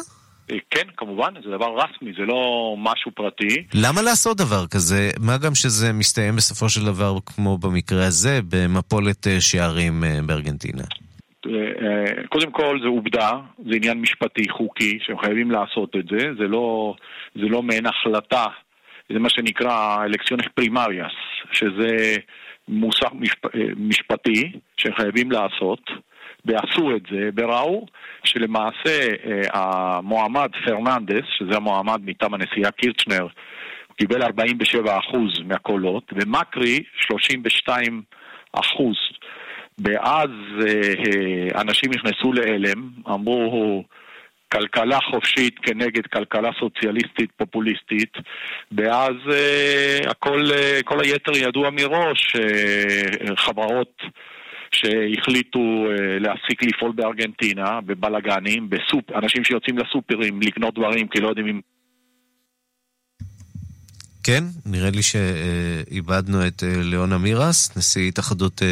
כן, 0.71 0.87
כמובן, 0.97 1.35
זה 1.45 1.51
דבר 1.51 1.77
רסמי, 1.77 2.13
זה 2.19 2.23
לא 2.23 2.75
משהו 2.79 3.11
פרטי. 3.15 3.65
למה 3.75 4.03
לעשות 4.03 4.37
דבר 4.37 4.67
כזה? 4.67 5.11
מה 5.21 5.39
גם 5.39 5.55
שזה 5.55 5.93
מסתיים 5.93 6.37
בסופו 6.37 6.69
של 6.69 6.85
דבר, 6.85 7.15
כמו 7.27 7.59
במקרה 7.59 8.07
הזה, 8.07 8.41
במפולת 8.49 9.27
שערים 9.41 10.05
בארגנטינה? 10.27 10.83
קודם 12.29 12.51
כל 12.51 12.79
זה 12.83 12.89
עובדה, 12.89 13.31
זה 13.69 13.77
עניין 13.77 14.01
משפטי, 14.01 14.49
חוקי, 14.51 14.99
שהם 15.03 15.19
חייבים 15.19 15.51
לעשות 15.51 15.97
את 15.97 16.05
זה, 16.11 16.29
זה 16.39 16.49
לא, 16.49 16.95
זה 17.35 17.49
לא 17.49 17.63
מעין 17.63 17.87
החלטה, 17.87 18.45
זה 19.13 19.19
מה 19.19 19.31
שנקרא 19.31 20.05
אלקציונס 20.05 20.45
פרימריאס, 20.55 21.13
שזה 21.53 22.17
מוסך 22.69 23.13
משפ... 23.13 23.45
משפטי 23.77 24.53
שהם 24.77 24.95
חייבים 24.95 25.31
לעשות, 25.31 25.91
ועשו 26.45 26.97
את 26.97 27.03
זה, 27.11 27.31
וראו 27.37 27.87
שלמעשה 28.25 29.09
המועמד 29.53 30.49
פרננדס, 30.65 31.25
שזה 31.39 31.57
המועמד 31.57 32.01
מטעם 32.05 32.35
הנשיאה 32.35 32.71
קירצ'נר, 32.71 33.27
קיבל 33.97 34.23
47% 34.23 34.27
מהקולות, 35.45 36.13
ומקרי 36.13 36.83
32%. 37.69 37.71
ואז 39.79 40.31
אנשים 41.55 41.91
נכנסו 41.91 42.33
להלם, 42.33 42.91
אמרו 43.09 43.85
כלכלה 44.53 44.99
חופשית 45.11 45.59
כנגד 45.63 46.07
כלכלה 46.07 46.51
סוציאליסטית 46.61 47.31
פופוליסטית, 47.37 48.13
ואז 48.73 49.15
הכל, 50.07 50.45
כל 50.85 51.01
היתר 51.01 51.37
ידוע 51.37 51.71
מראש, 51.71 52.37
חברות 53.37 54.03
שהחליטו 54.73 55.87
להפסיק 56.21 56.63
לפעול 56.63 56.93
בארגנטינה, 56.95 57.81
בבלאגנים, 57.81 58.71
בסופ... 58.71 59.13
אנשים 59.15 59.45
שיוצאים 59.45 59.79
לסופרים 59.79 60.41
לקנות 60.43 60.75
דברים 60.75 61.09
כי 61.09 61.21
לא 61.21 61.29
יודעים 61.29 61.47
אם... 61.47 61.61
כן, 64.25 64.45
נראה 64.67 64.91
לי 64.91 65.03
שאיבדנו 65.03 66.47
את 66.47 66.63
ליאון 66.63 67.13
אמירס, 67.13 67.77
נשיא 67.77 68.09
התאחדות 68.09 68.63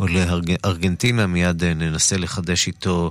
עולה 0.00 0.24
ארגנטינה, 0.64 1.26
מיד 1.26 1.64
ננסה 1.64 2.16
לחדש 2.16 2.66
איתו 2.66 3.10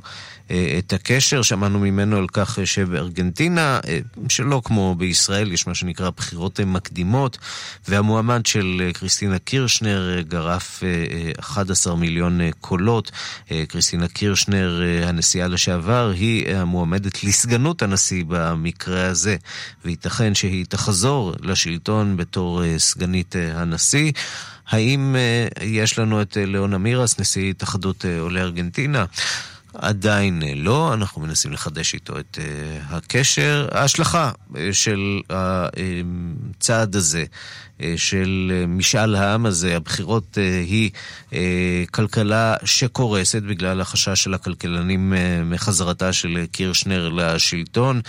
את 0.80 0.94
הקשר. 0.94 1.42
שמענו 1.42 1.80
ממנו 1.80 2.18
על 2.18 2.28
כך 2.34 2.60
שבארגנטינה, 2.66 3.80
שלא 4.30 4.62
כמו 4.66 4.96
בישראל, 4.96 5.52
יש 5.52 5.68
מה 5.68 5.76
שנקרא 5.76 6.10
בחירות 6.10 6.60
מקדימות, 6.60 7.38
והמועמד 7.88 8.46
של 8.46 8.90
קריסטינה 8.94 9.40
קירשנר 9.40 10.22
גרף 10.22 10.84
11 11.40 11.96
מיליון 11.96 12.40
קולות. 12.62 13.12
קריסטינה 13.68 14.08
קירשנר, 14.08 14.82
הנשיאה 15.04 15.48
לשעבר, 15.48 16.12
היא 16.16 16.56
המועמדת 16.56 17.24
לסגנות 17.24 17.82
הנשיא 17.82 18.24
במקרה 18.28 19.06
הזה, 19.06 19.36
וייתכן 19.86 20.36
שהיא 20.36 20.66
תחזור 20.70 21.34
לשלטון 21.42 22.18
בתור 22.18 22.62
סגנית 22.78 23.36
הנשיא. 23.54 24.12
האם 24.70 25.16
יש 25.62 26.00
לנו 26.00 26.22
את 26.22 26.38
ליאון 26.42 26.74
אמירס, 26.74 27.20
נשיא 27.20 27.50
התאחדות 27.50 28.06
עולי 28.20 28.42
ארגנטינה? 28.42 29.06
עדיין 29.74 30.42
לא, 30.56 30.94
אנחנו 30.94 31.22
מנסים 31.22 31.52
לחדש 31.54 31.94
איתו 31.94 32.20
את 32.20 32.38
uh, 32.38 32.96
הקשר. 32.96 33.68
ההשלכה 33.72 34.32
uh, 34.32 34.56
של 34.72 35.22
הצעד 35.30 36.96
הזה, 36.96 37.24
uh, 37.24 37.84
של 37.96 38.52
משאל 38.68 39.16
העם 39.16 39.46
הזה, 39.46 39.76
הבחירות 39.76 40.38
היא 40.68 40.92
כלכלה 41.92 42.56
שקורסת 42.66 43.44
בגלל 43.44 43.82
החשש 43.82 44.24
של 44.24 44.34
הכלכלנים 44.34 45.14
מחזרתה 45.46 46.14
של 46.14 46.46
קירשנר 46.52 47.10
לשלטון. 47.10 48.02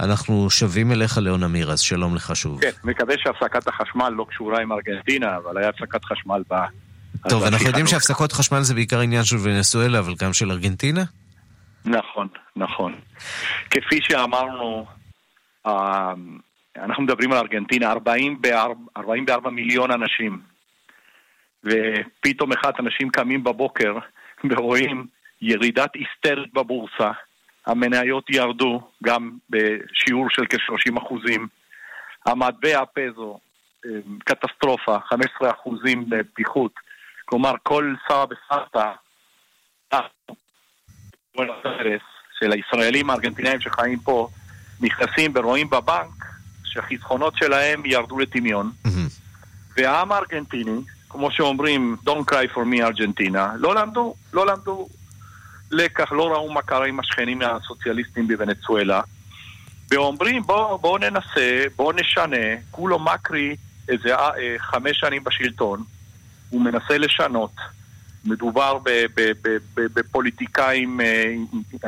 אנחנו 0.00 0.50
שבים 0.50 0.92
אליך, 0.92 1.18
ליאון 1.18 1.42
אמירס, 1.42 1.80
שלום 1.80 2.14
לך 2.14 2.36
שוב. 2.36 2.60
כן, 2.60 2.70
מקווה 2.84 3.14
שהפסקת 3.18 3.68
החשמל 3.68 4.08
לא 4.08 4.26
קשורה 4.30 4.62
עם 4.62 4.72
ארגנטינה, 4.72 5.36
אבל 5.36 5.58
היה 5.58 5.68
הפסקת 5.68 6.04
חשמל 6.04 6.42
ב... 6.50 6.54
טוב, 7.28 7.42
אנחנו 7.42 7.66
יודעים 7.66 7.86
שהפסקות 7.86 8.32
חשמל 8.32 8.60
זה 8.60 8.74
בעיקר 8.74 9.00
עניין 9.00 9.24
של 9.24 9.36
ונסואלה, 9.44 9.98
אבל 9.98 10.14
גם 10.22 10.32
של 10.32 10.50
ארגנטינה? 10.50 11.02
נכון, 11.84 12.28
נכון. 12.56 12.94
כפי 13.70 13.98
שאמרנו, 14.02 14.86
אנחנו 16.76 17.02
מדברים 17.02 17.32
על 17.32 17.38
ארגנטינה, 17.38 17.92
44 18.96 19.50
מיליון 19.50 19.90
אנשים, 19.90 20.40
ופתאום 21.64 22.52
אחד 22.52 22.72
אנשים 22.78 23.10
קמים 23.10 23.44
בבוקר 23.44 23.98
ורואים 24.50 25.06
ירידת 25.42 25.90
היסטרית 25.94 26.52
בבורסה, 26.54 27.10
המניות 27.66 28.30
ירדו 28.30 28.90
גם 29.04 29.30
בשיעור 29.50 30.26
של 30.30 30.42
כ-30 30.50 30.98
אחוזים, 30.98 31.48
המטבע 32.26 32.80
הפזו, 32.80 33.38
קטסטרופה, 34.24 34.98
15 35.08 35.50
אחוזים 35.50 36.04
פיחות. 36.34 36.89
כלומר, 37.30 37.54
כל 37.62 37.94
סבא 38.08 38.24
וסבתא 38.30 38.90
של 42.40 42.52
הישראלים 42.52 43.10
הארגנטינאים 43.10 43.60
שחיים 43.60 43.98
פה 43.98 44.28
נכנסים 44.80 45.32
ורואים 45.34 45.70
בבנק 45.70 46.24
שהחסכונות 46.64 47.36
שלהם 47.36 47.86
ירדו 47.86 48.18
לטמיון. 48.18 48.70
והעם 49.76 50.12
הארגנטיני, 50.12 50.80
כמו 51.08 51.30
שאומרים, 51.30 51.96
Don't 52.06 52.30
cry 52.32 52.54
for 52.54 52.58
me 52.58 52.82
ארגנטינה, 52.82 53.52
לא 53.56 53.74
למדו, 53.74 54.14
לא 54.32 54.46
למדו. 54.46 54.88
לקח, 55.70 56.12
לא 56.12 56.32
ראו 56.32 56.52
מה 56.52 56.62
קרה 56.62 56.86
עם 56.86 57.00
השכנים 57.00 57.42
הסוציאליסטים 57.42 58.28
בוונצואלה, 58.28 59.00
ואומרים 59.90 60.42
בואו 60.42 60.78
בוא 60.78 60.98
ננסה, 60.98 61.64
בואו 61.76 61.92
נשנה, 61.92 62.56
כולו 62.70 62.98
מקרי 62.98 63.56
איזה 63.88 64.14
אה, 64.14 64.30
חמש 64.58 65.00
שנים 65.00 65.24
בשלטון, 65.24 65.82
הוא 66.50 66.60
מנסה 66.60 66.98
לשנות. 66.98 67.52
מדובר 68.24 68.78
בפוליטיקאים, 69.74 71.00
אה, 71.00 71.34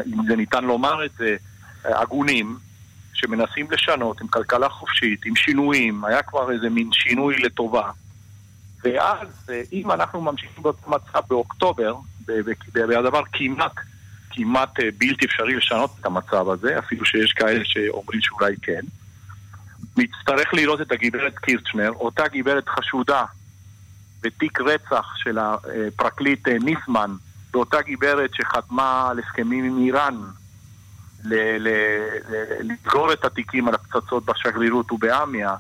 אם 0.07 0.27
זה 0.29 0.37
ניתן 0.37 0.65
לומר 0.65 1.05
את 1.05 1.11
זה, 1.19 1.37
הגונים, 1.85 2.59
שמנסים 3.15 3.67
לשנות 3.71 4.21
עם 4.21 4.27
כלכלה 4.29 4.69
חופשית, 4.69 5.27
עם 5.27 5.37
שינויים, 5.37 6.05
היה 6.05 6.23
כבר 6.23 6.53
איזה 6.53 6.69
מין 6.69 6.93
שינוי 6.93 7.37
לטובה. 7.37 7.91
ואז, 8.85 9.29
אה, 9.51 9.63
אם 9.73 9.91
אנחנו 9.91 10.21
ממשיכים 10.21 10.63
באותו 10.63 10.91
מצב 10.91 11.21
באוקטובר, 11.29 11.95
והדבר 12.75 13.23
כמעט, 13.33 13.73
כמעט 14.31 14.81
אה, 14.81 14.89
בלתי 14.99 15.27
אפשרי 15.27 15.55
לשנות 15.55 15.91
את 16.01 16.07
המצב 16.07 16.49
הזה, 16.49 16.79
אפילו 16.79 17.05
שיש 17.05 17.33
כאלה 17.33 17.65
שאומרים 17.65 18.21
שאולי 18.21 18.55
כן, 18.63 18.81
נצטרך 19.97 20.55
לראות 20.55 20.81
את 20.81 20.93
הגברת 20.93 21.39
קירצ'נר, 21.39 21.91
אותה 21.91 22.29
גברת 22.29 22.69
חשודה 22.69 23.25
בתיק 24.23 24.61
רצח 24.61 25.07
של 25.17 25.39
הפרקליט 25.39 26.49
אה, 26.49 26.59
ניסמן, 26.59 27.11
באותה 27.53 27.77
גברת 27.83 28.31
שחתמה 28.35 29.09
על 29.11 29.19
הסכמים 29.19 29.65
עם 29.65 29.79
איראן 29.79 30.15
לסגור 32.61 33.13
את 33.13 33.25
התיקים 33.25 33.69
על 33.69 33.75
הפצצות 33.75 34.25
בשגרירות 34.25 34.93
ובאמיה. 34.93 35.55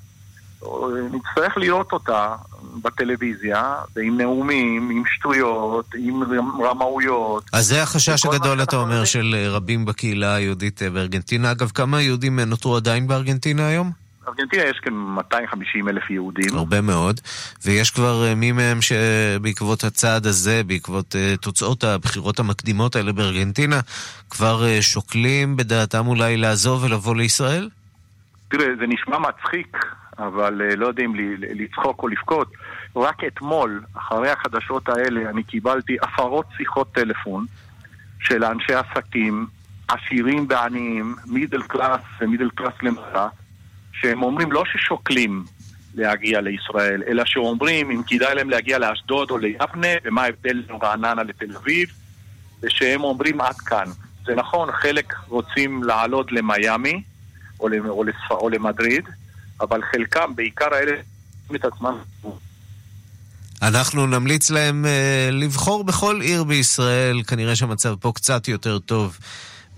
נצטרך 1.12 1.56
לראות 1.56 1.92
אותה 1.92 2.34
בטלוויזיה, 2.82 3.74
ועם 3.96 4.16
נאומים, 4.16 4.90
עם 4.90 5.02
שטויות, 5.06 5.86
עם 5.98 6.22
רמאויות. 6.64 7.44
אז 7.52 7.66
זה 7.66 7.82
החשש 7.82 8.26
הגדול, 8.26 8.62
אתה 8.62 8.76
אומר, 8.76 9.04
של 9.04 9.46
רבים 9.48 9.84
בקהילה 9.84 10.34
היהודית 10.34 10.82
בארגנטינה. 10.82 11.50
אגב, 11.50 11.70
כמה 11.74 12.02
יהודים 12.02 12.40
נותרו 12.40 12.76
עדיין 12.76 13.06
בארגנטינה 13.06 13.66
היום? 13.66 14.01
בארגנטינה 14.24 14.62
יש 14.62 14.80
כ-250 14.82 15.88
אלף 15.88 16.10
יהודים. 16.10 16.56
הרבה 16.56 16.80
מאוד, 16.80 17.20
ויש 17.64 17.90
כבר 17.90 18.24
אה, 18.24 18.34
מי 18.34 18.52
מהם 18.52 18.78
שבעקבות 18.82 19.84
הצעד 19.84 20.26
הזה, 20.26 20.62
בעקבות 20.66 21.14
uh, 21.14 21.36
תוצאות 21.36 21.84
הבחירות 21.84 22.38
המקדימות 22.38 22.96
האלה 22.96 23.12
בארגנטינה, 23.12 23.80
כבר 24.30 24.62
uh, 24.62 24.82
שוקלים 24.82 25.56
בדעתם 25.56 26.06
אולי 26.06 26.36
לעזוב 26.36 26.84
ולבוא 26.84 27.16
לישראל? 27.16 27.68
תראה, 28.48 28.66
זה 28.78 28.86
נשמע 28.86 29.18
מצחיק, 29.18 29.76
אבל 30.18 30.60
לא 30.76 30.86
יודע 30.86 31.04
אם 31.04 31.12
לצחוק 31.38 32.02
או 32.02 32.08
לבכות. 32.08 32.52
רק 32.96 33.24
אתמול, 33.24 33.82
אחרי 33.94 34.30
החדשות 34.30 34.88
האלה, 34.88 35.30
אני 35.30 35.42
קיבלתי 35.42 35.96
עשרות 36.02 36.46
שיחות 36.56 36.92
טלפון 36.92 37.46
של 38.20 38.44
אנשי 38.44 38.74
עסקים, 38.74 39.46
עשירים 39.88 40.46
ועניים, 40.48 41.16
middle 41.26 41.62
class 41.62 42.00
ו 42.20 42.24
middle 42.24 42.50
class 42.50 42.74
למעלה, 42.82 43.28
שהם 43.92 44.22
אומרים 44.22 44.52
לא 44.52 44.64
ששוקלים 44.64 45.44
להגיע 45.94 46.40
לישראל, 46.40 47.02
אלא 47.06 47.22
שאומרים 47.26 47.90
אם 47.90 48.02
כדאי 48.06 48.34
להם 48.34 48.50
להגיע 48.50 48.78
לאשדוד 48.78 49.30
או 49.30 49.38
ליבנה, 49.38 49.88
ומה 50.04 50.22
ההבדל 50.22 50.62
בין 50.66 50.76
רעננה 50.82 51.22
לתל 51.22 51.56
אביב, 51.56 51.88
ושהם 52.62 53.04
אומרים 53.04 53.40
עד 53.40 53.56
כאן. 53.56 53.86
זה 54.26 54.34
נכון, 54.34 54.68
חלק 54.72 55.14
רוצים 55.28 55.84
לעלות 55.84 56.32
למיאמי 56.32 57.02
או, 57.60 57.68
או, 57.88 58.04
או 58.30 58.48
למדריד, 58.48 59.04
אבל 59.60 59.82
חלקם, 59.92 60.32
בעיקר 60.34 60.74
האלה, 60.74 60.92
את 61.54 61.64
עצמם. 61.64 61.94
אנחנו 63.62 64.06
נמליץ 64.06 64.50
להם 64.50 64.84
uh, 64.84 65.34
לבחור 65.34 65.84
בכל 65.84 66.20
עיר 66.20 66.44
בישראל, 66.44 67.22
כנראה 67.26 67.56
שהמצב 67.56 67.94
פה 68.00 68.12
קצת 68.14 68.48
יותר 68.48 68.78
טוב 68.78 69.18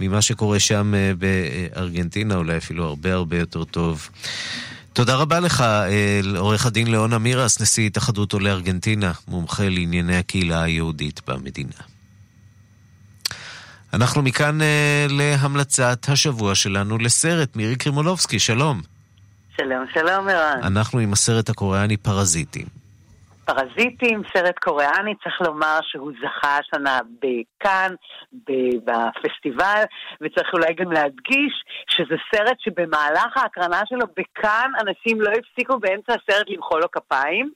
ממה 0.01 0.23
שקורה 0.23 0.61
שם 0.61 0.95
אה, 0.95 1.13
בארגנטינה, 1.19 2.35
אולי 2.35 2.57
אפילו 2.57 2.85
הרבה 2.85 3.13
הרבה 3.13 3.39
יותר 3.39 3.65
טוב. 3.65 4.09
תודה 4.93 5.15
רבה 5.15 5.41
לך, 5.41 5.61
אה, 5.61 6.21
עורך 6.39 6.67
הדין 6.67 6.91
ליאון 6.91 7.13
אמירס, 7.13 7.61
נשיא 7.61 7.87
התאחדות 7.87 8.33
עולי 8.33 8.51
ארגנטינה, 8.51 9.13
מומחה 9.29 9.69
לענייני 9.69 10.17
הקהילה 10.17 10.63
היהודית 10.63 11.21
במדינה. 11.27 11.95
אנחנו 13.95 14.23
מכאן 14.23 14.59
uh, 14.61 15.13
להמלצת 15.13 16.07
השבוע 16.09 16.55
שלנו 16.55 16.99
לסרט. 16.99 17.57
מירי 17.57 17.77
קרימולובסקי, 17.77 18.39
שלום. 18.39 18.81
שלום, 19.57 19.85
שלום, 19.95 20.29
ערן. 20.29 20.61
אנחנו 20.63 20.99
עם 20.99 21.13
הסרט 21.13 21.51
הקוריאני 21.51 21.97
פרזיטים. 21.97 22.84
פרזיטים, 23.45 24.23
סרט 24.33 24.59
קוריאני, 24.59 25.15
צריך 25.23 25.41
לומר 25.41 25.79
שהוא 25.83 26.13
זכה 26.23 26.59
השנה 26.59 26.99
בכאן, 27.23 27.95
בפסטיבל, 28.85 29.83
וצריך 30.21 30.49
אולי 30.53 30.75
גם 30.75 30.93
להדגיש 30.93 31.65
שזה 31.91 32.15
סרט 32.35 32.57
שבמהלך 32.61 33.37
ההקרנה 33.37 33.83
שלו 33.89 34.07
בכאן 34.17 34.71
אנשים 34.81 35.21
לא 35.21 35.31
הפסיקו 35.31 35.79
באמצע 35.79 36.13
הסרט 36.13 36.47
למחוא 36.49 36.81
לו 36.81 36.91
כפיים. 36.91 37.53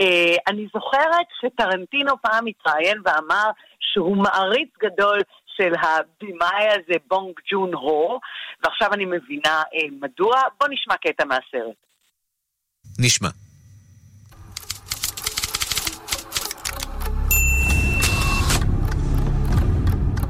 אה, 0.00 0.36
אני 0.48 0.66
זוכרת 0.74 1.26
שטרנטינו 1.40 2.12
פעם 2.22 2.46
התראיין 2.46 2.98
ואמר 3.04 3.50
שהוא 3.80 4.16
מעריץ 4.16 4.70
גדול 4.82 5.18
של 5.56 5.72
הבמאי 5.82 6.68
הזה, 6.68 6.94
בונג 7.08 7.34
ג'ון 7.50 7.74
הו, 7.74 8.18
ועכשיו 8.64 8.92
אני 8.92 9.04
מבינה 9.04 9.62
אה, 9.74 9.88
מדוע. 10.00 10.40
בוא 10.60 10.68
נשמע 10.70 10.96
קטע 10.96 11.24
מהסרט. 11.24 11.76
נשמע. 12.98 13.28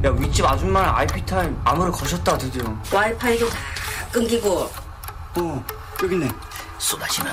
야 0.05 0.11
윗집 0.11 0.45
아줌마랑 0.45 0.97
IP 0.97 1.27
타임 1.27 1.61
암호를 1.65 1.91
거셨다 1.93 2.39
드디어. 2.39 2.63
와이파이도 2.93 3.49
다 3.49 3.57
끊기고. 4.13 4.71
어 5.37 5.65
여기 6.03 6.15
있네. 6.15 6.29
쏟아지는 6.79 7.33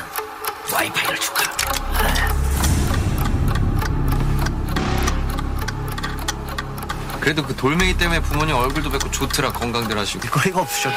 와이파이를 0.74 1.20
줄까? 1.20 1.44
그래도 7.22 7.44
그 7.44 7.56
돌멩이 7.56 7.98
때문에 7.98 8.20
부모님 8.22 8.56
얼굴도 8.56 8.92
뵙고 8.92 9.10
좋더라 9.12 9.52
건강들 9.52 9.98
하시고. 9.98 10.28
거리가 10.30 10.62
없으셔도 10.62 10.96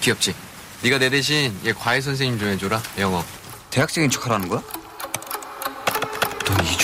귀엽지? 0.00 0.34
네가 0.82 0.98
내 0.98 1.08
대신 1.10 1.58
얘 1.64 1.72
과외 1.72 2.00
선생님 2.00 2.38
좀 2.38 2.48
해줘라 2.48 2.80
영어. 2.98 3.24
대학생인 3.70 4.10
척하라는 4.10 4.48
거야? 4.48 4.62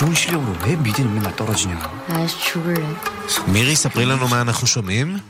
좋은 0.00 0.14
실력으로 0.14 0.56
왜 0.64 0.74
미대는 0.74 1.12
맨날 1.12 1.36
떨어지냐 1.36 1.78
אה, 2.08 2.26
מירי, 3.52 3.76
ספרי 3.76 4.06
לנו 4.06 4.26
מה 4.28 4.40
אנחנו 4.40 4.66
שומעים. 4.66 5.20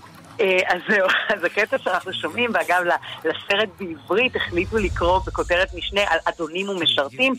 אה, 0.42 0.60
אז 0.68 0.82
זהו, 0.90 1.08
אז 1.36 1.44
הקטע 1.44 1.78
שאנחנו 1.78 2.14
שומעים, 2.14 2.52
ואגב, 2.54 2.84
לסרט 3.26 3.70
בעברית 3.80 4.36
החליטו 4.36 4.78
לקרוא 4.78 5.20
בכותרת 5.28 5.74
משנה 5.74 6.02
על 6.10 6.20
אדונים 6.26 6.70
ומשרתים, 6.70 7.34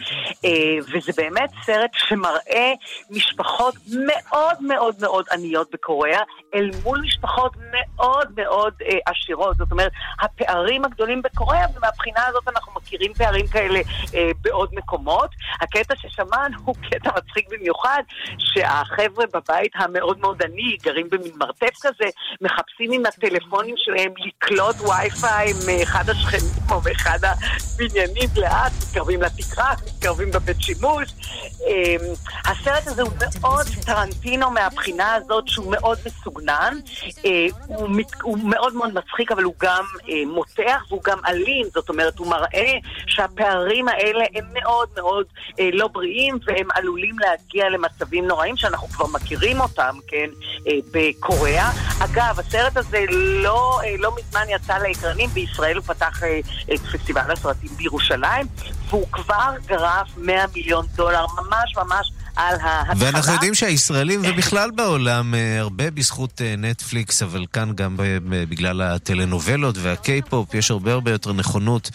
אה, 0.44 0.50
וזה 0.80 1.12
באמת 1.16 1.50
סרט 1.64 1.90
שמראה 1.94 2.72
משפחות 3.10 3.74
מאוד 4.06 4.56
מאוד 4.60 4.94
מאוד 5.00 5.24
עניות 5.32 5.70
בקוריאה, 5.72 6.20
אל 6.54 6.70
מול 6.82 7.00
משפחות 7.00 7.52
מאוד 7.72 8.28
מאוד 8.36 8.74
אה, 8.82 8.98
עשירות. 9.06 9.56
זאת 9.56 9.72
אומרת, 9.72 9.92
הפערים 10.20 10.84
הגדולים 10.84 11.22
בקוריאה, 11.22 11.66
ומהבחינה 11.76 12.26
הזאת 12.26 12.48
אנחנו 12.48 12.72
מכירים 12.76 13.14
פערים 13.14 13.46
כאלה 13.46 13.80
בעוד 14.42 14.70
מקומות. 14.72 15.30
הקטע 15.60 15.94
ששמענו 15.96 16.58
הוא 16.64 16.74
קטע 16.90 17.10
מצחיק 17.16 17.48
במיוחד, 17.50 18.02
שהחבר'ה 18.38 19.24
בבית 19.34 19.72
המאוד 19.74 20.18
מאוד 20.18 20.42
עני, 20.42 20.76
גרים 20.82 21.10
במין 21.10 21.32
מרתף 21.36 21.74
כזה, 21.82 22.04
מחפשים 22.40 22.91
עם 22.92 23.06
הטלפונים 23.06 23.74
שלהם 23.78 24.12
לקלוט 24.18 24.76
וי-פיי 24.80 25.52
מאחד 25.66 26.10
השכנים 26.10 26.52
או 26.70 26.80
מאחד 26.80 27.18
הבניינים 27.22 28.28
לאט, 28.36 28.72
מתקרבים 28.82 29.22
לתקרה, 29.22 29.74
מתקרבים 29.86 30.30
בבית 30.30 30.60
שימוש. 30.60 31.08
אמ, 31.66 32.14
הסרט 32.44 32.86
הזה 32.86 33.02
הוא 33.02 33.10
מאוד 33.18 33.66
טרנטינו 33.86 34.50
מהבחינה 34.50 35.14
הזאת 35.14 35.48
שהוא 35.48 35.70
מאוד 35.70 35.98
מסוגנן, 36.06 36.78
אה, 37.24 37.46
הוא, 37.66 37.88
הוא 38.22 38.38
מאוד 38.44 38.74
מאוד 38.74 38.94
מצחיק 38.94 39.32
אבל 39.32 39.42
הוא 39.42 39.54
גם 39.60 39.84
אה, 40.08 40.14
מותח 40.26 40.86
והוא 40.88 41.02
גם 41.04 41.18
אלים, 41.26 41.66
זאת 41.74 41.88
אומרת 41.88 42.18
הוא 42.18 42.26
מראה 42.26 42.72
שהפערים 43.06 43.88
האלה 43.88 44.24
הם 44.34 44.44
מאוד 44.52 44.88
מאוד 44.96 45.26
אה, 45.60 45.68
לא 45.72 45.88
בריאים 45.88 46.38
והם 46.46 46.68
עלולים 46.74 47.18
להגיע 47.18 47.68
למצבים 47.68 48.26
נוראים 48.26 48.56
שאנחנו 48.56 48.88
כבר 48.88 49.06
מכירים 49.06 49.60
אותם, 49.60 49.96
כן, 50.08 50.28
אה, 50.66 50.72
בקוריאה. 50.92 51.70
אגב, 52.04 52.40
הסרט 52.40 52.76
הזה 52.76 52.81
לא, 53.42 53.80
אה, 53.84 53.94
לא 53.98 54.12
מזמן 54.16 54.44
יצא 54.48 54.78
לאקרנים, 54.78 55.30
בישראל 55.30 55.76
הוא 55.76 55.84
פתח 55.84 56.22
אה, 56.22 56.40
את 56.74 56.80
פסטיבל 56.80 57.30
הסרטים 57.30 57.70
בירושלים, 57.76 58.46
והוא 58.88 59.06
כבר 59.12 59.50
גרף 59.66 60.08
100 60.16 60.44
מיליון 60.54 60.86
דולר, 60.94 61.26
ממש 61.26 61.76
ממש 61.76 62.12
על 62.36 62.56
ההתחלה. 62.60 62.94
ואנחנו 62.98 63.32
יודעים 63.32 63.54
שהישראלים 63.54 64.20
ובכלל 64.24 64.70
בעולם, 64.70 65.34
אה, 65.34 65.60
הרבה 65.60 65.90
בזכות 65.90 66.42
אה, 66.42 66.54
נטפליקס, 66.58 67.22
אבל 67.22 67.44
כאן 67.52 67.72
גם 67.74 67.96
ב- 67.96 68.18
בגלל 68.48 68.82
הטלנובלות 68.82 69.74
והקיי-פופ, 69.78 70.54
יש 70.54 70.70
הרבה 70.70 70.92
הרבה 70.92 71.10
יותר 71.10 71.32
נכונות 71.32 71.90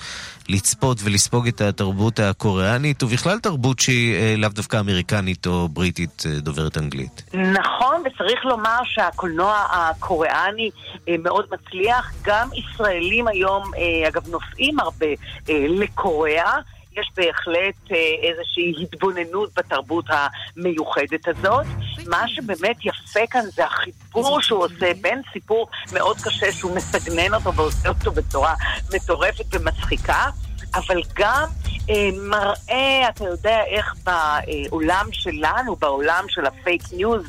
לצפות 0.50 0.98
ולספוג 1.04 1.48
את 1.48 1.62
התרבות 1.62 2.20
הקוריאנית, 2.20 3.04
ובכלל 3.04 3.40
תרבות 3.40 3.80
שהיא 3.80 4.16
אה, 4.16 4.34
לאו 4.38 4.50
דווקא 4.50 4.80
אמריקנית 4.80 5.48
או 5.48 5.68
בריטית 5.70 6.24
אה, 6.26 6.40
דוברת 6.40 6.78
אנגלית. 6.78 7.24
נכון, 7.34 8.02
וצריך 8.06 8.46
לומר 8.46 8.80
שהקולנוע 8.84 9.64
הקוריאני 9.72 10.70
אה, 11.10 11.16
מאוד 11.24 11.46
מצליח. 11.52 12.12
גם 12.24 12.50
ישראלים 12.54 13.28
היום, 13.28 13.64
אה, 13.78 14.08
אגב, 14.08 14.28
נוסעים 14.28 14.80
הרבה 14.80 15.06
אה, 15.50 15.66
לקוריאה. 15.70 16.54
יש 16.98 17.12
בהחלט 17.18 17.92
אה, 17.92 17.98
איזושהי 18.30 18.74
התבוננות 18.84 19.50
בתרבות 19.58 20.06
המיוחדת 20.10 21.28
הזאת. 21.28 21.66
מה 22.08 22.28
שבאמת 22.28 22.86
יפה 22.86 23.28
כאן 23.30 23.46
זה 23.56 23.66
החיבור 23.66 24.42
שהוא 24.42 24.64
עושה 24.64 24.92
בין 25.02 25.22
סיפור 25.34 25.68
מאוד 25.94 26.18
קשה 26.18 26.52
שהוא 26.52 26.76
מסגנן 26.76 27.34
אותו 27.34 27.54
ועושה 27.54 27.90
אותו 27.90 28.12
בצורה 28.12 28.54
מטורפת 28.94 29.46
ומצחיקה. 29.54 30.30
אבל 30.76 31.02
גם 31.16 31.48
אה, 31.90 32.10
מראה, 32.14 33.10
אתה 33.10 33.24
יודע, 33.24 33.60
איך 33.68 33.96
בעולם 34.04 35.06
שלנו, 35.12 35.76
בעולם 35.76 36.26
של 36.28 36.46
ה 36.46 36.53
fake 36.53 36.82
news 36.92 37.24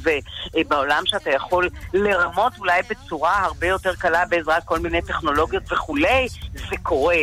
ובעולם 0.55 1.03
שאתה 1.07 1.31
יכול 1.31 1.69
לרמות 1.95 2.53
אולי 2.59 2.81
בצורה 2.91 3.45
הרבה 3.45 3.67
יותר 3.67 3.95
קלה 3.95 4.25
בעזרת 4.29 4.65
כל 4.65 4.79
מיני 4.79 5.03
טכנולוגיות 5.03 5.73
וכולי, 5.73 6.29
זה 6.55 6.77
קורה. 6.83 7.17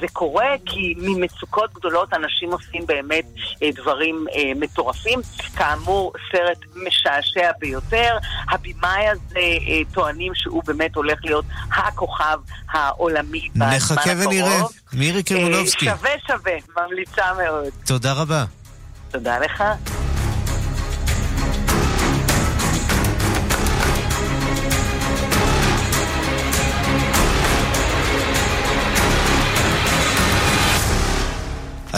זה 0.00 0.06
קורה 0.12 0.54
כי 0.66 0.94
ממצוקות 0.98 1.74
גדולות 1.74 2.14
אנשים 2.14 2.52
עושים 2.52 2.86
באמת 2.86 3.24
אה, 3.62 3.68
דברים 3.74 4.24
אה, 4.34 4.52
מטורפים. 4.56 5.20
כאמור, 5.56 6.12
סרט 6.32 6.58
משעשע 6.86 7.50
ביותר. 7.58 8.16
הבמאי 8.50 9.08
הזה 9.08 9.38
אה, 9.38 9.80
טוענים 9.94 10.32
שהוא 10.34 10.62
באמת 10.66 10.94
הולך 10.96 11.18
להיות 11.24 11.44
הכוכב 11.76 12.38
העולמי 12.70 13.48
בזמן 13.50 13.66
הקרוב. 13.66 13.98
נחכה 13.98 14.10
ונראה. 14.24 14.62
מירי 14.92 15.22
קרימולובסקי, 15.22 15.84
שווה 15.84 16.10
שווה, 16.26 16.52
ממליצה 16.76 17.22
מאוד. 17.42 17.68
תודה 17.86 18.12
רבה. 18.12 18.44
תודה 19.10 19.38
לך. 19.38 19.64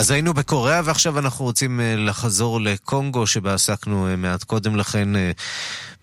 אז 0.01 0.11
היינו 0.11 0.33
בקוריאה 0.33 0.81
ועכשיו 0.85 1.19
אנחנו 1.19 1.45
רוצים 1.45 1.79
אה, 1.79 1.95
לחזור 1.97 2.61
לקונגו 2.61 3.27
שבה 3.27 3.53
עסקנו 3.53 4.07
אה, 4.07 4.15
מעט 4.15 4.43
קודם 4.43 4.75
לכן 4.75 5.15
אה, 5.15 5.31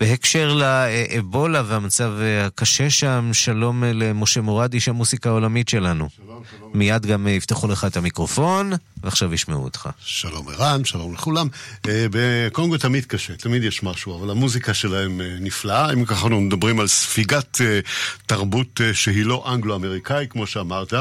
בהקשר 0.00 0.54
לאבולה 0.54 1.62
והמצב 1.66 2.12
הקשה 2.46 2.90
שם. 2.90 3.30
שלום 3.32 3.84
למשה 3.84 4.40
מורד, 4.40 4.72
איש 4.72 4.88
המוסיקה 4.88 5.28
העולמית 5.28 5.68
שלנו. 5.68 6.08
שלום, 6.16 6.42
שלום. 6.58 6.70
מיד 6.74 7.06
גם 7.06 7.28
יפתחו 7.28 7.68
לך 7.68 7.84
את 7.84 7.96
המיקרופון 7.96 8.72
ועכשיו 9.02 9.34
ישמעו 9.34 9.64
אותך. 9.64 9.88
שלום 10.00 10.48
ערן, 10.48 10.84
שלום 10.84 11.14
לכולם. 11.14 11.48
אה, 11.88 12.06
בקונגו 12.10 12.76
תמיד 12.76 13.04
קשה, 13.04 13.36
תמיד 13.36 13.64
יש 13.64 13.82
משהו, 13.82 14.18
אבל 14.18 14.30
המוזיקה 14.30 14.74
שלהם 14.74 15.20
אה, 15.20 15.36
נפלאה. 15.40 15.92
אם 15.92 16.04
ככה 16.04 16.22
אנחנו 16.22 16.40
מדברים 16.40 16.80
על 16.80 16.86
ספיגת 16.86 17.60
אה, 17.60 17.80
תרבות 18.26 18.80
שהיא 18.92 19.24
לא 19.24 19.54
אנגלו-אמריקאי, 19.54 20.26
כמו 20.30 20.46
שאמרת, 20.46 20.94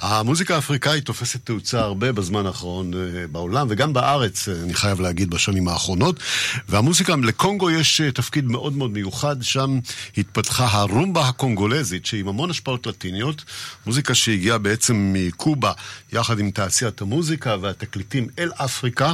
המוזיקה 0.00 0.54
האפריקאית 0.54 1.04
תופסת 1.04 1.46
תאוצה 1.46 1.80
הרבה 1.80 2.12
בזמן 2.12 2.46
האחרון 2.46 2.90
בעולם, 3.32 3.66
וגם 3.70 3.92
בארץ, 3.92 4.48
אני 4.48 4.74
חייב 4.74 5.00
להגיד, 5.00 5.30
בשנים 5.30 5.68
האחרונות. 5.68 6.20
והמוזיקה, 6.68 7.16
לקונגו 7.16 7.70
יש 7.70 8.00
אה, 8.00 8.12
תפקיד 8.42 8.52
מאוד 8.52 8.72
מאוד 8.72 8.90
מיוחד, 8.90 9.42
שם 9.42 9.78
התפתחה 10.16 10.68
הרומבה 10.70 11.28
הקונגולזית, 11.28 12.06
שהיא 12.06 12.20
עם 12.20 12.28
המון 12.28 12.50
השפעות 12.50 12.86
לטיניות, 12.86 13.44
מוזיקה 13.86 14.14
שהגיעה 14.14 14.58
בעצם 14.58 15.12
מקובה, 15.12 15.72
יחד 16.12 16.38
עם 16.38 16.50
תעשיית 16.50 17.00
המוזיקה 17.00 17.56
והתקליטים 17.60 18.28
אל 18.38 18.50
אפריקה. 18.56 19.12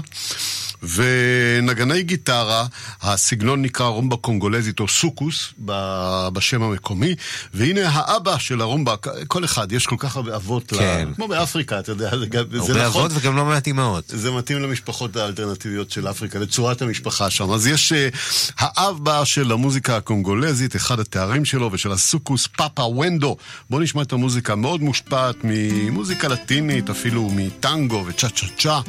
ונגני 0.83 2.03
גיטרה, 2.03 2.66
הסגנון 3.03 3.62
נקרא 3.62 3.87
רומבה 3.87 4.16
קונגולזית 4.16 4.81
או 4.81 4.89
סוקוס 4.89 5.53
ב- 5.64 6.29
בשם 6.33 6.62
המקומי, 6.62 7.14
והנה 7.55 7.89
האבא 7.89 8.39
של 8.39 8.61
הרומבה, 8.61 8.95
כל 9.26 9.45
אחד, 9.45 9.72
יש 9.72 9.87
כל 9.87 9.97
כך 9.99 10.16
הרבה 10.16 10.37
אבות, 10.37 10.70
כן. 10.70 11.05
לה, 11.09 11.14
כמו 11.14 11.29
באפריקה, 11.29 11.79
אתה 11.79 11.93
יודע, 11.93 12.18
זה, 12.18 12.26
גם- 12.26 12.45
זה 12.51 12.59
הרבה 12.59 12.87
נכון. 12.89 13.05
אבות 13.05 13.12
וגם 13.14 13.37
לא 13.37 13.45
מעט 13.45 13.66
אימהות. 13.66 14.05
זה 14.09 14.31
מתאים 14.31 14.59
למשפחות 14.62 15.16
האלטרנטיביות 15.16 15.91
של 15.91 16.09
אפריקה, 16.11 16.39
לצורת 16.39 16.83
המשפחה 16.83 17.31
שם. 17.31 17.51
אז 17.51 17.66
יש 17.66 17.93
uh, 17.93 18.16
האבא 18.59 19.24
של 19.24 19.53
המוזיקה 19.53 19.97
הקונגולזית, 19.97 20.76
אחד 20.76 21.01
התארים 21.01 21.45
שלו 21.45 21.70
ושל 21.72 21.93
הסוקוס, 21.93 22.47
פאפה 22.57 22.83
ונדו. 22.83 23.37
בואו 23.70 23.83
נשמע 23.83 24.03
את 24.03 24.12
המוזיקה, 24.12 24.55
מאוד 24.55 24.83
מושפעת 24.83 25.37
ממוזיקה 25.45 26.29
לטינית, 26.29 26.91
אפילו 26.91 27.31
מטנגו 27.37 28.05
וצ'ה 28.07 28.29
צ'ה 28.29 28.47
צ'ה, 28.59 28.81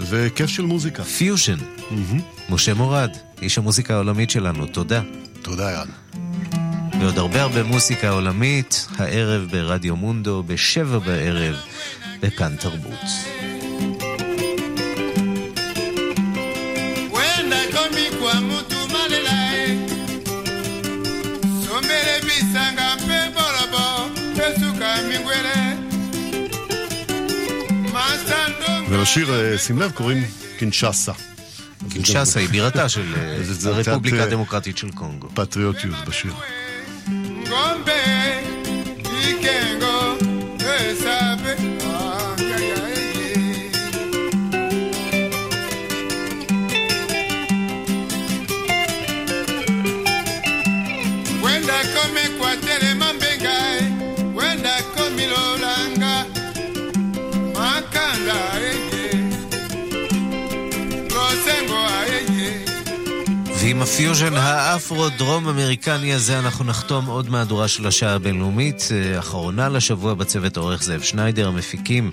וכיף 0.00 0.50
של 0.50 0.62
מוזיקה. 0.62 1.04
פיושן. 1.24 1.56
משה 2.50 2.74
מורד, 2.74 3.10
איש 3.42 3.58
המוזיקה 3.58 3.94
העולמית 3.94 4.30
שלנו, 4.30 4.66
תודה. 4.66 5.00
תודה, 5.42 5.70
יאן. 5.72 5.88
ועוד 7.00 7.18
הרבה 7.18 7.42
הרבה 7.42 7.62
מוזיקה 7.62 8.10
עולמית, 8.10 8.86
הערב 8.96 9.48
ברדיו 9.50 9.96
מונדו, 9.96 10.42
בשבע 10.46 10.98
בערב, 10.98 11.56
בכאן 12.20 12.56
תרבות. 12.56 13.04
masando 27.94 28.90
ולשיר, 28.90 29.34
אה, 29.34 29.58
שים 29.58 29.78
לב, 29.78 29.90
קוראים 29.90 30.43
קינשאסה. 30.58 31.12
קינשאסה 31.90 32.40
היא 32.40 32.48
בירתה 32.48 32.88
של 32.88 33.14
הרפובליקה 33.66 34.16
אה, 34.16 34.22
הדמוקרטית 34.28 34.78
של 34.78 34.90
קונגו. 34.90 35.28
פטריוטיות 35.34 35.94
בשיר. 36.08 36.32
ngombe 37.50 38.00
ikengo 39.28 39.96
esabe 40.74 41.23
ועם 63.64 63.82
הפיוז'ן 63.82 64.34
האפרו-דרום 64.36 65.48
אמריקני 65.48 66.12
הזה 66.14 66.38
אנחנו 66.38 66.64
נחתום 66.64 67.06
עוד 67.06 67.30
מהדורה 67.30 67.68
של 67.68 67.86
השעה 67.86 68.14
הבינלאומית, 68.14 68.88
אה, 68.92 69.18
אחרונה 69.18 69.68
לשבוע 69.68 70.14
בצוות 70.14 70.56
עורך 70.56 70.82
זאב 70.82 71.00
שניידר, 71.00 71.48
המפיקים 71.48 72.10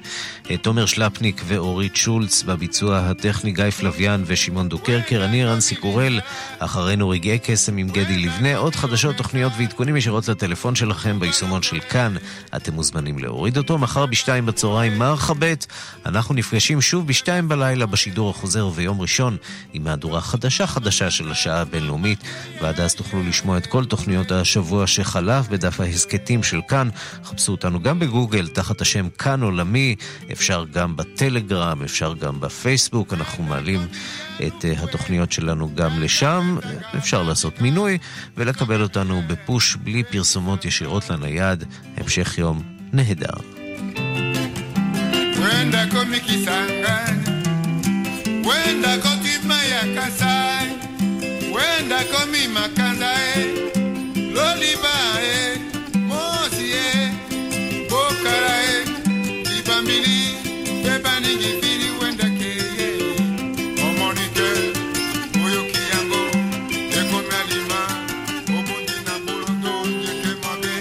אה, 0.50 0.58
תומר 0.58 0.86
שלפניק 0.86 1.42
ואורית 1.46 1.96
שולץ, 1.96 2.44
בביצוע 2.44 2.98
הטכני 2.98 3.52
גיא 3.52 3.70
פלוויאן 3.70 4.24
ושמעון 4.26 4.70
דוקרקר, 4.70 5.26
אני 5.26 5.46
ערן 5.46 5.76
סיקורל, 5.76 6.20
אחרינו 6.60 7.10
רגעי 7.10 7.40
קסם 7.40 7.78
עם 7.78 7.90
גדי 7.90 8.18
לבנה, 8.18 8.58
עוד 8.58 8.76
חדשות, 8.76 9.16
תוכניות 9.16 9.54
ועדכונים 9.58 9.98
ישירות 9.98 10.28
לטלפון 10.28 10.76
שלכם 10.76 11.20
ביישומון 11.20 11.62
של 11.62 11.80
כאן, 11.80 12.16
אתם 12.56 12.74
מוזמנים 12.74 13.20
להוריד 13.20 13.58
אותו, 13.58 13.78
מחר 13.78 14.06
בשתיים 14.06 14.46
בצהריים 14.46 14.98
מרחבת, 14.98 15.66
אנחנו 16.06 16.36
נפגשים 16.36 16.82
שוב 16.82 17.08
בשתיים 17.08 17.48
בלילה 17.48 17.86
בשידור 17.86 18.30
החוזר 18.30 18.70
ויום 18.76 19.02
ראשון 19.02 19.38
עם 19.74 19.84
מהדורה 19.84 20.22
חדשה 20.22 20.68
חדשה 20.68 21.12
של 21.12 21.30
הבינלאומית, 21.48 22.20
ועד 22.62 22.80
אז 22.80 22.96
תוכלו 22.96 23.24
לשמוע 23.24 23.58
את 23.58 23.66
כל 23.66 23.86
תוכניות 23.86 24.32
השבוע 24.32 24.88
שחלף 24.88 25.48
בדף 25.48 25.80
ההסכתים 25.80 26.44
של 26.44 26.60
כאן. 26.68 26.90
חפשו 27.24 27.52
אותנו 27.52 27.82
גם 27.82 28.00
בגוגל 28.00 28.48
תחת 28.48 28.82
השם 28.82 29.10
כאן 29.10 29.44
עולמי, 29.44 29.96
אפשר 30.32 30.66
גם 30.74 30.96
בטלגרם, 30.96 31.84
אפשר 31.84 32.14
גם 32.14 32.40
בפייסבוק, 32.40 33.14
אנחנו 33.14 33.44
מעלים 33.44 33.88
את 34.48 34.66
אה, 34.66 34.74
התוכניות 34.84 35.32
שלנו 35.32 35.76
גם 35.76 36.02
לשם. 36.02 36.58
אפשר 36.98 37.24
לעשות 37.24 37.62
מינוי 37.62 37.98
ולקבל 38.38 38.82
אותנו 38.82 39.22
בפוש 39.28 39.76
בלי 39.76 40.04
פרסומות 40.04 40.66
ישירות 40.66 41.10
לנייד. 41.10 41.64
המשך 41.98 42.38
יום 42.38 42.62
נהדר. 42.94 43.38
Wenda 45.42 45.82
komi 45.94 46.20
Kisangani, 46.28 47.30
wenda 48.48 48.94
komi 49.04 49.34
Mayakasai, 49.50 50.81
wenda 51.56 52.00
komi 52.12 52.48
Makanda 52.56 53.12
e, 53.36 53.46
Loliba 54.36 54.96
e, 55.24 55.60
Mosi 56.10 56.68
e, 56.72 57.12
Bokara 57.90 58.56
e, 58.72 58.76
Ibambili, 59.60 60.20
Bebani 60.84 61.32
Gifiri 61.42 61.90
wenda 62.02 62.28
keye, 62.40 62.90
Omonike, 63.88 64.50
Oyoki 65.46 65.82
yango, 65.92 66.24
Ekomi 67.00 67.34
Alima, 67.42 67.82
Obundi 68.58 68.98
na 69.08 69.16
Bulondo, 69.26 69.74
Nyeke 70.02 70.34
Mabe. 70.44 70.76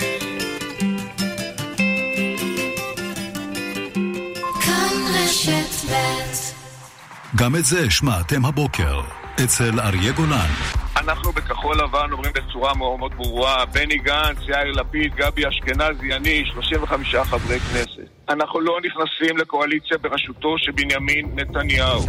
גם 7.36 7.56
את 7.56 7.64
זה 7.64 7.90
שמעתם 7.90 8.44
הבוקר, 8.46 9.00
אצל 9.44 9.80
אריה 9.80 10.12
גולן. 10.12 10.50
אנחנו 10.96 11.32
בכחול 11.32 11.76
לבן 11.78 12.12
אומרים 12.12 12.32
בצורה 12.32 12.74
מאוד 12.74 12.98
מאוד 12.98 13.12
ברורה, 13.16 13.66
בני 13.66 13.98
גנץ, 13.98 14.38
יאיר 14.48 14.72
לפיד, 14.72 15.14
גבי 15.14 15.48
אשכנזי, 15.48 16.14
אני, 16.14 16.42
35 16.52 17.14
חברי 17.14 17.60
כנסת. 17.60 18.08
אנחנו 18.28 18.60
לא 18.60 18.78
נכנסים 18.84 19.36
לקואליציה 19.36 19.98
בראשותו 19.98 20.54
של 20.58 20.72
בנימין 20.72 21.26
נתניהו. 21.34 22.02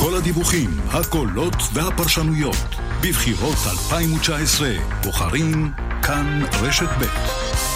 כל 0.00 0.14
הדיווחים, 0.18 0.70
הקולות 0.92 1.56
והפרשנויות. 1.72 2.74
בבחירות 3.02 3.58
2019, 3.72 4.68
בוחרים 5.04 5.70
כאן 6.02 6.42
רשת 6.62 6.88
ב'. 7.00 7.73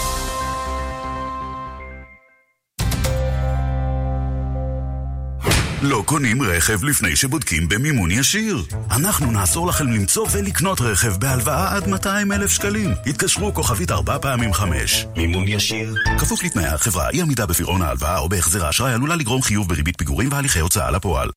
לא 5.81 6.03
קונים 6.05 6.41
רכב 6.41 6.83
לפני 6.83 7.15
שבודקים 7.15 7.69
במימון 7.69 8.11
ישיר. 8.11 8.63
אנחנו 8.91 9.31
נעזור 9.31 9.67
לכם 9.67 9.87
למצוא 9.87 10.27
ולקנות 10.31 10.81
רכב 10.81 11.17
בהלוואה 11.17 11.75
עד 11.75 11.87
200 11.87 12.31
אלף 12.31 12.51
שקלים. 12.51 12.93
התקשרו 13.05 13.53
כוכבית 13.53 13.91
ארבע 13.91 14.17
פעמים 14.21 14.53
חמש. 14.53 15.05
מימון 15.15 15.47
ישיר. 15.47 15.95
כפוף 16.19 16.43
לתנאי 16.43 16.65
החברה, 16.65 17.09
אי 17.09 17.21
עמידה 17.21 17.45
בפירעון 17.45 17.81
ההלוואה 17.81 18.19
או 18.19 18.29
בהחזר 18.29 18.65
האשראי 18.65 18.93
עלולה 18.93 19.15
לגרום 19.15 19.41
חיוב 19.41 19.67
בריבית 19.67 19.97
פיגורים 19.97 20.29
והליכי 20.31 20.59
הוצאה 20.59 20.91
לפועל. 20.91 21.29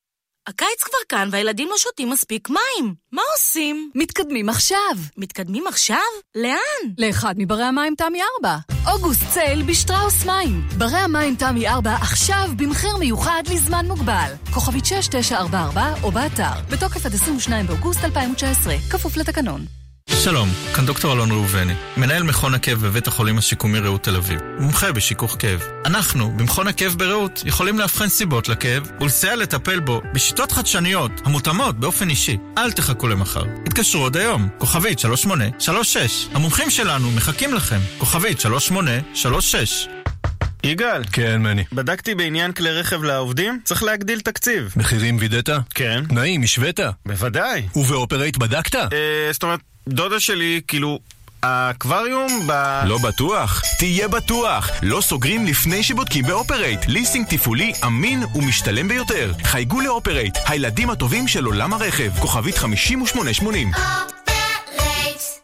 הקיץ 0.47 0.83
כבר 0.83 0.97
כאן 1.09 1.29
והילדים 1.31 1.67
לא 1.69 1.77
שותים 1.77 2.09
מספיק 2.09 2.49
מים. 2.49 2.93
מה 3.11 3.21
עושים? 3.35 3.91
מתקדמים 3.95 4.49
עכשיו. 4.49 4.95
מתקדמים 5.17 5.67
עכשיו? 5.67 5.97
לאן? 6.35 6.93
לאחד 6.97 7.35
מברי 7.37 7.63
המים 7.63 7.95
תמי 7.95 8.19
4. 8.43 8.57
אוגוסט 8.91 9.21
צייל 9.29 9.63
בשטראוס 9.63 10.25
מים. 10.25 10.61
ברי 10.77 10.97
המים 10.97 11.35
תמי 11.35 11.67
4 11.67 11.95
עכשיו 11.95 12.49
במחיר 12.57 12.97
מיוחד 12.97 13.43
לזמן 13.53 13.85
מוגבל. 13.85 14.31
כוכבית 14.53 14.85
6944 14.85 15.93
או 16.03 16.11
באתר. 16.11 16.61
בתוקף 16.71 17.05
עד 17.05 17.13
22 17.13 17.67
באוגוסט 17.67 18.03
2019. 18.03 18.75
כפוף 18.91 19.17
לתקנון. 19.17 19.82
שלום, 20.09 20.49
כאן 20.75 20.85
דוקטור 20.85 21.13
אלון 21.13 21.31
ראובני, 21.31 21.73
מנהל 21.97 22.23
מכון 22.23 22.53
הכאב 22.53 22.77
בבית 22.79 23.07
החולים 23.07 23.37
השיקומי 23.37 23.79
רעות 23.79 24.03
תל 24.03 24.15
אביב, 24.15 24.39
מומחה 24.59 24.91
בשיכוך 24.91 25.35
כאב. 25.39 25.63
אנחנו, 25.85 26.31
במכון 26.37 26.67
הכאב 26.67 26.95
ברעות, 26.97 27.43
יכולים 27.45 27.79
לאבחן 27.79 28.07
סיבות 28.09 28.49
לכאב 28.49 28.91
ולסייע 29.01 29.35
לטפל 29.35 29.79
בו 29.79 30.01
בשיטות 30.13 30.51
חדשניות 30.51 31.11
המותאמות 31.25 31.79
באופן 31.79 32.09
אישי. 32.09 32.37
אל 32.57 32.71
תחכו 32.71 33.07
למחר. 33.07 33.43
התקשרו 33.65 34.01
עוד 34.01 34.17
היום, 34.17 34.49
כוכבית 34.57 34.99
3836. 34.99 36.27
המומחים 36.33 36.69
שלנו 36.69 37.11
מחכים 37.11 37.53
לכם, 37.53 37.79
כוכבית 37.97 38.39
3836. 38.39 39.87
יגאל. 40.63 41.01
כן, 41.11 41.41
מני. 41.41 41.63
בדקתי 41.73 42.15
בעניין 42.15 42.51
כלי 42.51 42.71
רכב 42.71 43.03
לעובדים, 43.03 43.59
צריך 43.63 43.83
להגדיל 43.83 44.19
תקציב. 44.19 44.73
מחירים 44.75 45.17
וידאת? 45.19 45.49
כן. 45.75 46.03
תנאים, 46.09 46.43
השווית? 46.43 46.79
בוודאי. 47.05 47.67
וב 47.75 47.89
אופרייט 47.89 48.37
בדקת? 48.37 48.75
אה, 48.75 48.89
זאת 49.31 49.43
אומרת, 49.43 49.59
דודה 49.89 50.19
שלי, 50.19 50.61
כאילו, 50.67 50.99
האקווריום 51.43 52.47
ב... 52.47 52.81
לא 52.85 52.97
בטוח? 52.97 53.61
תהיה 53.79 54.07
בטוח! 54.07 54.69
לא 54.83 55.01
סוגרים 55.01 55.45
לפני 55.45 55.83
שבודקים 55.83 56.25
באופרייט. 56.25 56.79
ליסינג 56.87 57.27
תפעולי 57.29 57.73
אמין 57.85 58.23
ומשתלם 58.35 58.87
ביותר. 58.87 59.31
חייגו 59.43 59.81
לאופרייט, 59.81 60.37
הילדים 60.47 60.89
הטובים 60.89 61.27
של 61.27 61.45
עולם 61.45 61.73
הרכב. 61.73 62.11
כוכבית 62.19 62.57
5880 62.57 63.71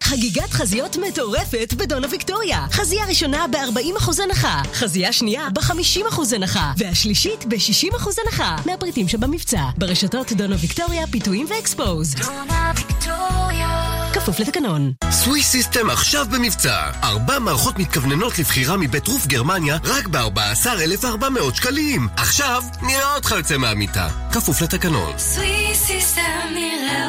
חגיגת 0.09 0.51
חזיות 0.51 0.97
מטורפת 0.97 1.73
בדונה 1.77 2.07
ויקטוריה. 2.11 2.65
חזייה 2.71 3.05
ראשונה 3.05 3.45
ב-40% 3.47 4.23
הנחה, 4.23 4.61
חזייה 4.73 5.13
שנייה 5.13 5.49
ב-50% 5.53 6.35
הנחה, 6.35 6.71
והשלישית 6.77 7.45
ב-60% 7.45 8.09
הנחה. 8.25 8.55
מהפריטים 8.65 9.07
שבמבצע, 9.07 9.61
ברשתות 9.77 10.31
דונה 10.31 10.55
ויקטוריה, 10.59 11.07
פיתויים 11.07 11.45
ואקספוז. 11.49 12.15
דונה 12.15 12.71
ויקטוריה 12.75 13.89
כפוף 14.13 14.39
לתקנון. 14.39 14.93
סוויס 15.11 15.47
סיסטם 15.47 15.89
עכשיו 15.89 16.25
במבצע. 16.31 16.91
ארבע 17.03 17.39
מערכות 17.39 17.77
מתכווננות 17.79 18.39
לבחירה 18.39 18.77
מבית 18.77 19.07
רוף 19.07 19.27
גרמניה 19.27 19.77
רק 19.83 20.07
ב-14,400 20.07 21.55
שקלים. 21.55 22.07
עכשיו 22.17 22.63
נראה 22.81 23.15
אותך 23.15 23.33
יוצא 23.37 23.57
מהמיטה. 23.57 24.09
כפוף 24.31 24.61
לתקנון. 24.61 25.13
סוויס 25.17 25.83
סיסטם 25.83 26.21
נראה 26.53 27.08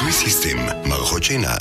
סוויס 0.00 0.18
סיסטם, 0.18 0.56
מערכות 0.88 1.22
שינה. 1.22 1.54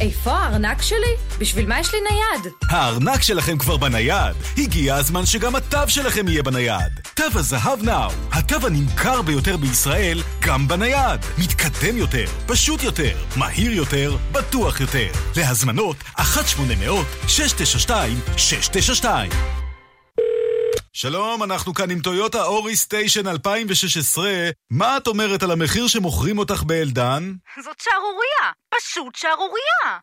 איפה 0.00 0.32
הארנק 0.32 0.82
שלי? 0.82 1.14
בשביל 1.38 1.66
מה 1.66 1.80
יש 1.80 1.94
לי 1.94 2.00
נייד? 2.10 2.52
הארנק 2.70 3.22
שלכם 3.22 3.58
כבר 3.58 3.76
בנייד. 3.76 4.36
הגיע 4.58 4.94
הזמן 4.94 5.26
שגם 5.26 5.56
התו 5.56 5.88
שלכם 5.88 6.28
יהיה 6.28 6.42
בנייד. 6.42 7.00
תו 7.14 7.24
הזהב 7.34 7.82
נאו, 7.82 8.10
התו 8.32 8.66
הנמכר 8.66 9.22
ביותר 9.22 9.56
בישראל, 9.56 10.22
גם 10.40 10.68
בנייד. 10.68 11.20
מתקדם 11.38 11.96
יותר, 11.96 12.24
פשוט 12.46 12.82
יותר, 12.82 13.16
מהיר 13.36 13.72
יותר, 13.72 14.16
בטוח 14.32 14.80
יותר. 14.80 15.08
להזמנות 15.36 15.96
1-800-692-692 16.18 19.04
שלום, 21.02 21.42
אנחנו 21.42 21.74
כאן 21.74 21.90
עם 21.90 22.00
טויוטה 22.00 22.44
אורי 22.44 22.76
סטיישן 22.76 23.26
2016. 23.26 24.30
מה 24.70 24.96
את 24.96 25.06
אומרת 25.06 25.42
על 25.42 25.50
המחיר 25.50 25.86
שמוכרים 25.86 26.38
אותך 26.38 26.62
באלדן? 26.62 27.32
זאת 27.64 27.80
שערורייה! 27.80 28.52
פשוט 28.74 29.14
שערורייה! 29.14 29.98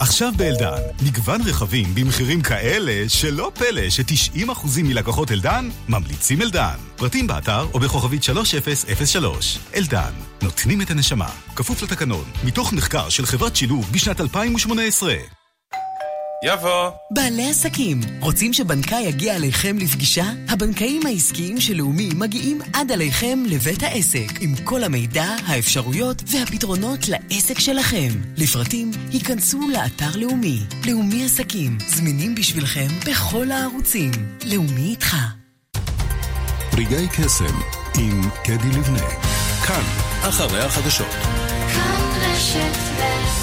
עכשיו 0.00 0.32
באלדן, 0.36 0.82
מגוון 1.06 1.40
רכבים 1.40 1.94
במחירים 1.94 2.42
כאלה 2.42 3.08
שלא 3.08 3.52
פלא 3.54 3.90
ש-90% 3.90 4.66
מלקוחות 4.82 5.30
אלדן 5.30 5.68
ממליצים 5.88 6.42
אלדן. 6.42 6.76
פרטים 6.96 7.26
באתר 7.26 7.66
או 7.74 7.78
בכוכבית 7.80 8.22
3003. 8.22 9.58
אלדן, 9.74 10.12
נותנים 10.42 10.82
את 10.82 10.90
הנשמה. 10.90 11.28
כפוף 11.56 11.82
לתקנון, 11.82 12.24
מתוך 12.44 12.72
מחקר 12.72 13.08
של 13.08 13.26
חברת 13.26 13.56
שילוב 13.56 13.90
בשנת 13.92 14.20
2018. 14.20 15.41
יבוא. 16.44 16.90
בעלי 17.10 17.50
עסקים, 17.50 18.00
רוצים 18.20 18.52
שבנקאי 18.52 19.00
יגיע 19.00 19.36
אליכם 19.36 19.78
לפגישה? 19.78 20.24
הבנקאים 20.48 21.06
העסקיים 21.06 21.60
של 21.60 21.76
לאומי 21.76 22.08
מגיעים 22.16 22.60
עד 22.72 22.92
אליכם 22.92 23.42
לבית 23.46 23.82
העסק, 23.82 24.26
עם 24.40 24.54
כל 24.64 24.84
המידע, 24.84 25.24
האפשרויות 25.46 26.22
והפתרונות 26.26 26.98
לעסק 27.08 27.58
שלכם. 27.58 28.08
לפרטים, 28.36 28.90
היכנסו 29.12 29.68
לאתר 29.68 30.16
לאומי. 30.16 30.58
לאומי 30.88 31.24
עסקים, 31.24 31.78
זמינים 31.86 32.34
בשבילכם 32.34 32.88
בכל 33.06 33.50
הערוצים. 33.50 34.10
לאומי 34.46 34.90
איתך. 34.90 35.16
רגעי 36.72 37.08
קסם 37.08 37.60
עם 37.98 38.22
קדי 38.44 38.78
לבנה. 38.78 39.08
כאן, 39.66 39.84
אחרי 40.22 40.60
החדשות. 40.60 41.10
כאן 41.74 42.00
רשת 42.20 42.76
ב' 42.98 43.41